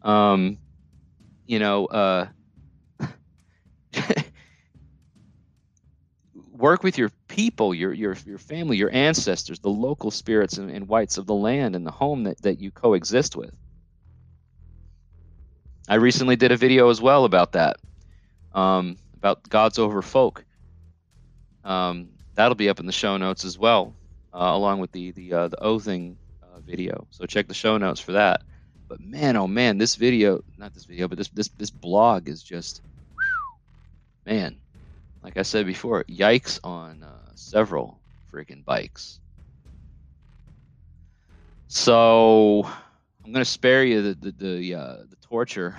Um, 0.02 0.58
you 1.50 1.58
know, 1.58 1.86
uh, 1.86 2.28
work 6.52 6.84
with 6.84 6.96
your 6.96 7.10
people, 7.26 7.74
your 7.74 7.92
your 7.92 8.16
your 8.24 8.38
family, 8.38 8.76
your 8.76 8.92
ancestors, 8.92 9.58
the 9.58 9.68
local 9.68 10.12
spirits 10.12 10.58
and, 10.58 10.70
and 10.70 10.86
wights 10.86 11.18
of 11.18 11.26
the 11.26 11.34
land 11.34 11.74
and 11.74 11.84
the 11.84 11.90
home 11.90 12.22
that, 12.22 12.40
that 12.42 12.60
you 12.60 12.70
coexist 12.70 13.34
with. 13.34 13.52
I 15.88 15.96
recently 15.96 16.36
did 16.36 16.52
a 16.52 16.56
video 16.56 16.88
as 16.88 17.02
well 17.02 17.24
about 17.24 17.50
that, 17.52 17.78
um, 18.54 18.96
about 19.16 19.48
gods 19.48 19.80
over 19.80 20.02
folk. 20.02 20.44
Um, 21.64 22.10
that'll 22.34 22.54
be 22.54 22.68
up 22.68 22.78
in 22.78 22.86
the 22.86 22.92
show 22.92 23.16
notes 23.16 23.44
as 23.44 23.58
well, 23.58 23.96
uh, 24.32 24.52
along 24.54 24.78
with 24.78 24.92
the 24.92 25.10
the 25.10 25.32
uh, 25.32 25.48
the 25.48 25.60
oathing 25.60 26.16
uh, 26.44 26.60
video. 26.60 27.08
So 27.10 27.26
check 27.26 27.48
the 27.48 27.54
show 27.54 27.76
notes 27.76 27.98
for 27.98 28.12
that. 28.12 28.42
But 28.90 29.00
man, 29.00 29.36
oh 29.36 29.46
man, 29.46 29.78
this 29.78 29.94
video, 29.94 30.42
not 30.58 30.74
this 30.74 30.84
video, 30.84 31.06
but 31.06 31.16
this 31.16 31.28
this 31.28 31.48
this 31.56 31.70
blog 31.70 32.28
is 32.28 32.42
just, 32.42 32.82
man, 34.26 34.58
like 35.22 35.36
I 35.36 35.42
said 35.42 35.64
before, 35.64 36.04
yikes 36.10 36.58
on 36.64 37.04
uh, 37.04 37.30
several 37.36 38.02
freaking 38.34 38.64
bikes. 38.64 39.20
So 41.68 42.68
I'm 43.24 43.32
gonna 43.32 43.44
spare 43.44 43.84
you 43.84 44.02
the 44.02 44.14
the 44.14 44.32
the, 44.32 44.74
uh, 44.74 44.96
the 45.08 45.16
torture 45.22 45.76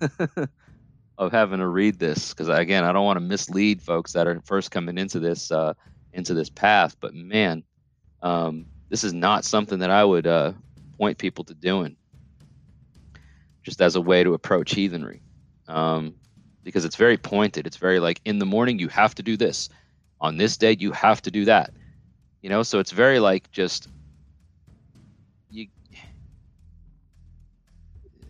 of 1.18 1.32
having 1.32 1.58
to 1.58 1.68
read 1.68 1.98
this 1.98 2.30
because 2.32 2.48
again, 2.48 2.84
I 2.84 2.92
don't 2.92 3.04
want 3.04 3.18
to 3.18 3.20
mislead 3.20 3.82
folks 3.82 4.12
that 4.12 4.26
are 4.26 4.40
first 4.46 4.70
coming 4.70 4.96
into 4.96 5.20
this 5.20 5.50
uh, 5.50 5.74
into 6.14 6.32
this 6.32 6.48
path. 6.48 6.96
But 7.02 7.12
man, 7.12 7.64
um, 8.22 8.64
this 8.88 9.04
is 9.04 9.12
not 9.12 9.44
something 9.44 9.80
that 9.80 9.90
I 9.90 10.02
would 10.02 10.26
uh, 10.26 10.54
point 10.98 11.18
people 11.18 11.44
to 11.44 11.54
doing, 11.54 11.98
just 13.66 13.82
as 13.82 13.96
a 13.96 14.00
way 14.00 14.22
to 14.22 14.32
approach 14.32 14.72
heathenry, 14.76 15.20
um, 15.66 16.14
because 16.62 16.84
it's 16.84 16.94
very 16.94 17.16
pointed. 17.16 17.66
It's 17.66 17.78
very 17.78 17.98
like 17.98 18.20
in 18.24 18.38
the 18.38 18.46
morning 18.46 18.78
you 18.78 18.86
have 18.88 19.12
to 19.16 19.24
do 19.24 19.36
this, 19.36 19.68
on 20.20 20.36
this 20.36 20.56
day 20.56 20.76
you 20.78 20.92
have 20.92 21.20
to 21.22 21.32
do 21.32 21.46
that, 21.46 21.72
you 22.42 22.48
know. 22.48 22.62
So 22.62 22.78
it's 22.78 22.92
very 22.92 23.18
like 23.18 23.50
just 23.50 23.88
you 25.50 25.66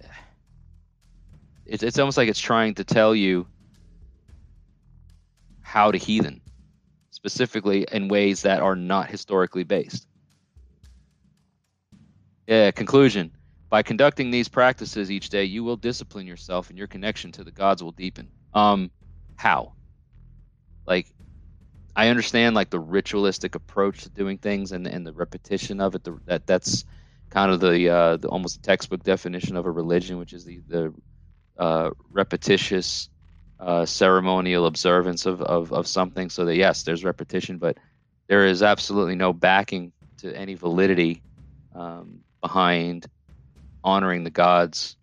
it's 1.66 1.82
it's 1.82 1.98
almost 1.98 2.16
like 2.16 2.30
it's 2.30 2.40
trying 2.40 2.72
to 2.76 2.84
tell 2.84 3.14
you 3.14 3.46
how 5.60 5.92
to 5.92 5.98
heathen, 5.98 6.40
specifically 7.10 7.86
in 7.92 8.08
ways 8.08 8.40
that 8.40 8.62
are 8.62 8.74
not 8.74 9.10
historically 9.10 9.64
based. 9.64 10.08
Yeah, 12.46 12.70
conclusion. 12.70 13.35
By 13.70 13.82
conducting 13.82 14.30
these 14.30 14.48
practices 14.48 15.10
each 15.10 15.28
day, 15.28 15.44
you 15.44 15.64
will 15.64 15.76
discipline 15.76 16.26
yourself 16.26 16.70
and 16.70 16.78
your 16.78 16.86
connection 16.86 17.32
to 17.32 17.44
the 17.44 17.50
gods 17.52 17.82
will 17.82 17.92
deepen. 17.92 18.30
Um, 18.54 18.90
how? 19.36 19.74
Like, 20.86 21.12
I 21.96 22.08
understand 22.08 22.54
like 22.54 22.70
the 22.70 22.78
ritualistic 22.78 23.54
approach 23.54 24.02
to 24.02 24.10
doing 24.10 24.38
things 24.38 24.72
and 24.72 24.86
and 24.86 25.06
the 25.06 25.12
repetition 25.12 25.80
of 25.80 25.94
it. 25.94 26.04
The, 26.04 26.18
that 26.26 26.46
that's 26.46 26.84
kind 27.30 27.50
of 27.50 27.60
the, 27.60 27.88
uh, 27.88 28.16
the 28.18 28.28
almost 28.28 28.62
textbook 28.62 29.02
definition 29.02 29.56
of 29.56 29.66
a 29.66 29.70
religion, 29.70 30.18
which 30.18 30.32
is 30.32 30.44
the 30.44 30.60
the 30.68 30.94
uh, 31.58 31.90
repetitious 32.10 33.08
uh, 33.58 33.86
ceremonial 33.86 34.66
observance 34.66 35.26
of, 35.26 35.40
of, 35.40 35.72
of 35.72 35.86
something. 35.86 36.28
So 36.30 36.44
that 36.44 36.56
yes, 36.56 36.82
there's 36.82 37.04
repetition, 37.04 37.58
but 37.58 37.78
there 38.28 38.46
is 38.46 38.62
absolutely 38.62 39.16
no 39.16 39.32
backing 39.32 39.92
to 40.18 40.36
any 40.36 40.54
validity 40.54 41.22
um, 41.74 42.20
behind 42.42 43.06
honoring 43.86 44.24
the 44.24 44.30
gods 44.30 44.96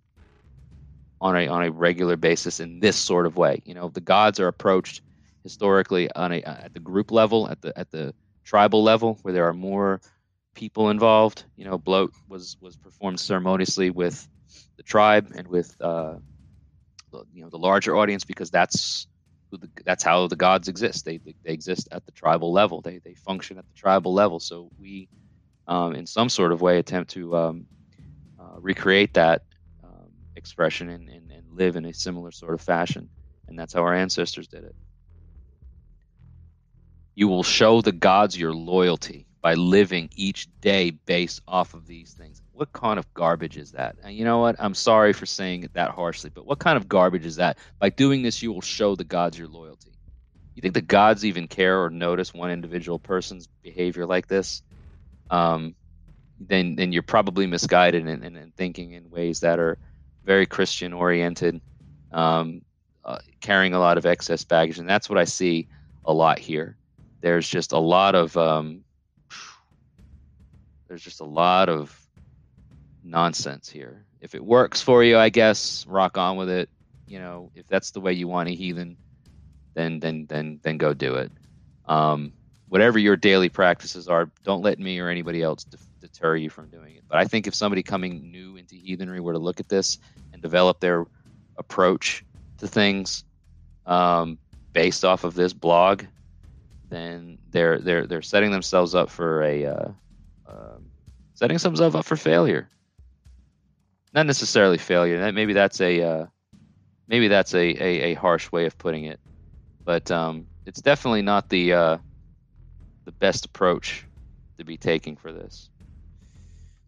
on 1.21 1.37
a 1.37 1.47
on 1.47 1.63
a 1.63 1.71
regular 1.71 2.17
basis 2.17 2.59
in 2.59 2.81
this 2.81 2.97
sort 2.97 3.25
of 3.25 3.37
way. 3.37 3.61
You 3.65 3.73
know, 3.73 3.87
the 3.87 4.01
gods 4.01 4.39
are 4.39 4.47
approached 4.47 5.01
historically 5.41 6.11
on 6.11 6.33
a 6.33 6.43
at 6.43 6.73
the 6.73 6.81
group 6.81 7.11
level, 7.11 7.49
at 7.49 7.61
the 7.61 7.77
at 7.79 7.89
the 7.89 8.13
tribal 8.43 8.83
level, 8.83 9.17
where 9.21 9.33
there 9.33 9.47
are 9.47 9.53
more 9.53 10.01
people 10.53 10.89
involved. 10.89 11.45
You 11.55 11.65
know, 11.65 11.77
blot 11.77 12.11
was 12.27 12.57
was 12.59 12.75
performed 12.75 13.21
ceremoniously 13.21 13.89
with 13.89 14.27
the 14.75 14.83
tribe 14.83 15.31
and 15.35 15.47
with 15.47 15.75
uh, 15.79 16.15
you 17.33 17.41
know 17.41 17.49
the 17.49 17.57
larger 17.57 17.95
audience 17.95 18.25
because 18.25 18.51
that's 18.51 19.07
the, 19.51 19.69
that's 19.85 20.03
how 20.03 20.27
the 20.27 20.35
gods 20.35 20.67
exist. 20.67 21.05
They, 21.05 21.17
they, 21.17 21.35
they 21.43 21.53
exist 21.53 21.87
at 21.91 22.05
the 22.05 22.11
tribal 22.11 22.51
level. 22.51 22.81
They 22.81 22.97
they 22.97 23.13
function 23.13 23.57
at 23.57 23.65
the 23.65 23.75
tribal 23.75 24.13
level. 24.13 24.41
So 24.41 24.69
we, 24.77 25.07
um, 25.67 25.95
in 25.95 26.05
some 26.05 26.27
sort 26.27 26.51
of 26.51 26.61
way, 26.61 26.79
attempt 26.79 27.11
to 27.11 27.35
um, 27.37 27.65
recreate 28.63 29.13
that 29.15 29.43
um, 29.83 30.09
expression 30.35 30.89
and, 30.89 31.09
and, 31.09 31.31
and 31.31 31.43
live 31.51 31.75
in 31.75 31.85
a 31.85 31.93
similar 31.93 32.31
sort 32.31 32.53
of 32.53 32.61
fashion. 32.61 33.09
And 33.47 33.57
that's 33.57 33.73
how 33.73 33.81
our 33.81 33.93
ancestors 33.93 34.47
did 34.47 34.63
it. 34.63 34.75
You 37.15 37.27
will 37.27 37.43
show 37.43 37.81
the 37.81 37.91
gods 37.91 38.37
your 38.37 38.53
loyalty 38.53 39.27
by 39.41 39.53
living 39.53 40.09
each 40.15 40.47
day 40.61 40.89
based 40.91 41.41
off 41.47 41.73
of 41.73 41.85
these 41.85 42.13
things 42.13 42.41
what 42.53 42.71
kind 42.71 42.99
of 42.99 43.13
garbage 43.13 43.57
is 43.57 43.71
that? 43.71 43.97
And 44.03 44.15
you 44.15 44.23
know 44.23 44.39
what? 44.39 44.55
I'm 44.59 44.75
sorry 44.75 45.11
for 45.13 45.25
saying 45.25 45.63
it 45.63 45.73
that 45.73 45.91
harshly, 45.91 46.29
but 46.33 46.45
what 46.45 46.59
kind 46.59 46.77
of 46.77 46.87
garbage 46.87 47.25
is 47.25 47.37
that? 47.37 47.57
By 47.79 47.89
doing 47.89 48.21
this, 48.21 48.41
you 48.41 48.53
will 48.53 48.61
show 48.61 48.95
the 48.95 49.03
gods 49.03 49.37
your 49.37 49.47
loyalty. 49.47 49.91
You 50.55 50.61
think 50.61 50.75
the 50.75 50.81
gods 50.81 51.25
even 51.25 51.47
care 51.47 51.83
or 51.83 51.89
notice 51.89 52.33
one 52.33 52.51
individual 52.51 52.99
person's 52.99 53.47
behavior 53.63 54.05
like 54.05 54.27
this? 54.27 54.61
Um, 55.31 55.73
then, 56.47 56.75
then 56.75 56.91
you're 56.91 57.03
probably 57.03 57.47
misguided 57.47 58.07
and, 58.07 58.23
and, 58.23 58.55
thinking 58.55 58.91
in 58.91 59.09
ways 59.09 59.39
that 59.39 59.59
are 59.59 59.77
very 60.23 60.45
Christian 60.45 60.93
oriented, 60.93 61.61
um, 62.11 62.61
uh, 63.03 63.19
carrying 63.41 63.73
a 63.73 63.79
lot 63.79 63.97
of 63.97 64.05
excess 64.05 64.43
baggage, 64.43 64.79
and 64.79 64.87
that's 64.87 65.09
what 65.09 65.17
I 65.17 65.23
see 65.23 65.67
a 66.05 66.13
lot 66.13 66.39
here. 66.39 66.77
There's 67.21 67.47
just 67.47 67.71
a 67.71 67.79
lot 67.79 68.15
of 68.15 68.35
um, 68.37 68.83
there's 70.87 71.03
just 71.03 71.21
a 71.21 71.25
lot 71.25 71.69
of 71.69 71.97
nonsense 73.03 73.69
here. 73.69 74.05
If 74.21 74.35
it 74.35 74.43
works 74.43 74.81
for 74.81 75.03
you, 75.03 75.17
I 75.17 75.29
guess 75.29 75.85
rock 75.87 76.17
on 76.17 76.37
with 76.37 76.49
it. 76.49 76.69
You 77.05 77.19
know, 77.19 77.51
if 77.55 77.67
that's 77.67 77.91
the 77.91 77.99
way 77.99 78.13
you 78.13 78.27
want 78.27 78.49
a 78.49 78.53
heathen, 78.53 78.97
then 79.75 79.99
then 79.99 80.25
then 80.29 80.59
then 80.63 80.77
go 80.77 80.93
do 80.93 81.15
it. 81.15 81.31
Um, 81.85 82.33
whatever 82.67 82.97
your 82.97 83.15
daily 83.15 83.49
practices 83.49 84.07
are, 84.07 84.31
don't 84.43 84.61
let 84.61 84.79
me 84.79 84.99
or 84.99 85.09
anybody 85.09 85.41
else 85.41 85.63
de- 85.65 85.77
deter 86.13 86.35
you 86.35 86.49
from 86.49 86.69
doing 86.69 86.95
it. 86.95 87.03
But 87.07 87.17
I 87.17 87.25
think 87.25 87.47
if 87.47 87.55
somebody 87.55 87.83
coming 87.83 88.31
new 88.31 88.57
into 88.57 88.75
heathenry 88.75 89.19
were 89.19 89.33
to 89.33 89.39
look 89.39 89.59
at 89.59 89.69
this 89.69 89.97
and 90.31 90.41
develop 90.41 90.79
their 90.79 91.05
approach 91.57 92.23
to 92.59 92.67
things 92.67 93.23
um, 93.85 94.37
based 94.71 95.03
off 95.03 95.23
of 95.23 95.33
this 95.33 95.53
blog, 95.53 96.03
then 96.89 97.37
they're 97.49 97.79
they're 97.79 98.05
they're 98.05 98.21
setting 98.21 98.51
themselves 98.51 98.95
up 98.95 99.09
for 99.09 99.43
a 99.43 99.65
uh, 99.65 99.91
uh, 100.47 100.77
setting 101.33 101.57
themselves 101.57 101.95
up 101.95 102.05
for 102.05 102.15
failure. 102.15 102.69
Not 104.13 104.27
necessarily 104.27 104.77
failure. 104.77 105.19
That 105.19 105.33
maybe 105.33 105.53
that's 105.53 105.81
a 105.81 106.01
uh, 106.01 106.25
maybe 107.07 107.27
that's 107.27 107.53
a, 107.53 107.83
a, 107.83 108.11
a, 108.11 108.13
harsh 108.13 108.51
way 108.51 108.67
of 108.67 108.77
putting 108.77 109.05
it, 109.05 109.19
but 109.83 110.11
um, 110.11 110.45
it's 110.65 110.81
definitely 110.81 111.23
not 111.23 111.49
the 111.49 111.73
uh, 111.73 111.97
the 113.05 113.11
best 113.11 113.45
approach 113.45 114.05
to 114.57 114.63
be 114.63 114.77
taking 114.77 115.15
for 115.15 115.33
this. 115.33 115.69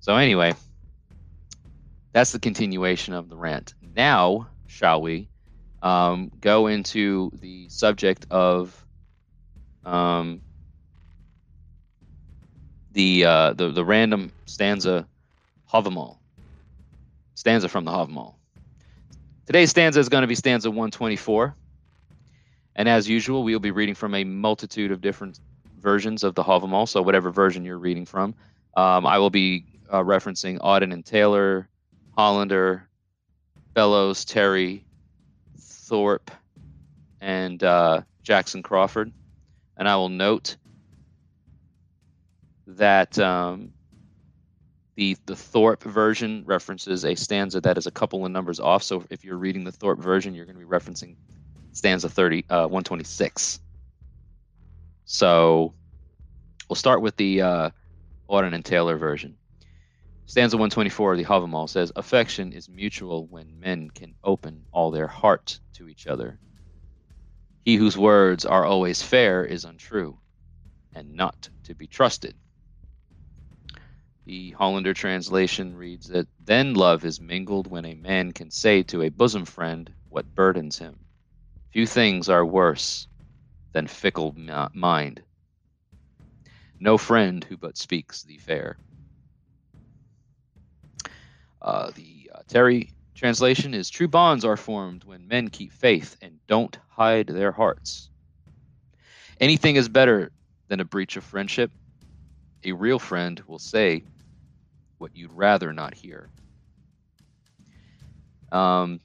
So 0.06 0.16
anyway, 0.18 0.54
that's 2.14 2.32
the 2.32 2.38
continuation 2.38 3.16
of 3.16 3.28
the 3.28 3.36
rant. 3.36 3.74
Now, 3.82 4.50
shall 4.68 5.02
we 5.02 5.30
um, 5.82 6.30
go 6.40 6.68
into 6.68 7.32
the 7.42 7.70
subject 7.70 8.28
of 8.30 8.86
um, 9.84 10.42
the, 12.92 13.26
uh, 13.26 13.54
the 13.54 13.72
the 13.72 13.84
random 13.84 14.32
stanza 14.46 15.08
Havamal 15.74 16.20
stanza 17.34 17.68
from 17.68 17.86
the 17.86 17.92
Havamal. 17.92 18.36
Today's 19.48 19.72
stanza 19.72 20.00
is 20.00 20.10
going 20.10 20.22
to 20.22 20.28
be 20.28 20.36
stanza 20.36 20.70
124. 20.70 21.58
And 22.76 22.88
as 22.88 23.10
usual, 23.10 23.44
we'll 23.44 23.58
be 23.58 23.72
reading 23.72 23.96
from 23.96 24.14
a 24.14 24.24
multitude 24.24 24.92
of 24.92 25.02
different 25.02 25.40
versions 25.80 26.24
of 26.24 26.36
the 26.36 26.44
Havamal. 26.44 26.88
So, 26.88 27.02
whatever 27.02 27.32
version 27.32 27.66
you're 27.66 27.80
reading 27.80 28.06
from, 28.06 28.36
um, 28.78 29.08
I 29.08 29.18
will 29.18 29.32
be 29.32 29.66
uh, 29.90 30.02
referencing 30.02 30.60
Auden 30.60 30.94
and 30.94 31.06
Taylor, 31.06 31.70
Hollander, 32.18 32.88
Bellows, 33.74 34.26
Terry, 34.26 34.86
Thorpe, 35.60 36.32
and 37.22 37.64
uh, 37.64 38.02
Jackson 38.24 38.64
Crawford. 38.64 39.12
And 39.78 39.88
I 39.88 39.96
will 39.96 40.10
note 40.10 40.58
that 42.68 43.18
um, 43.20 43.72
the 44.96 45.18
the 45.26 45.36
Thorpe 45.36 45.84
version 45.84 46.44
references 46.46 47.06
a 47.06 47.16
stanza 47.16 47.62
that 47.62 47.78
is 47.78 47.86
a 47.86 47.92
couple 47.92 48.26
of 48.26 48.32
numbers 48.32 48.60
off. 48.60 48.84
So 48.84 49.04
if 49.10 49.24
you're 49.24 49.38
reading 49.38 49.64
the 49.64 49.72
Thorpe 49.72 50.00
version, 50.00 50.34
you're 50.34 50.46
going 50.46 50.58
to 50.58 50.66
be 50.66 50.70
referencing 50.70 51.16
stanza 51.74 52.08
30, 52.08 52.46
uh, 52.50 52.68
126. 52.68 53.60
So 55.04 55.74
we'll 56.70 56.76
start 56.76 57.02
with 57.02 57.18
the 57.18 57.42
uh, 57.42 57.70
Auden 58.30 58.54
and 58.54 58.64
Taylor 58.64 58.98
version. 58.98 59.36
Stanza 60.28 60.58
124 60.58 61.14
of 61.14 61.18
the 61.20 61.24
Havamal 61.26 61.70
says, 61.70 61.92
Affection 61.96 62.52
is 62.52 62.68
mutual 62.68 63.28
when 63.28 63.60
men 63.60 63.90
can 63.92 64.16
open 64.24 64.66
all 64.72 64.92
their 64.92 65.08
heart 65.08 65.60
to 65.74 65.88
each 65.88 66.08
other. 66.08 66.40
He 67.64 67.76
whose 67.76 67.98
words 67.98 68.46
are 68.46 68.66
always 68.66 69.02
fair 69.02 69.46
is 69.46 69.66
untrue 69.66 70.20
and 70.94 71.14
not 71.14 71.50
to 71.66 71.76
be 71.76 71.88
trusted. 71.88 72.36
The 74.26 74.52
Hollander 74.52 74.96
translation 74.96 75.76
reads 75.76 76.08
that 76.08 76.28
then 76.40 76.74
love 76.74 77.06
is 77.06 77.22
mingled 77.22 77.68
when 77.68 77.86
a 77.86 77.94
man 77.94 78.32
can 78.32 78.50
say 78.50 78.82
to 78.84 79.04
a 79.04 79.10
bosom 79.10 79.46
friend 79.46 79.94
what 80.10 80.34
burdens 80.34 80.80
him. 80.80 81.00
Few 81.72 81.86
things 81.86 82.30
are 82.30 82.46
worse 82.46 83.08
than 83.74 83.86
fickle 83.86 84.34
mind. 84.74 85.22
No 86.80 86.98
friend 86.98 87.44
who 87.44 87.58
but 87.58 87.78
speaks 87.78 88.24
the 88.24 88.38
fair. 88.40 88.80
Uh, 91.66 91.90
the 91.96 92.30
uh, 92.34 92.42
Terry 92.48 92.94
translation 93.16 93.74
is 93.74 93.90
true 93.90 94.08
bonds 94.08 94.46
are 94.46 94.56
formed 94.56 95.04
when 95.04 95.28
men 95.28 95.50
keep 95.50 95.74
faith 95.74 96.16
and 96.22 96.40
don't 96.48 96.78
hide 96.90 97.26
their 97.26 97.52
hearts. 97.52 98.12
Anything 99.40 99.76
is 99.76 99.90
better 99.90 100.32
than 100.70 100.80
a 100.80 100.86
breach 100.86 101.18
of 101.18 101.24
friendship. 101.24 101.72
A 102.64 102.72
real 102.72 103.00
friend 103.00 103.42
will 103.48 103.58
say 103.58 104.04
what 105.00 105.16
you'd 105.16 105.34
rather 105.34 105.74
not 105.74 105.96
hear. 105.96 106.30
Um, 108.52 109.00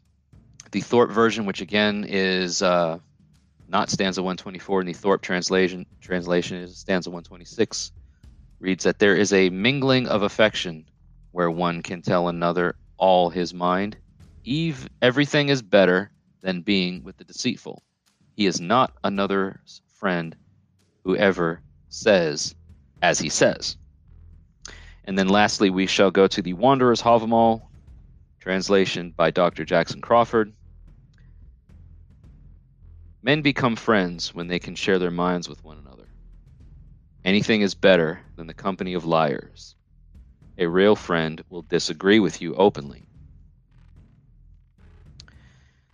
the 0.71 0.83
Thorpe 0.83 1.11
version, 1.11 1.47
which 1.47 1.63
again 1.63 2.05
is 2.07 2.61
uh, 2.61 2.99
not 3.69 3.89
stanza 3.89 4.23
124 4.23 4.83
in 4.83 4.87
the 4.87 4.93
Thorpe 4.93 5.23
translation, 5.23 5.87
translation 6.03 6.59
is 6.59 6.77
stanza 6.77 7.09
126, 7.09 7.91
reads 8.61 8.85
that 8.85 8.99
there 8.99 9.17
is 9.17 9.33
a 9.33 9.49
mingling 9.49 10.09
of 10.09 10.23
affection 10.23 10.85
where 11.33 11.51
one 11.51 11.83
can 11.83 12.03
tell 12.03 12.29
another 12.29 12.77
all 12.97 13.31
his 13.31 13.55
mind. 13.55 13.97
Eve, 14.45 14.89
everything 15.03 15.49
is 15.49 15.63
better 15.63 16.11
than 16.43 16.63
being 16.63 17.03
with 17.03 17.17
the 17.17 17.25
deceitful. 17.25 17.83
He 18.37 18.47
is 18.47 18.61
not 18.61 18.93
another's 19.05 19.83
friend 19.89 20.37
who 21.05 21.17
ever 21.17 21.63
says 21.89 22.55
as 23.03 23.19
he 23.19 23.29
says. 23.29 23.77
And 25.05 25.19
then 25.19 25.29
lastly, 25.29 25.71
we 25.71 25.87
shall 25.87 26.11
go 26.11 26.27
to 26.27 26.43
the 26.43 26.53
Wanderer's 26.53 27.03
Havamal, 27.03 27.63
translation 28.41 29.13
by 29.17 29.31
Dr. 29.31 29.65
Jackson 29.65 30.01
Crawford. 30.01 30.53
Men 33.23 33.43
become 33.43 33.77
friends 33.77 34.35
when 34.35 34.47
they 34.47 34.59
can 34.59 34.75
share 34.75 34.99
their 34.99 35.11
minds 35.11 35.49
with 35.49 35.63
one 35.65 35.79
another. 35.79 36.09
Anything 37.25 37.61
is 37.61 37.75
better 37.75 38.21
than 38.37 38.47
the 38.47 38.55
company 38.55 38.95
of 38.95 39.05
liars. 39.05 39.75
A 40.61 40.69
real 40.69 40.95
friend 40.95 41.43
will 41.49 41.63
disagree 41.63 42.21
with 42.21 42.41
you 42.41 42.55
openly. 42.55 43.09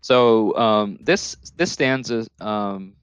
So 0.00 0.56
um, 0.56 0.98
this 1.00 1.36
this 1.56 1.72
stanza, 1.72 2.26
um, 2.40 2.94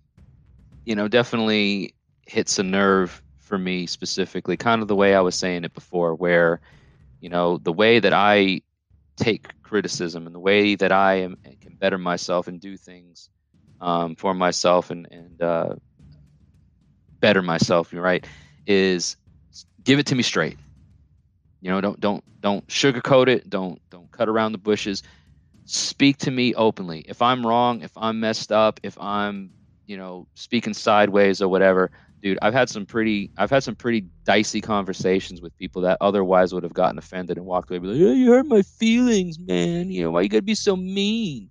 you 0.85 0.95
know, 0.95 1.07
definitely 1.07 1.95
hits 2.27 2.59
a 2.59 2.63
nerve 2.63 3.21
for 3.39 3.57
me 3.57 3.87
specifically, 3.87 4.57
kind 4.57 4.81
of 4.81 4.87
the 4.87 4.95
way 4.95 5.15
I 5.15 5.21
was 5.21 5.35
saying 5.35 5.63
it 5.63 5.73
before, 5.73 6.15
where, 6.15 6.61
you 7.21 7.29
know, 7.29 7.57
the 7.57 7.73
way 7.73 7.99
that 7.99 8.13
I 8.13 8.61
take 9.17 9.47
criticism 9.63 10.25
and 10.25 10.35
the 10.35 10.39
way 10.39 10.75
that 10.75 10.91
I 10.91 11.15
am, 11.15 11.37
can 11.61 11.75
better 11.75 11.97
myself 11.97 12.47
and 12.47 12.59
do 12.59 12.77
things 12.77 13.29
um, 13.81 14.15
for 14.15 14.33
myself 14.33 14.91
and, 14.91 15.07
and 15.11 15.41
uh, 15.41 15.75
better 17.21 17.41
myself, 17.41 17.93
right, 17.93 18.25
is 18.65 19.15
give 19.83 19.99
it 19.99 20.07
to 20.07 20.15
me 20.15 20.23
straight. 20.23 20.57
You 21.63 21.71
know, 21.71 21.79
don't 21.79 21.99
don't 22.01 22.23
don't 22.41 22.67
sugarcoat 22.67 23.29
it. 23.29 23.49
Don't 23.49 23.81
don't 23.89 24.11
cut 24.11 24.27
around 24.27 24.51
the 24.51 24.57
bushes. 24.57 25.01
Speak 25.63 26.17
to 26.19 26.31
me 26.31 26.53
openly. 26.55 27.05
If 27.07 27.21
I'm 27.21 27.47
wrong, 27.47 27.81
if 27.81 27.91
I'm 27.95 28.19
messed 28.19 28.51
up, 28.51 28.81
if 28.83 28.99
I'm 28.99 29.53
you 29.87 29.95
know 29.95 30.27
speaking 30.35 30.73
sideways 30.73 31.41
or 31.41 31.47
whatever, 31.47 31.89
dude, 32.21 32.37
I've 32.41 32.53
had 32.53 32.69
some 32.69 32.85
pretty 32.85 33.31
I've 33.37 33.49
had 33.49 33.63
some 33.63 33.77
pretty 33.77 34.07
dicey 34.25 34.59
conversations 34.59 35.41
with 35.41 35.57
people 35.57 35.81
that 35.83 35.97
otherwise 36.01 36.53
would 36.53 36.63
have 36.63 36.73
gotten 36.73 36.97
offended 36.97 37.37
and 37.37 37.45
walked 37.45 37.71
away, 37.71 37.79
be 37.79 37.87
like, 37.87 37.97
"Yeah, 37.97 38.11
you 38.11 38.31
hurt 38.33 38.45
my 38.47 38.61
feelings, 38.61 39.39
man. 39.39 39.89
You 39.89 40.03
know 40.03 40.11
why 40.11 40.21
you 40.21 40.29
gotta 40.29 40.41
be 40.43 40.55
so 40.55 40.75
mean?" 40.75 41.49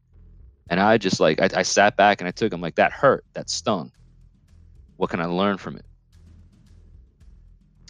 And 0.68 0.78
I 0.80 0.98
just 0.98 1.20
like 1.20 1.40
I, 1.40 1.48
I 1.60 1.62
sat 1.62 1.96
back 1.96 2.20
and 2.20 2.28
I 2.28 2.32
took 2.32 2.50
them 2.50 2.60
like 2.60 2.74
that 2.76 2.92
hurt, 2.92 3.24
that 3.34 3.48
stung. 3.48 3.92
What 4.96 5.10
can 5.10 5.20
I 5.22 5.26
learn 5.26 5.56
from 5.58 5.76
it? 5.76 5.86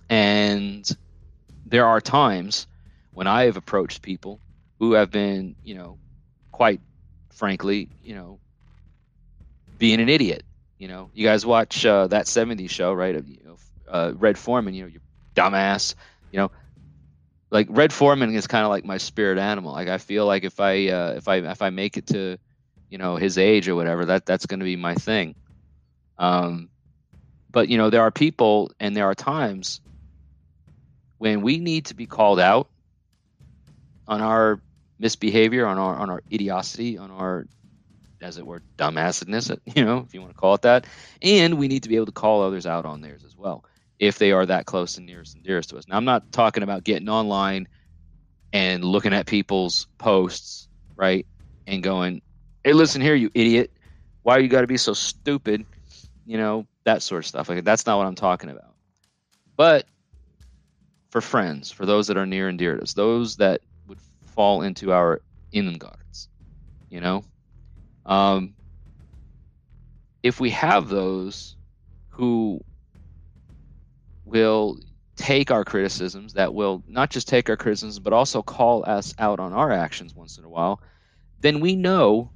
And 0.09 0.89
there 1.73 1.87
are 1.87 2.01
times 2.01 2.69
when 3.15 3.27
I 3.27 3.45
have 3.47 3.57
approached 3.57 4.03
people 4.03 4.41
who 4.79 4.93
have 4.93 5.11
been, 5.11 5.57
you 5.65 5.75
know, 5.75 5.99
quite 6.53 6.81
frankly, 7.33 7.91
you 8.01 8.15
know, 8.15 8.39
being 9.79 10.01
an 10.01 10.09
idiot 10.09 10.45
you 10.83 10.89
know, 10.89 11.11
you 11.15 11.25
guys 11.25 11.47
watch 11.47 11.87
uh, 11.87 12.09
that 12.09 12.27
'70s 12.27 12.69
show, 12.69 12.93
right? 12.93 13.15
You 13.15 13.45
know, 13.45 13.57
uh, 13.89 14.13
Red 14.17 14.37
Forman. 14.37 14.75
You 14.75 14.83
know, 14.83 14.89
you 14.89 14.99
dumbass. 15.37 15.95
You 16.33 16.41
know, 16.41 16.51
like 17.53 17.69
Red 17.71 17.93
Forman 17.93 18.35
is 18.35 18.49
kind 18.49 18.65
of 18.65 18.71
like 18.71 18.85
my 18.85 18.99
spirit 18.99 19.39
animal. 19.39 19.71
Like 19.71 19.87
I 19.87 19.99
feel 19.99 20.27
like 20.27 20.43
if 20.43 20.59
I 20.59 20.89
uh, 20.89 21.13
if 21.17 21.29
I 21.29 21.37
if 21.37 21.63
I 21.63 21.71
make 21.71 21.99
it 21.99 22.09
to, 22.09 22.37
you 22.91 22.99
know, 22.99 23.15
his 23.15 23.39
age 23.39 23.69
or 23.69 23.77
whatever, 23.77 24.07
that 24.07 24.27
that's 24.27 24.47
going 24.47 24.59
to 24.59 24.65
be 24.65 24.75
my 24.75 24.97
thing. 24.97 25.37
Um, 26.19 26.69
but 27.53 27.69
you 27.69 27.79
know, 27.79 27.89
there 27.89 28.03
are 28.03 28.11
people 28.11 28.73
and 28.81 28.97
there 28.97 29.07
are 29.07 29.15
times 29.15 29.81
when 31.23 31.41
we 31.41 31.59
need 31.59 31.87
to 31.87 31.95
be 31.95 32.05
called 32.05 32.41
out 32.41 32.69
on 34.09 34.21
our 34.21 34.61
misbehavior, 34.99 35.65
on 35.65 35.79
our 35.79 35.95
on 35.95 36.11
our 36.11 36.21
idiocy, 36.29 36.99
on 36.99 37.13
our 37.13 37.47
as 38.21 38.39
it 38.39 38.47
were, 38.47 38.61
dumbassedness, 38.77 39.57
you 39.77 39.85
know, 39.85 39.99
if 39.99 40.13
you 40.13 40.21
want 40.21 40.33
to 40.33 40.37
call 40.37 40.55
it 40.55 40.63
that. 40.63 40.85
And 41.23 41.59
we 41.59 41.69
need 41.69 41.85
to 41.85 41.89
be 41.89 41.95
able 41.95 42.07
to 42.07 42.13
call 42.13 42.43
others 42.43 42.67
out 42.67 42.85
on 42.87 43.03
theirs 43.03 43.23
as 43.23 43.37
well, 43.37 43.65
if 44.01 44.19
they 44.19 44.33
are 44.33 44.45
that 44.47 44.67
close 44.67 44.99
and 44.99 45.07
nearest 45.07 45.37
and 45.37 45.45
dearest 45.45 45.71
to 45.71 45.79
us. 45.79 45.87
Now, 45.87 45.97
I'm 45.97 46.05
not 46.05 46.33
talking 46.33 46.65
about 46.65 46.83
getting 46.83 47.09
online 47.09 47.69
and 48.53 48.85
looking 48.85 49.15
at 49.15 49.27
people's 49.27 49.87
posts, 49.99 50.67
right, 50.97 51.25
and 51.69 51.85
going, 51.85 52.21
"Hey, 52.65 52.73
listen 52.73 53.01
here, 53.01 53.15
you 53.15 53.31
idiot," 53.33 53.71
Why 54.25 54.39
you 54.39 54.49
got 54.49 54.63
to 54.63 54.67
be 54.67 54.77
so 54.77 54.93
stupid? 54.93 55.67
You 56.27 56.39
know, 56.39 56.67
that 56.83 57.01
sort 57.01 57.23
of 57.23 57.27
stuff. 57.29 57.49
Like 57.49 57.63
that's 57.63 57.87
not 57.87 57.99
what 57.99 58.09
I'm 58.09 58.17
talking 58.17 58.51
about. 58.51 58.75
But 59.57 59.87
for 61.13 61.21
friends, 61.21 61.71
for 61.71 61.85
those 61.85 62.07
that 62.07 62.17
are 62.17 62.25
near 62.25 62.49
and 62.49 62.59
dear 62.59 62.77
to 62.77 62.83
us, 62.83 62.95
those 62.95 63.37
that 63.37 63.61
would 63.87 63.99
fall 64.25 64.63
into 64.63 64.93
our 64.93 65.21
innangards, 65.53 66.29
you 66.89 67.03
know, 67.03 67.23
um, 68.07 68.55
if 70.23 70.41
we 70.41 70.49
have 70.51 70.89
those 70.89 71.55
who 72.09 72.59
will 74.25 74.79
take 75.17 75.51
our 75.51 75.65
criticisms, 75.65 76.33
that 76.33 76.55
will 76.55 76.83
not 76.89 77.11
just 77.11 77.29
take 77.29 77.51
our 77.51 77.59
criticisms, 77.59 77.99
but 77.99 78.15
also 78.15 78.43
call 78.43 78.83
us 78.89 79.15
out 79.19 79.39
on 79.39 79.53
our 79.53 79.71
actions 79.71 80.15
once 80.15 80.39
in 80.39 80.45
a 80.45 80.49
while, 80.49 80.81
then 81.41 81.61
we 81.61 81.77
know, 81.77 82.33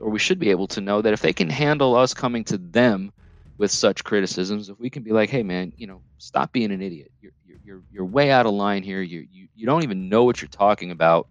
or 0.00 0.10
we 0.10 0.18
should 0.18 0.40
be 0.40 0.50
able 0.50 0.66
to 0.66 0.80
know, 0.80 1.00
that 1.00 1.12
if 1.12 1.22
they 1.22 1.32
can 1.32 1.48
handle 1.48 1.94
us 1.94 2.12
coming 2.12 2.42
to 2.42 2.58
them 2.58 3.12
with 3.56 3.70
such 3.70 4.02
criticisms, 4.02 4.68
if 4.68 4.80
we 4.80 4.90
can 4.90 5.04
be 5.04 5.12
like, 5.12 5.30
hey, 5.30 5.44
man, 5.44 5.72
you 5.76 5.86
know, 5.86 6.02
stop 6.18 6.52
being 6.52 6.72
an 6.72 6.82
idiot. 6.82 7.12
You're, 7.20 7.32
you're, 7.66 7.82
you're, 7.90 8.04
way 8.04 8.30
out 8.30 8.46
of 8.46 8.52
line 8.52 8.82
here. 8.82 9.02
You, 9.02 9.26
you, 9.30 9.48
you 9.54 9.66
don't 9.66 9.82
even 9.82 10.08
know 10.08 10.24
what 10.24 10.40
you're 10.40 10.48
talking 10.48 10.92
about. 10.92 11.28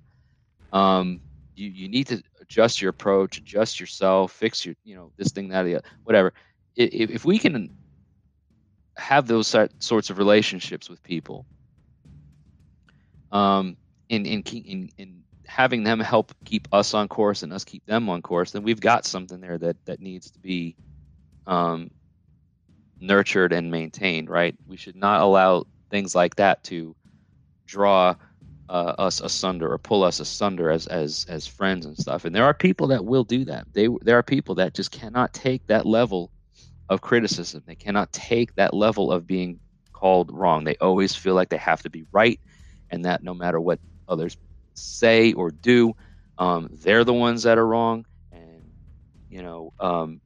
Um, 0.73 1.21
you, 1.55 1.69
you 1.69 1.87
need 1.87 2.07
to 2.07 2.21
adjust 2.41 2.81
your 2.81 2.89
approach, 2.89 3.37
adjust 3.37 3.79
yourself, 3.79 4.33
fix 4.33 4.65
your, 4.65 4.75
you 4.83 4.95
know, 4.95 5.11
this 5.17 5.31
thing, 5.31 5.49
that, 5.49 5.63
the 5.63 5.81
whatever. 6.03 6.33
If, 6.75 7.09
if 7.09 7.25
we 7.25 7.39
can 7.39 7.75
have 8.97 9.27
those 9.27 9.55
sorts 9.79 10.09
of 10.09 10.17
relationships 10.17 10.89
with 10.89 11.01
people, 11.01 11.45
um, 13.31 13.77
in, 14.09 14.25
in, 14.25 14.41
in, 14.43 14.89
in 14.97 15.23
having 15.45 15.83
them 15.83 15.99
help 15.99 16.33
keep 16.43 16.67
us 16.73 16.93
on 16.93 17.07
course 17.07 17.43
and 17.43 17.53
us 17.53 17.63
keep 17.63 17.85
them 17.85 18.09
on 18.09 18.21
course, 18.21 18.51
then 18.51 18.63
we've 18.63 18.81
got 18.81 19.05
something 19.05 19.39
there 19.39 19.57
that, 19.57 19.77
that 19.85 20.01
needs 20.01 20.31
to 20.31 20.39
be 20.39 20.75
um, 21.47 21.89
nurtured 22.99 23.53
and 23.53 23.71
maintained, 23.71 24.29
right? 24.29 24.55
We 24.67 24.75
should 24.75 24.95
not 24.97 25.21
allow 25.21 25.65
things 25.95 26.13
like 26.13 26.35
that 26.35 26.61
to 26.65 26.93
draw 27.67 28.13
uh, 28.67 28.93
us 28.97 29.21
asunder 29.21 29.71
or 29.71 29.77
pull 29.77 30.03
us 30.03 30.19
asunder 30.19 30.69
as 30.69 30.87
as 30.87 31.25
as 31.29 31.47
friends 31.47 31.85
and 31.85 31.97
stuff. 31.97 32.25
And 32.25 32.35
there 32.35 32.43
are 32.43 32.53
people 32.53 32.87
that 32.87 33.05
will 33.05 33.23
do 33.23 33.45
that. 33.45 33.65
They 33.73 33.87
there 34.01 34.17
are 34.17 34.23
people 34.23 34.55
that 34.55 34.73
just 34.73 34.91
cannot 34.91 35.33
take 35.33 35.65
that 35.67 35.85
level 35.85 36.31
of 36.89 36.99
criticism. 36.99 37.63
They 37.65 37.75
cannot 37.75 38.11
take 38.11 38.53
that 38.55 38.73
level 38.73 39.09
of 39.09 39.25
being 39.25 39.61
called 39.93 40.31
wrong. 40.33 40.65
They 40.65 40.75
always 40.81 41.15
feel 41.15 41.33
like 41.33 41.47
they 41.49 41.57
have 41.57 41.81
to 41.83 41.89
be 41.89 42.03
right, 42.11 42.41
and 42.89 43.05
that 43.05 43.23
no 43.23 43.33
matter 43.33 43.61
what 43.61 43.79
others 44.09 44.35
say 44.73 45.31
or 45.31 45.51
do, 45.51 45.93
um, 46.37 46.67
they're 46.83 47.05
the 47.05 47.13
ones 47.13 47.43
that 47.43 47.57
are 47.57 47.65
wrong. 47.65 48.05
And 48.33 48.63
you 49.29 49.43
know, 49.43 49.71
um, 49.79 50.19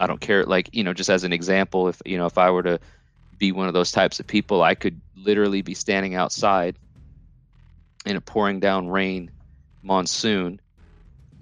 I 0.00 0.06
don't 0.06 0.20
care. 0.20 0.44
Like 0.44 0.70
you 0.72 0.82
know, 0.82 0.94
just 0.94 1.10
as 1.10 1.24
an 1.24 1.34
example, 1.34 1.88
if 1.88 2.00
you 2.06 2.16
know, 2.16 2.26
if 2.26 2.38
I 2.38 2.50
were 2.50 2.62
to 2.62 2.80
be 3.38 3.52
one 3.52 3.68
of 3.68 3.74
those 3.74 3.92
types 3.92 4.20
of 4.20 4.26
people, 4.26 4.62
I 4.62 4.74
could 4.74 5.00
literally 5.16 5.62
be 5.62 5.74
standing 5.74 6.14
outside 6.14 6.76
in 8.06 8.16
a 8.16 8.20
pouring 8.20 8.60
down 8.60 8.88
rain 8.88 9.30
monsoon 9.82 10.60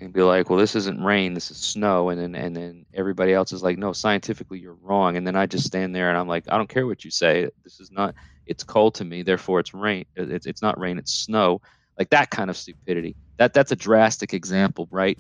and 0.00 0.12
be 0.12 0.22
like, 0.22 0.50
well, 0.50 0.58
this 0.58 0.74
isn't 0.74 1.02
rain, 1.02 1.34
this 1.34 1.50
is 1.50 1.58
snow, 1.58 2.08
and 2.08 2.20
then 2.20 2.34
and 2.34 2.56
then 2.56 2.86
everybody 2.92 3.32
else 3.32 3.52
is 3.52 3.62
like, 3.62 3.78
no, 3.78 3.92
scientifically 3.92 4.58
you're 4.58 4.76
wrong, 4.82 5.16
and 5.16 5.26
then 5.26 5.36
I 5.36 5.46
just 5.46 5.66
stand 5.66 5.94
there 5.94 6.08
and 6.08 6.18
I'm 6.18 6.28
like, 6.28 6.44
I 6.48 6.56
don't 6.56 6.68
care 6.68 6.86
what 6.86 7.04
you 7.04 7.10
say, 7.10 7.48
this 7.62 7.78
is 7.78 7.90
not, 7.92 8.14
it's 8.46 8.64
cold 8.64 8.96
to 8.96 9.04
me, 9.04 9.22
therefore 9.22 9.60
it's 9.60 9.72
rain, 9.74 10.04
it's 10.16 10.46
it's 10.46 10.62
not 10.62 10.78
rain, 10.78 10.98
it's 10.98 11.12
snow, 11.12 11.60
like 11.98 12.10
that 12.10 12.30
kind 12.30 12.50
of 12.50 12.56
stupidity. 12.56 13.16
That 13.38 13.54
that's 13.54 13.72
a 13.72 13.76
drastic 13.76 14.34
example, 14.34 14.88
right? 14.90 15.18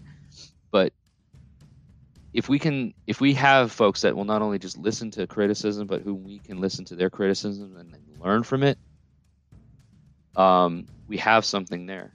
But 0.72 0.92
if 2.32 2.48
we 2.48 2.58
can 2.58 2.94
if 3.06 3.20
we 3.20 3.34
have 3.34 3.72
folks 3.72 4.02
that 4.02 4.16
will 4.16 4.24
not 4.24 4.42
only 4.42 4.58
just 4.58 4.78
listen 4.78 5.10
to 5.12 5.26
criticism 5.26 5.86
but 5.86 6.02
who 6.02 6.14
we 6.14 6.40
can 6.40 6.60
listen 6.60 6.84
to 6.86 6.96
their 6.96 7.10
criticism 7.10 7.76
and 7.76 7.96
learn 8.18 8.42
from 8.42 8.62
it 8.62 8.78
um, 10.36 10.88
we 11.08 11.18
have 11.18 11.44
something 11.44 11.86
there. 11.86 12.14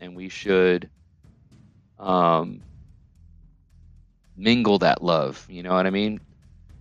And 0.00 0.16
we 0.16 0.28
should 0.28 0.90
um, 1.98 2.62
mingle 4.36 4.78
that 4.78 5.02
love. 5.02 5.44
You 5.48 5.62
know 5.62 5.74
what 5.74 5.86
i 5.86 5.90
mean? 5.90 6.20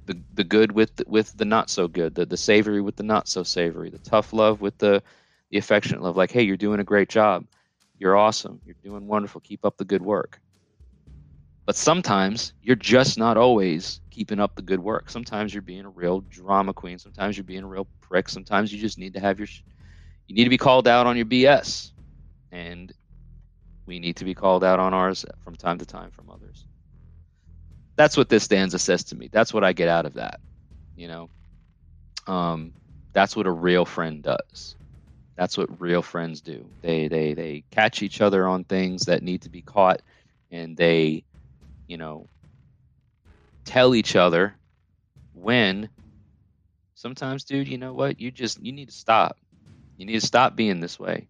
The 0.05 0.21
the 0.33 0.43
good 0.43 0.71
with 0.71 0.95
the, 0.95 1.05
with 1.07 1.33
the 1.33 1.45
not 1.45 1.69
so 1.69 1.87
good 1.87 2.15
the 2.15 2.25
the 2.25 2.37
savory 2.37 2.81
with 2.81 2.95
the 2.95 3.03
not 3.03 3.27
so 3.27 3.43
savory 3.43 3.89
the 3.89 3.99
tough 3.99 4.33
love 4.33 4.61
with 4.61 4.77
the 4.77 5.03
the 5.51 5.57
affectionate 5.57 6.01
love. 6.01 6.15
Like 6.17 6.31
hey 6.31 6.43
you're 6.43 6.57
doing 6.57 6.79
a 6.79 6.85
great 6.85 7.09
job. 7.09 7.45
You're 7.97 8.17
awesome. 8.17 8.61
You're 8.65 8.75
doing 8.83 9.07
wonderful. 9.07 9.41
Keep 9.41 9.65
up 9.65 9.77
the 9.77 9.85
good 9.85 10.03
work 10.03 10.39
but 11.67 11.75
sometimes 11.75 12.53
you're 12.61 12.77
just 12.77 13.19
not 13.19 13.37
always 13.37 13.99
keeping 14.09 14.39
up 14.39 14.55
the 14.55 14.61
good 14.61 14.79
work. 14.79 15.09
Sometimes 15.09 15.53
you're 15.53 15.61
being 15.61 15.85
a 15.85 15.89
real 15.89 16.21
drama 16.21 16.73
queen. 16.73 16.97
Sometimes 16.97 17.37
you're 17.37 17.43
being 17.43 17.63
a 17.65 17.67
real 17.67 17.89
prick. 18.01 18.29
Sometimes 18.29 18.71
you 18.73 18.79
just 18.79 18.97
need 18.97 19.13
to 19.15 19.19
have 19.19 19.37
your, 19.37 19.49
you 20.27 20.35
need 20.35 20.45
to 20.45 20.49
be 20.49 20.57
called 20.57 20.87
out 20.87 21.07
on 21.07 21.17
your 21.17 21.25
BS, 21.25 21.91
and 22.53 22.91
we 23.85 23.99
need 23.99 24.15
to 24.15 24.25
be 24.25 24.33
called 24.33 24.63
out 24.63 24.79
on 24.79 24.93
ours 24.93 25.25
from 25.41 25.55
time 25.57 25.77
to 25.79 25.85
time 25.85 26.09
from 26.11 26.29
others. 26.29 26.65
That's 27.97 28.15
what 28.15 28.29
this 28.29 28.45
stanza 28.45 28.79
says 28.79 29.03
to 29.05 29.17
me. 29.17 29.29
That's 29.31 29.53
what 29.53 29.65
I 29.65 29.73
get 29.73 29.89
out 29.89 30.05
of 30.05 30.13
that. 30.13 30.39
You 30.95 31.09
know, 31.09 31.29
um, 32.27 32.73
that's 33.13 33.35
what 33.35 33.47
a 33.47 33.51
real 33.51 33.85
friend 33.85 34.23
does. 34.23 34.77
That's 35.35 35.57
what 35.57 35.81
real 35.81 36.01
friends 36.01 36.41
do. 36.41 36.71
They 36.81 37.09
they 37.09 37.33
they 37.33 37.65
catch 37.71 38.03
each 38.03 38.21
other 38.21 38.47
on 38.47 38.63
things 38.63 39.03
that 39.05 39.21
need 39.21 39.41
to 39.43 39.49
be 39.49 39.61
caught, 39.63 40.01
and 40.51 40.77
they 40.77 41.23
you 41.87 41.97
know, 41.97 42.29
tell 43.65 43.95
each 43.95 44.15
other 44.15 44.55
when 45.33 45.89
sometimes, 46.95 47.43
dude, 47.43 47.67
you 47.67 47.77
know 47.77 47.93
what? 47.93 48.19
You 48.19 48.31
just 48.31 48.63
you 48.63 48.71
need 48.71 48.89
to 48.89 48.95
stop. 48.95 49.37
You 49.97 50.05
need 50.05 50.19
to 50.19 50.25
stop 50.25 50.55
being 50.55 50.79
this 50.79 50.99
way. 50.99 51.27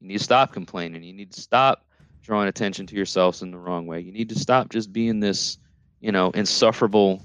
You 0.00 0.08
need 0.08 0.18
to 0.18 0.24
stop 0.24 0.52
complaining. 0.52 1.02
You 1.02 1.12
need 1.12 1.32
to 1.32 1.40
stop 1.40 1.84
drawing 2.22 2.48
attention 2.48 2.86
to 2.86 2.96
yourselves 2.96 3.42
in 3.42 3.50
the 3.50 3.58
wrong 3.58 3.86
way. 3.86 4.00
You 4.00 4.12
need 4.12 4.30
to 4.30 4.38
stop 4.38 4.70
just 4.70 4.92
being 4.92 5.20
this, 5.20 5.58
you 6.00 6.12
know, 6.12 6.30
insufferable 6.30 7.22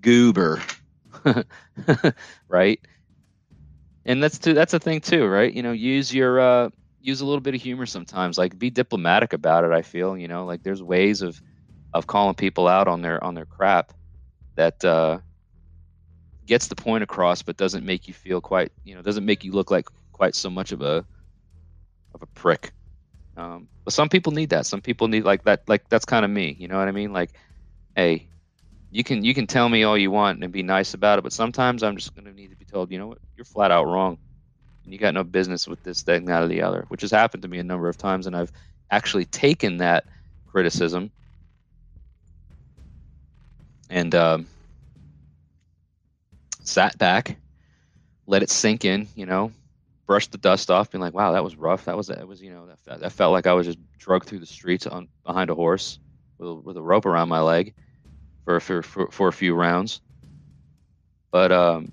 goober. 0.00 0.62
right? 2.48 2.80
And 4.04 4.22
that's 4.22 4.38
too 4.38 4.54
that's 4.54 4.74
a 4.74 4.78
thing 4.78 5.00
too, 5.00 5.26
right? 5.26 5.52
You 5.52 5.62
know, 5.62 5.72
use 5.72 6.12
your 6.14 6.40
uh 6.40 6.70
use 7.00 7.20
a 7.20 7.26
little 7.26 7.40
bit 7.40 7.54
of 7.54 7.62
humor 7.62 7.86
sometimes. 7.86 8.38
Like 8.38 8.58
be 8.58 8.70
diplomatic 8.70 9.32
about 9.32 9.64
it, 9.64 9.72
I 9.72 9.82
feel, 9.82 10.16
you 10.16 10.28
know, 10.28 10.44
like 10.44 10.62
there's 10.62 10.82
ways 10.82 11.22
of 11.22 11.40
of 11.94 12.06
calling 12.06 12.34
people 12.34 12.68
out 12.68 12.88
on 12.88 13.00
their 13.00 13.22
on 13.22 13.34
their 13.34 13.46
crap 13.46 13.92
that 14.56 14.84
uh, 14.84 15.18
gets 16.46 16.68
the 16.68 16.74
point 16.74 17.02
across, 17.02 17.42
but 17.42 17.56
doesn't 17.56 17.84
make 17.86 18.08
you 18.08 18.14
feel 18.14 18.40
quite 18.40 18.72
you 18.84 18.94
know 18.94 19.02
doesn't 19.02 19.24
make 19.24 19.44
you 19.44 19.52
look 19.52 19.70
like 19.70 19.88
quite 20.12 20.34
so 20.34 20.50
much 20.50 20.72
of 20.72 20.82
a 20.82 21.04
of 22.14 22.22
a 22.22 22.26
prick. 22.26 22.72
Um, 23.36 23.68
but 23.84 23.92
some 23.92 24.08
people 24.08 24.32
need 24.32 24.50
that. 24.50 24.66
Some 24.66 24.80
people 24.80 25.08
need 25.08 25.24
like 25.24 25.44
that. 25.44 25.68
Like 25.68 25.88
that's 25.88 26.04
kind 26.04 26.24
of 26.24 26.30
me. 26.30 26.56
You 26.58 26.68
know 26.68 26.78
what 26.78 26.88
I 26.88 26.92
mean? 26.92 27.12
Like, 27.12 27.30
hey, 27.96 28.28
you 28.90 29.02
can 29.02 29.24
you 29.24 29.34
can 29.34 29.46
tell 29.46 29.68
me 29.68 29.82
all 29.82 29.98
you 29.98 30.10
want 30.10 30.42
and 30.42 30.52
be 30.52 30.62
nice 30.62 30.94
about 30.94 31.18
it, 31.18 31.22
but 31.22 31.32
sometimes 31.32 31.82
I'm 31.82 31.96
just 31.96 32.14
going 32.14 32.26
to 32.26 32.32
need 32.32 32.50
to 32.50 32.56
be 32.56 32.64
told, 32.64 32.92
you 32.92 32.98
know 32.98 33.08
what, 33.08 33.18
you're 33.36 33.44
flat 33.44 33.72
out 33.72 33.86
wrong, 33.86 34.18
and 34.84 34.92
you 34.92 35.00
got 35.00 35.14
no 35.14 35.24
business 35.24 35.66
with 35.66 35.82
this, 35.82 36.04
that, 36.04 36.16
and 36.16 36.28
that, 36.28 36.44
or 36.44 36.48
the 36.48 36.62
other, 36.62 36.84
which 36.88 37.00
has 37.00 37.10
happened 37.10 37.42
to 37.42 37.48
me 37.48 37.58
a 37.58 37.64
number 37.64 37.88
of 37.88 37.96
times, 37.96 38.28
and 38.28 38.36
I've 38.36 38.52
actually 38.92 39.24
taken 39.24 39.78
that 39.78 40.04
criticism 40.46 41.10
and 43.90 44.14
um, 44.14 44.46
sat 46.62 46.98
back, 46.98 47.36
let 48.26 48.42
it 48.42 48.50
sink 48.50 48.84
in. 48.84 49.08
You 49.14 49.26
know, 49.26 49.52
brushed 50.06 50.32
the 50.32 50.38
dust 50.38 50.70
off, 50.70 50.90
being 50.90 51.02
like, 51.02 51.14
"Wow, 51.14 51.32
that 51.32 51.44
was 51.44 51.56
rough. 51.56 51.86
That 51.86 51.96
was 51.96 52.08
that 52.08 52.26
was 52.26 52.42
you 52.42 52.50
know 52.50 52.66
that, 52.66 53.00
that 53.00 53.12
felt 53.12 53.32
like 53.32 53.46
I 53.46 53.52
was 53.52 53.66
just 53.66 53.78
drugged 53.98 54.26
through 54.26 54.40
the 54.40 54.46
streets 54.46 54.86
on 54.86 55.08
behind 55.24 55.50
a 55.50 55.54
horse 55.54 55.98
with, 56.38 56.64
with 56.64 56.76
a 56.76 56.82
rope 56.82 57.06
around 57.06 57.28
my 57.28 57.40
leg 57.40 57.74
for 58.44 58.60
for 58.60 58.82
for, 58.82 59.10
for 59.10 59.28
a 59.28 59.32
few 59.32 59.54
rounds." 59.54 60.00
But 61.30 61.50
um, 61.50 61.90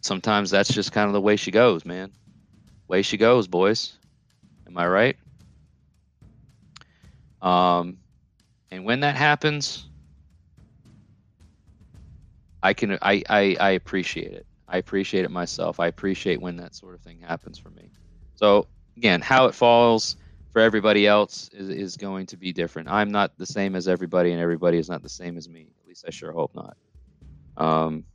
sometimes 0.00 0.50
that's 0.50 0.72
just 0.72 0.92
kind 0.92 1.06
of 1.06 1.12
the 1.12 1.20
way 1.20 1.36
she 1.36 1.50
goes, 1.50 1.84
man. 1.84 2.12
Way 2.88 3.02
she 3.02 3.16
goes, 3.16 3.46
boys. 3.46 3.92
Am 4.66 4.76
I 4.76 4.86
right? 4.86 5.16
Um, 7.40 7.98
and 8.70 8.84
when 8.84 9.00
that 9.00 9.16
happens, 9.16 9.87
I 12.62 12.74
can 12.74 12.98
I, 13.02 13.22
I 13.28 13.56
I 13.60 13.70
appreciate 13.70 14.32
it. 14.32 14.46
I 14.68 14.78
appreciate 14.78 15.24
it 15.24 15.30
myself. 15.30 15.80
I 15.80 15.86
appreciate 15.88 16.40
when 16.40 16.56
that 16.56 16.74
sort 16.74 16.94
of 16.94 17.02
thing 17.02 17.20
happens 17.20 17.58
for 17.58 17.70
me. 17.70 17.90
So 18.36 18.68
again, 18.96 19.20
how 19.20 19.46
it 19.46 19.54
falls 19.54 20.16
for 20.52 20.60
everybody 20.60 21.06
else 21.06 21.48
is, 21.52 21.68
is 21.70 21.96
going 21.96 22.26
to 22.26 22.36
be 22.36 22.52
different. 22.52 22.88
I'm 22.90 23.10
not 23.10 23.36
the 23.38 23.46
same 23.46 23.76
as 23.76 23.88
everybody, 23.88 24.32
and 24.32 24.40
everybody 24.40 24.78
is 24.78 24.88
not 24.88 25.02
the 25.02 25.08
same 25.08 25.36
as 25.36 25.48
me. 25.48 25.68
At 25.82 25.88
least 25.88 26.04
I 26.06 26.10
sure 26.10 26.32
hope 26.32 26.52
not. 26.54 26.76
Um, 27.56 28.06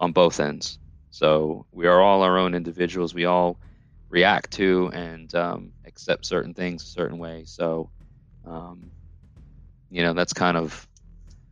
on 0.00 0.12
both 0.12 0.40
ends. 0.40 0.78
So 1.10 1.66
we 1.72 1.86
are 1.86 2.00
all 2.00 2.22
our 2.22 2.38
own 2.38 2.54
individuals. 2.54 3.14
We 3.14 3.26
all 3.26 3.60
react 4.10 4.52
to 4.52 4.90
and 4.92 5.34
um, 5.34 5.72
accept 5.86 6.26
certain 6.26 6.54
things 6.54 6.84
a 6.84 6.88
certain 6.88 7.18
way. 7.18 7.44
So, 7.46 7.90
um, 8.44 8.92
you 9.90 10.02
know 10.02 10.14
that's 10.14 10.32
kind 10.32 10.56
of 10.56 10.88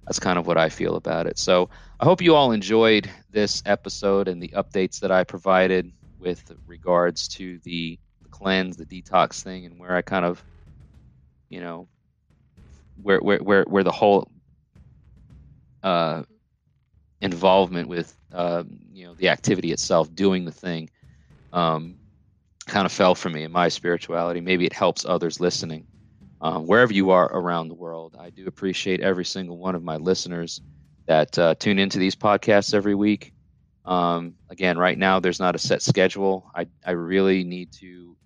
that's 0.06 0.18
kind 0.20 0.38
of 0.38 0.46
what 0.46 0.58
I 0.58 0.68
feel 0.68 0.96
about 0.96 1.26
it. 1.26 1.38
So 1.38 1.70
I 2.00 2.04
hope 2.04 2.22
you 2.22 2.34
all 2.34 2.52
enjoyed 2.52 3.10
this 3.30 3.62
episode 3.66 4.26
and 4.26 4.42
the 4.42 4.54
updates 4.56 5.00
that 5.00 5.10
I 5.10 5.22
provided 5.22 5.92
with 6.18 6.42
regards 6.66 7.28
to 7.28 7.58
the, 7.64 7.98
cleanse, 8.30 8.78
the 8.78 8.86
detox 8.86 9.42
thing, 9.42 9.66
and 9.66 9.78
where 9.78 9.94
I 9.94 10.00
kind 10.00 10.24
of, 10.24 10.42
you 11.50 11.60
know, 11.60 11.88
where 13.02 13.18
where 13.18 13.38
where, 13.40 13.64
where 13.64 13.84
the 13.84 13.92
whole 13.92 14.30
uh, 15.82 16.22
involvement 17.20 17.86
with 17.86 18.16
uh, 18.32 18.64
you 18.90 19.06
know 19.06 19.14
the 19.14 19.28
activity 19.28 19.70
itself, 19.70 20.14
doing 20.14 20.46
the 20.46 20.52
thing, 20.52 20.88
um, 21.52 21.98
kind 22.66 22.86
of 22.86 22.92
fell 22.92 23.14
for 23.14 23.28
me 23.28 23.42
in 23.42 23.52
my 23.52 23.68
spirituality. 23.68 24.40
Maybe 24.40 24.64
it 24.64 24.72
helps 24.72 25.04
others 25.04 25.38
listening. 25.38 25.86
Um, 26.40 26.66
wherever 26.66 26.94
you 26.94 27.10
are 27.10 27.26
around 27.26 27.68
the 27.68 27.74
world, 27.74 28.16
I 28.18 28.30
do 28.30 28.46
appreciate 28.46 29.00
every 29.00 29.26
single 29.26 29.58
one 29.58 29.74
of 29.74 29.82
my 29.82 29.96
listeners 29.96 30.62
that 31.06 31.38
uh, 31.38 31.54
tune 31.56 31.78
into 31.78 31.98
these 31.98 32.16
podcasts 32.16 32.74
every 32.74 32.94
week. 32.94 33.32
Um, 33.84 34.34
again, 34.48 34.78
right 34.78 34.96
now 34.96 35.20
there's 35.20 35.40
not 35.40 35.54
a 35.54 35.58
set 35.58 35.82
schedule. 35.82 36.50
I, 36.54 36.66
I 36.84 36.92
really 36.92 37.44
need 37.44 37.72
to 37.74 38.16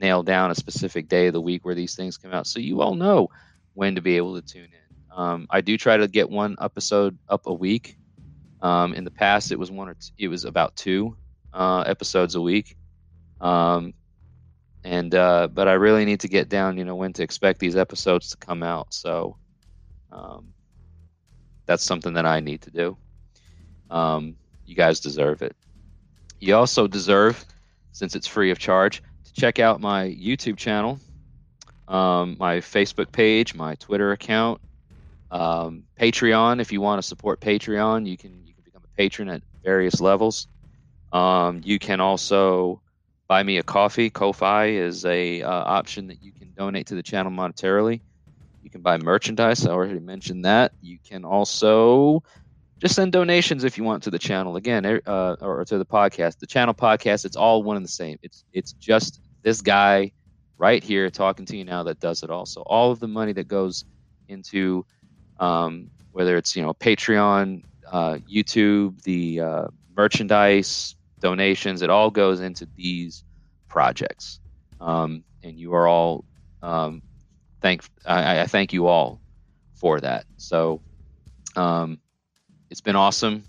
nail 0.00 0.22
down 0.22 0.50
a 0.50 0.54
specific 0.54 1.08
day 1.08 1.28
of 1.28 1.32
the 1.32 1.40
week 1.40 1.64
where 1.64 1.74
these 1.74 1.94
things 1.94 2.16
come 2.16 2.32
out 2.32 2.46
so 2.46 2.58
you 2.58 2.80
all 2.80 2.94
know 2.94 3.28
when 3.74 3.94
to 3.94 4.00
be 4.00 4.16
able 4.16 4.40
to 4.40 4.42
tune 4.42 4.64
in. 4.64 5.16
Um, 5.16 5.46
I 5.50 5.60
do 5.60 5.76
try 5.76 5.96
to 5.96 6.08
get 6.08 6.28
one 6.28 6.56
episode 6.60 7.16
up 7.28 7.46
a 7.46 7.54
week. 7.54 7.96
Um, 8.60 8.94
in 8.94 9.04
the 9.04 9.10
past, 9.10 9.52
it 9.52 9.58
was 9.58 9.70
one 9.70 9.88
or 9.88 9.96
it 10.18 10.28
was 10.28 10.44
about 10.44 10.74
two 10.74 11.16
uh, 11.52 11.80
episodes 11.86 12.34
a 12.34 12.40
week. 12.40 12.76
Um, 13.40 13.92
and 14.84 15.14
uh, 15.14 15.48
but 15.48 15.68
I 15.68 15.74
really 15.74 16.04
need 16.04 16.20
to 16.20 16.28
get 16.28 16.48
down, 16.48 16.78
you 16.78 16.84
know, 16.84 16.96
when 16.96 17.12
to 17.14 17.22
expect 17.22 17.60
these 17.60 17.76
episodes 17.76 18.30
to 18.30 18.36
come 18.36 18.62
out. 18.62 18.92
So 18.92 19.36
um, 20.10 20.53
that's 21.66 21.82
something 21.82 22.14
that 22.14 22.26
I 22.26 22.40
need 22.40 22.62
to 22.62 22.70
do. 22.70 22.96
Um, 23.90 24.36
you 24.66 24.74
guys 24.74 25.00
deserve 25.00 25.42
it. 25.42 25.54
You 26.40 26.56
also 26.56 26.86
deserve, 26.86 27.44
since 27.92 28.14
it's 28.14 28.26
free 28.26 28.50
of 28.50 28.58
charge, 28.58 29.02
to 29.24 29.32
check 29.32 29.58
out 29.58 29.80
my 29.80 30.04
YouTube 30.08 30.56
channel, 30.56 30.98
um, 31.88 32.36
my 32.38 32.58
Facebook 32.58 33.12
page, 33.12 33.54
my 33.54 33.74
Twitter 33.76 34.12
account, 34.12 34.60
um, 35.30 35.84
Patreon. 35.98 36.60
If 36.60 36.72
you 36.72 36.80
want 36.80 37.00
to 37.00 37.06
support 37.06 37.40
Patreon, 37.40 38.06
you 38.06 38.16
can 38.16 38.46
you 38.46 38.54
can 38.54 38.64
become 38.64 38.82
a 38.84 38.96
patron 38.96 39.28
at 39.28 39.42
various 39.62 40.00
levels. 40.00 40.46
Um, 41.12 41.60
you 41.64 41.78
can 41.78 42.00
also 42.00 42.80
buy 43.28 43.42
me 43.42 43.58
a 43.58 43.62
coffee. 43.62 44.10
Ko-fi 44.10 44.66
is 44.66 45.04
a 45.04 45.42
uh, 45.42 45.50
option 45.50 46.08
that 46.08 46.22
you 46.22 46.32
can 46.32 46.52
donate 46.56 46.88
to 46.88 46.94
the 46.94 47.02
channel 47.02 47.32
monetarily. 47.32 48.00
Can 48.74 48.82
buy 48.82 48.98
merchandise. 48.98 49.64
I 49.64 49.70
already 49.70 50.00
mentioned 50.00 50.46
that. 50.46 50.72
You 50.82 50.98
can 51.08 51.24
also 51.24 52.24
just 52.80 52.96
send 52.96 53.12
donations 53.12 53.62
if 53.62 53.78
you 53.78 53.84
want 53.84 54.02
to 54.02 54.10
the 54.10 54.18
channel 54.18 54.56
again 54.56 54.84
er, 54.84 55.00
uh, 55.06 55.36
or 55.40 55.64
to 55.64 55.78
the 55.78 55.86
podcast. 55.86 56.40
The 56.40 56.48
channel 56.48 56.74
podcast, 56.74 57.24
it's 57.24 57.36
all 57.36 57.62
one 57.62 57.76
and 57.76 57.84
the 57.84 57.88
same. 57.88 58.18
It's 58.20 58.42
it's 58.52 58.72
just 58.72 59.20
this 59.44 59.60
guy 59.60 60.10
right 60.58 60.82
here 60.82 61.08
talking 61.08 61.46
to 61.46 61.56
you 61.56 61.64
now 61.64 61.84
that 61.84 62.00
does 62.00 62.24
it 62.24 62.30
all. 62.30 62.46
So 62.46 62.62
all 62.62 62.90
of 62.90 62.98
the 62.98 63.06
money 63.06 63.32
that 63.34 63.46
goes 63.46 63.84
into 64.26 64.84
um, 65.38 65.88
whether 66.10 66.36
it's 66.36 66.56
you 66.56 66.62
know 66.62 66.74
Patreon, 66.74 67.62
uh, 67.92 68.18
YouTube, 68.28 69.00
the 69.04 69.38
uh, 69.38 69.64
merchandise, 69.96 70.96
donations, 71.20 71.80
it 71.80 71.90
all 71.90 72.10
goes 72.10 72.40
into 72.40 72.66
these 72.74 73.22
projects. 73.68 74.40
Um, 74.80 75.22
and 75.44 75.56
you 75.56 75.74
are 75.74 75.86
all 75.86 76.24
um, 76.60 77.02
thank 77.64 77.82
I, 78.04 78.42
I, 78.42 78.46
thank 78.46 78.74
you 78.74 78.86
all 78.88 79.22
for 79.72 79.98
that. 79.98 80.26
So 80.36 80.82
um, 81.56 81.98
it's 82.68 82.82
been 82.82 82.94
awesome. 82.94 83.42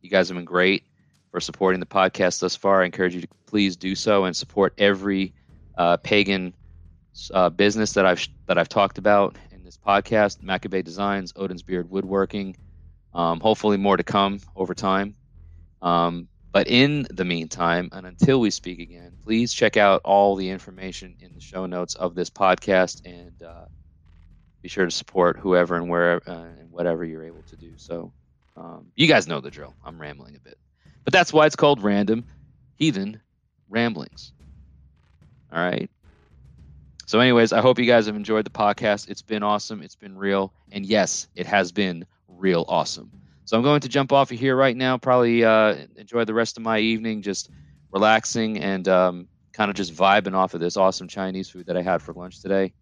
You 0.00 0.08
guys 0.08 0.30
have 0.30 0.36
been 0.36 0.46
great 0.46 0.84
for 1.30 1.38
supporting 1.38 1.78
the 1.78 1.84
podcast 1.84 2.40
thus 2.40 2.56
far. 2.56 2.80
I 2.80 2.86
encourage 2.86 3.14
you 3.14 3.20
to 3.20 3.28
please 3.44 3.76
do 3.76 3.94
so 3.94 4.24
and 4.24 4.34
support 4.34 4.72
every 4.78 5.34
uh, 5.76 5.98
pagan 5.98 6.54
uh, 7.34 7.50
business 7.50 7.92
that 7.92 8.06
I've 8.06 8.26
that 8.46 8.56
I've 8.56 8.70
talked 8.70 8.96
about 8.96 9.36
in 9.52 9.62
this 9.64 9.76
podcast. 9.76 10.42
Makabet 10.42 10.84
Designs, 10.84 11.34
Odin's 11.36 11.62
Beard 11.62 11.90
Woodworking. 11.90 12.56
Um, 13.12 13.38
hopefully, 13.38 13.76
more 13.76 13.98
to 13.98 14.02
come 14.02 14.40
over 14.56 14.72
time. 14.72 15.14
Um, 15.82 16.28
but 16.52 16.68
in 16.68 17.06
the 17.10 17.24
meantime, 17.24 17.88
and 17.92 18.06
until 18.06 18.40
we 18.40 18.50
speak 18.50 18.80
again, 18.80 19.18
please 19.24 19.52
check 19.52 19.76
out 19.76 20.02
all 20.04 20.36
the 20.36 20.50
information 20.50 21.16
in 21.20 21.34
the 21.34 21.40
show 21.40 21.66
notes 21.66 21.94
of 21.94 22.14
this 22.14 22.30
podcast 22.30 23.00
and 23.04 23.42
uh, 23.42 23.66
be 24.62 24.68
sure 24.68 24.84
to 24.84 24.90
support 24.90 25.38
whoever 25.38 25.76
and 25.76 25.88
wherever 25.88 26.22
uh, 26.26 26.44
and 26.60 26.70
whatever 26.70 27.04
you're 27.04 27.24
able 27.24 27.44
to 27.44 27.56
do. 27.56 27.72
So, 27.76 28.12
um, 28.56 28.92
you 28.96 29.06
guys 29.06 29.28
know 29.28 29.40
the 29.40 29.50
drill. 29.50 29.76
I'm 29.84 30.00
rambling 30.00 30.36
a 30.36 30.40
bit, 30.40 30.58
but 31.04 31.12
that's 31.12 31.32
why 31.32 31.46
it's 31.46 31.56
called 31.56 31.82
Random 31.82 32.24
Heathen 32.76 33.20
Ramblings. 33.68 34.32
All 35.52 35.58
right. 35.60 35.90
So, 37.06 37.20
anyways, 37.20 37.52
I 37.52 37.60
hope 37.60 37.78
you 37.78 37.86
guys 37.86 38.06
have 38.06 38.16
enjoyed 38.16 38.44
the 38.44 38.50
podcast. 38.50 39.08
It's 39.08 39.22
been 39.22 39.42
awesome. 39.42 39.82
It's 39.82 39.96
been 39.96 40.16
real. 40.16 40.54
And 40.70 40.84
yes, 40.84 41.26
it 41.34 41.46
has 41.46 41.72
been 41.72 42.06
real 42.28 42.64
awesome. 42.68 43.12
So 43.48 43.56
I'm 43.56 43.62
going 43.62 43.80
to 43.80 43.88
jump 43.88 44.12
off 44.12 44.30
of 44.30 44.38
here 44.38 44.54
right 44.54 44.76
now. 44.76 44.98
Probably 44.98 45.42
uh, 45.42 45.76
enjoy 45.96 46.26
the 46.26 46.34
rest 46.34 46.58
of 46.58 46.62
my 46.62 46.80
evening, 46.80 47.22
just 47.22 47.48
relaxing 47.90 48.58
and 48.58 48.86
um, 48.88 49.26
kind 49.54 49.70
of 49.70 49.74
just 49.74 49.94
vibing 49.94 50.34
off 50.34 50.52
of 50.52 50.60
this 50.60 50.76
awesome 50.76 51.08
Chinese 51.08 51.48
food 51.48 51.64
that 51.64 51.74
I 51.74 51.80
had 51.80 52.02
for 52.02 52.12
lunch 52.12 52.42
today. 52.42 52.74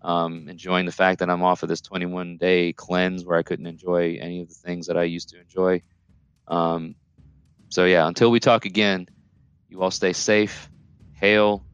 Um, 0.00 0.48
enjoying 0.48 0.86
the 0.86 0.92
fact 0.92 1.18
that 1.18 1.28
I'm 1.28 1.42
off 1.42 1.62
of 1.62 1.68
this 1.68 1.82
21 1.82 2.38
day 2.38 2.72
cleanse 2.72 3.26
where 3.26 3.36
I 3.36 3.42
couldn't 3.42 3.66
enjoy 3.66 4.16
any 4.18 4.40
of 4.40 4.48
the 4.48 4.54
things 4.54 4.86
that 4.86 4.96
I 4.96 5.02
used 5.02 5.28
to 5.28 5.40
enjoy. 5.42 5.82
Um, 6.46 6.94
so 7.68 7.84
yeah, 7.84 8.08
until 8.08 8.30
we 8.30 8.40
talk 8.40 8.64
again, 8.64 9.08
you 9.68 9.82
all 9.82 9.90
stay 9.90 10.14
safe, 10.14 10.70
hail, 11.12 11.66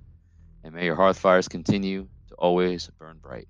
and 0.65 0.75
may 0.75 0.87
your 0.87 0.97
hearth 0.97 1.21
fires 1.21 1.47
continue 1.47 2.09
to 2.31 2.35
always 2.35 2.91
burn 2.99 3.19
bright. 3.23 3.47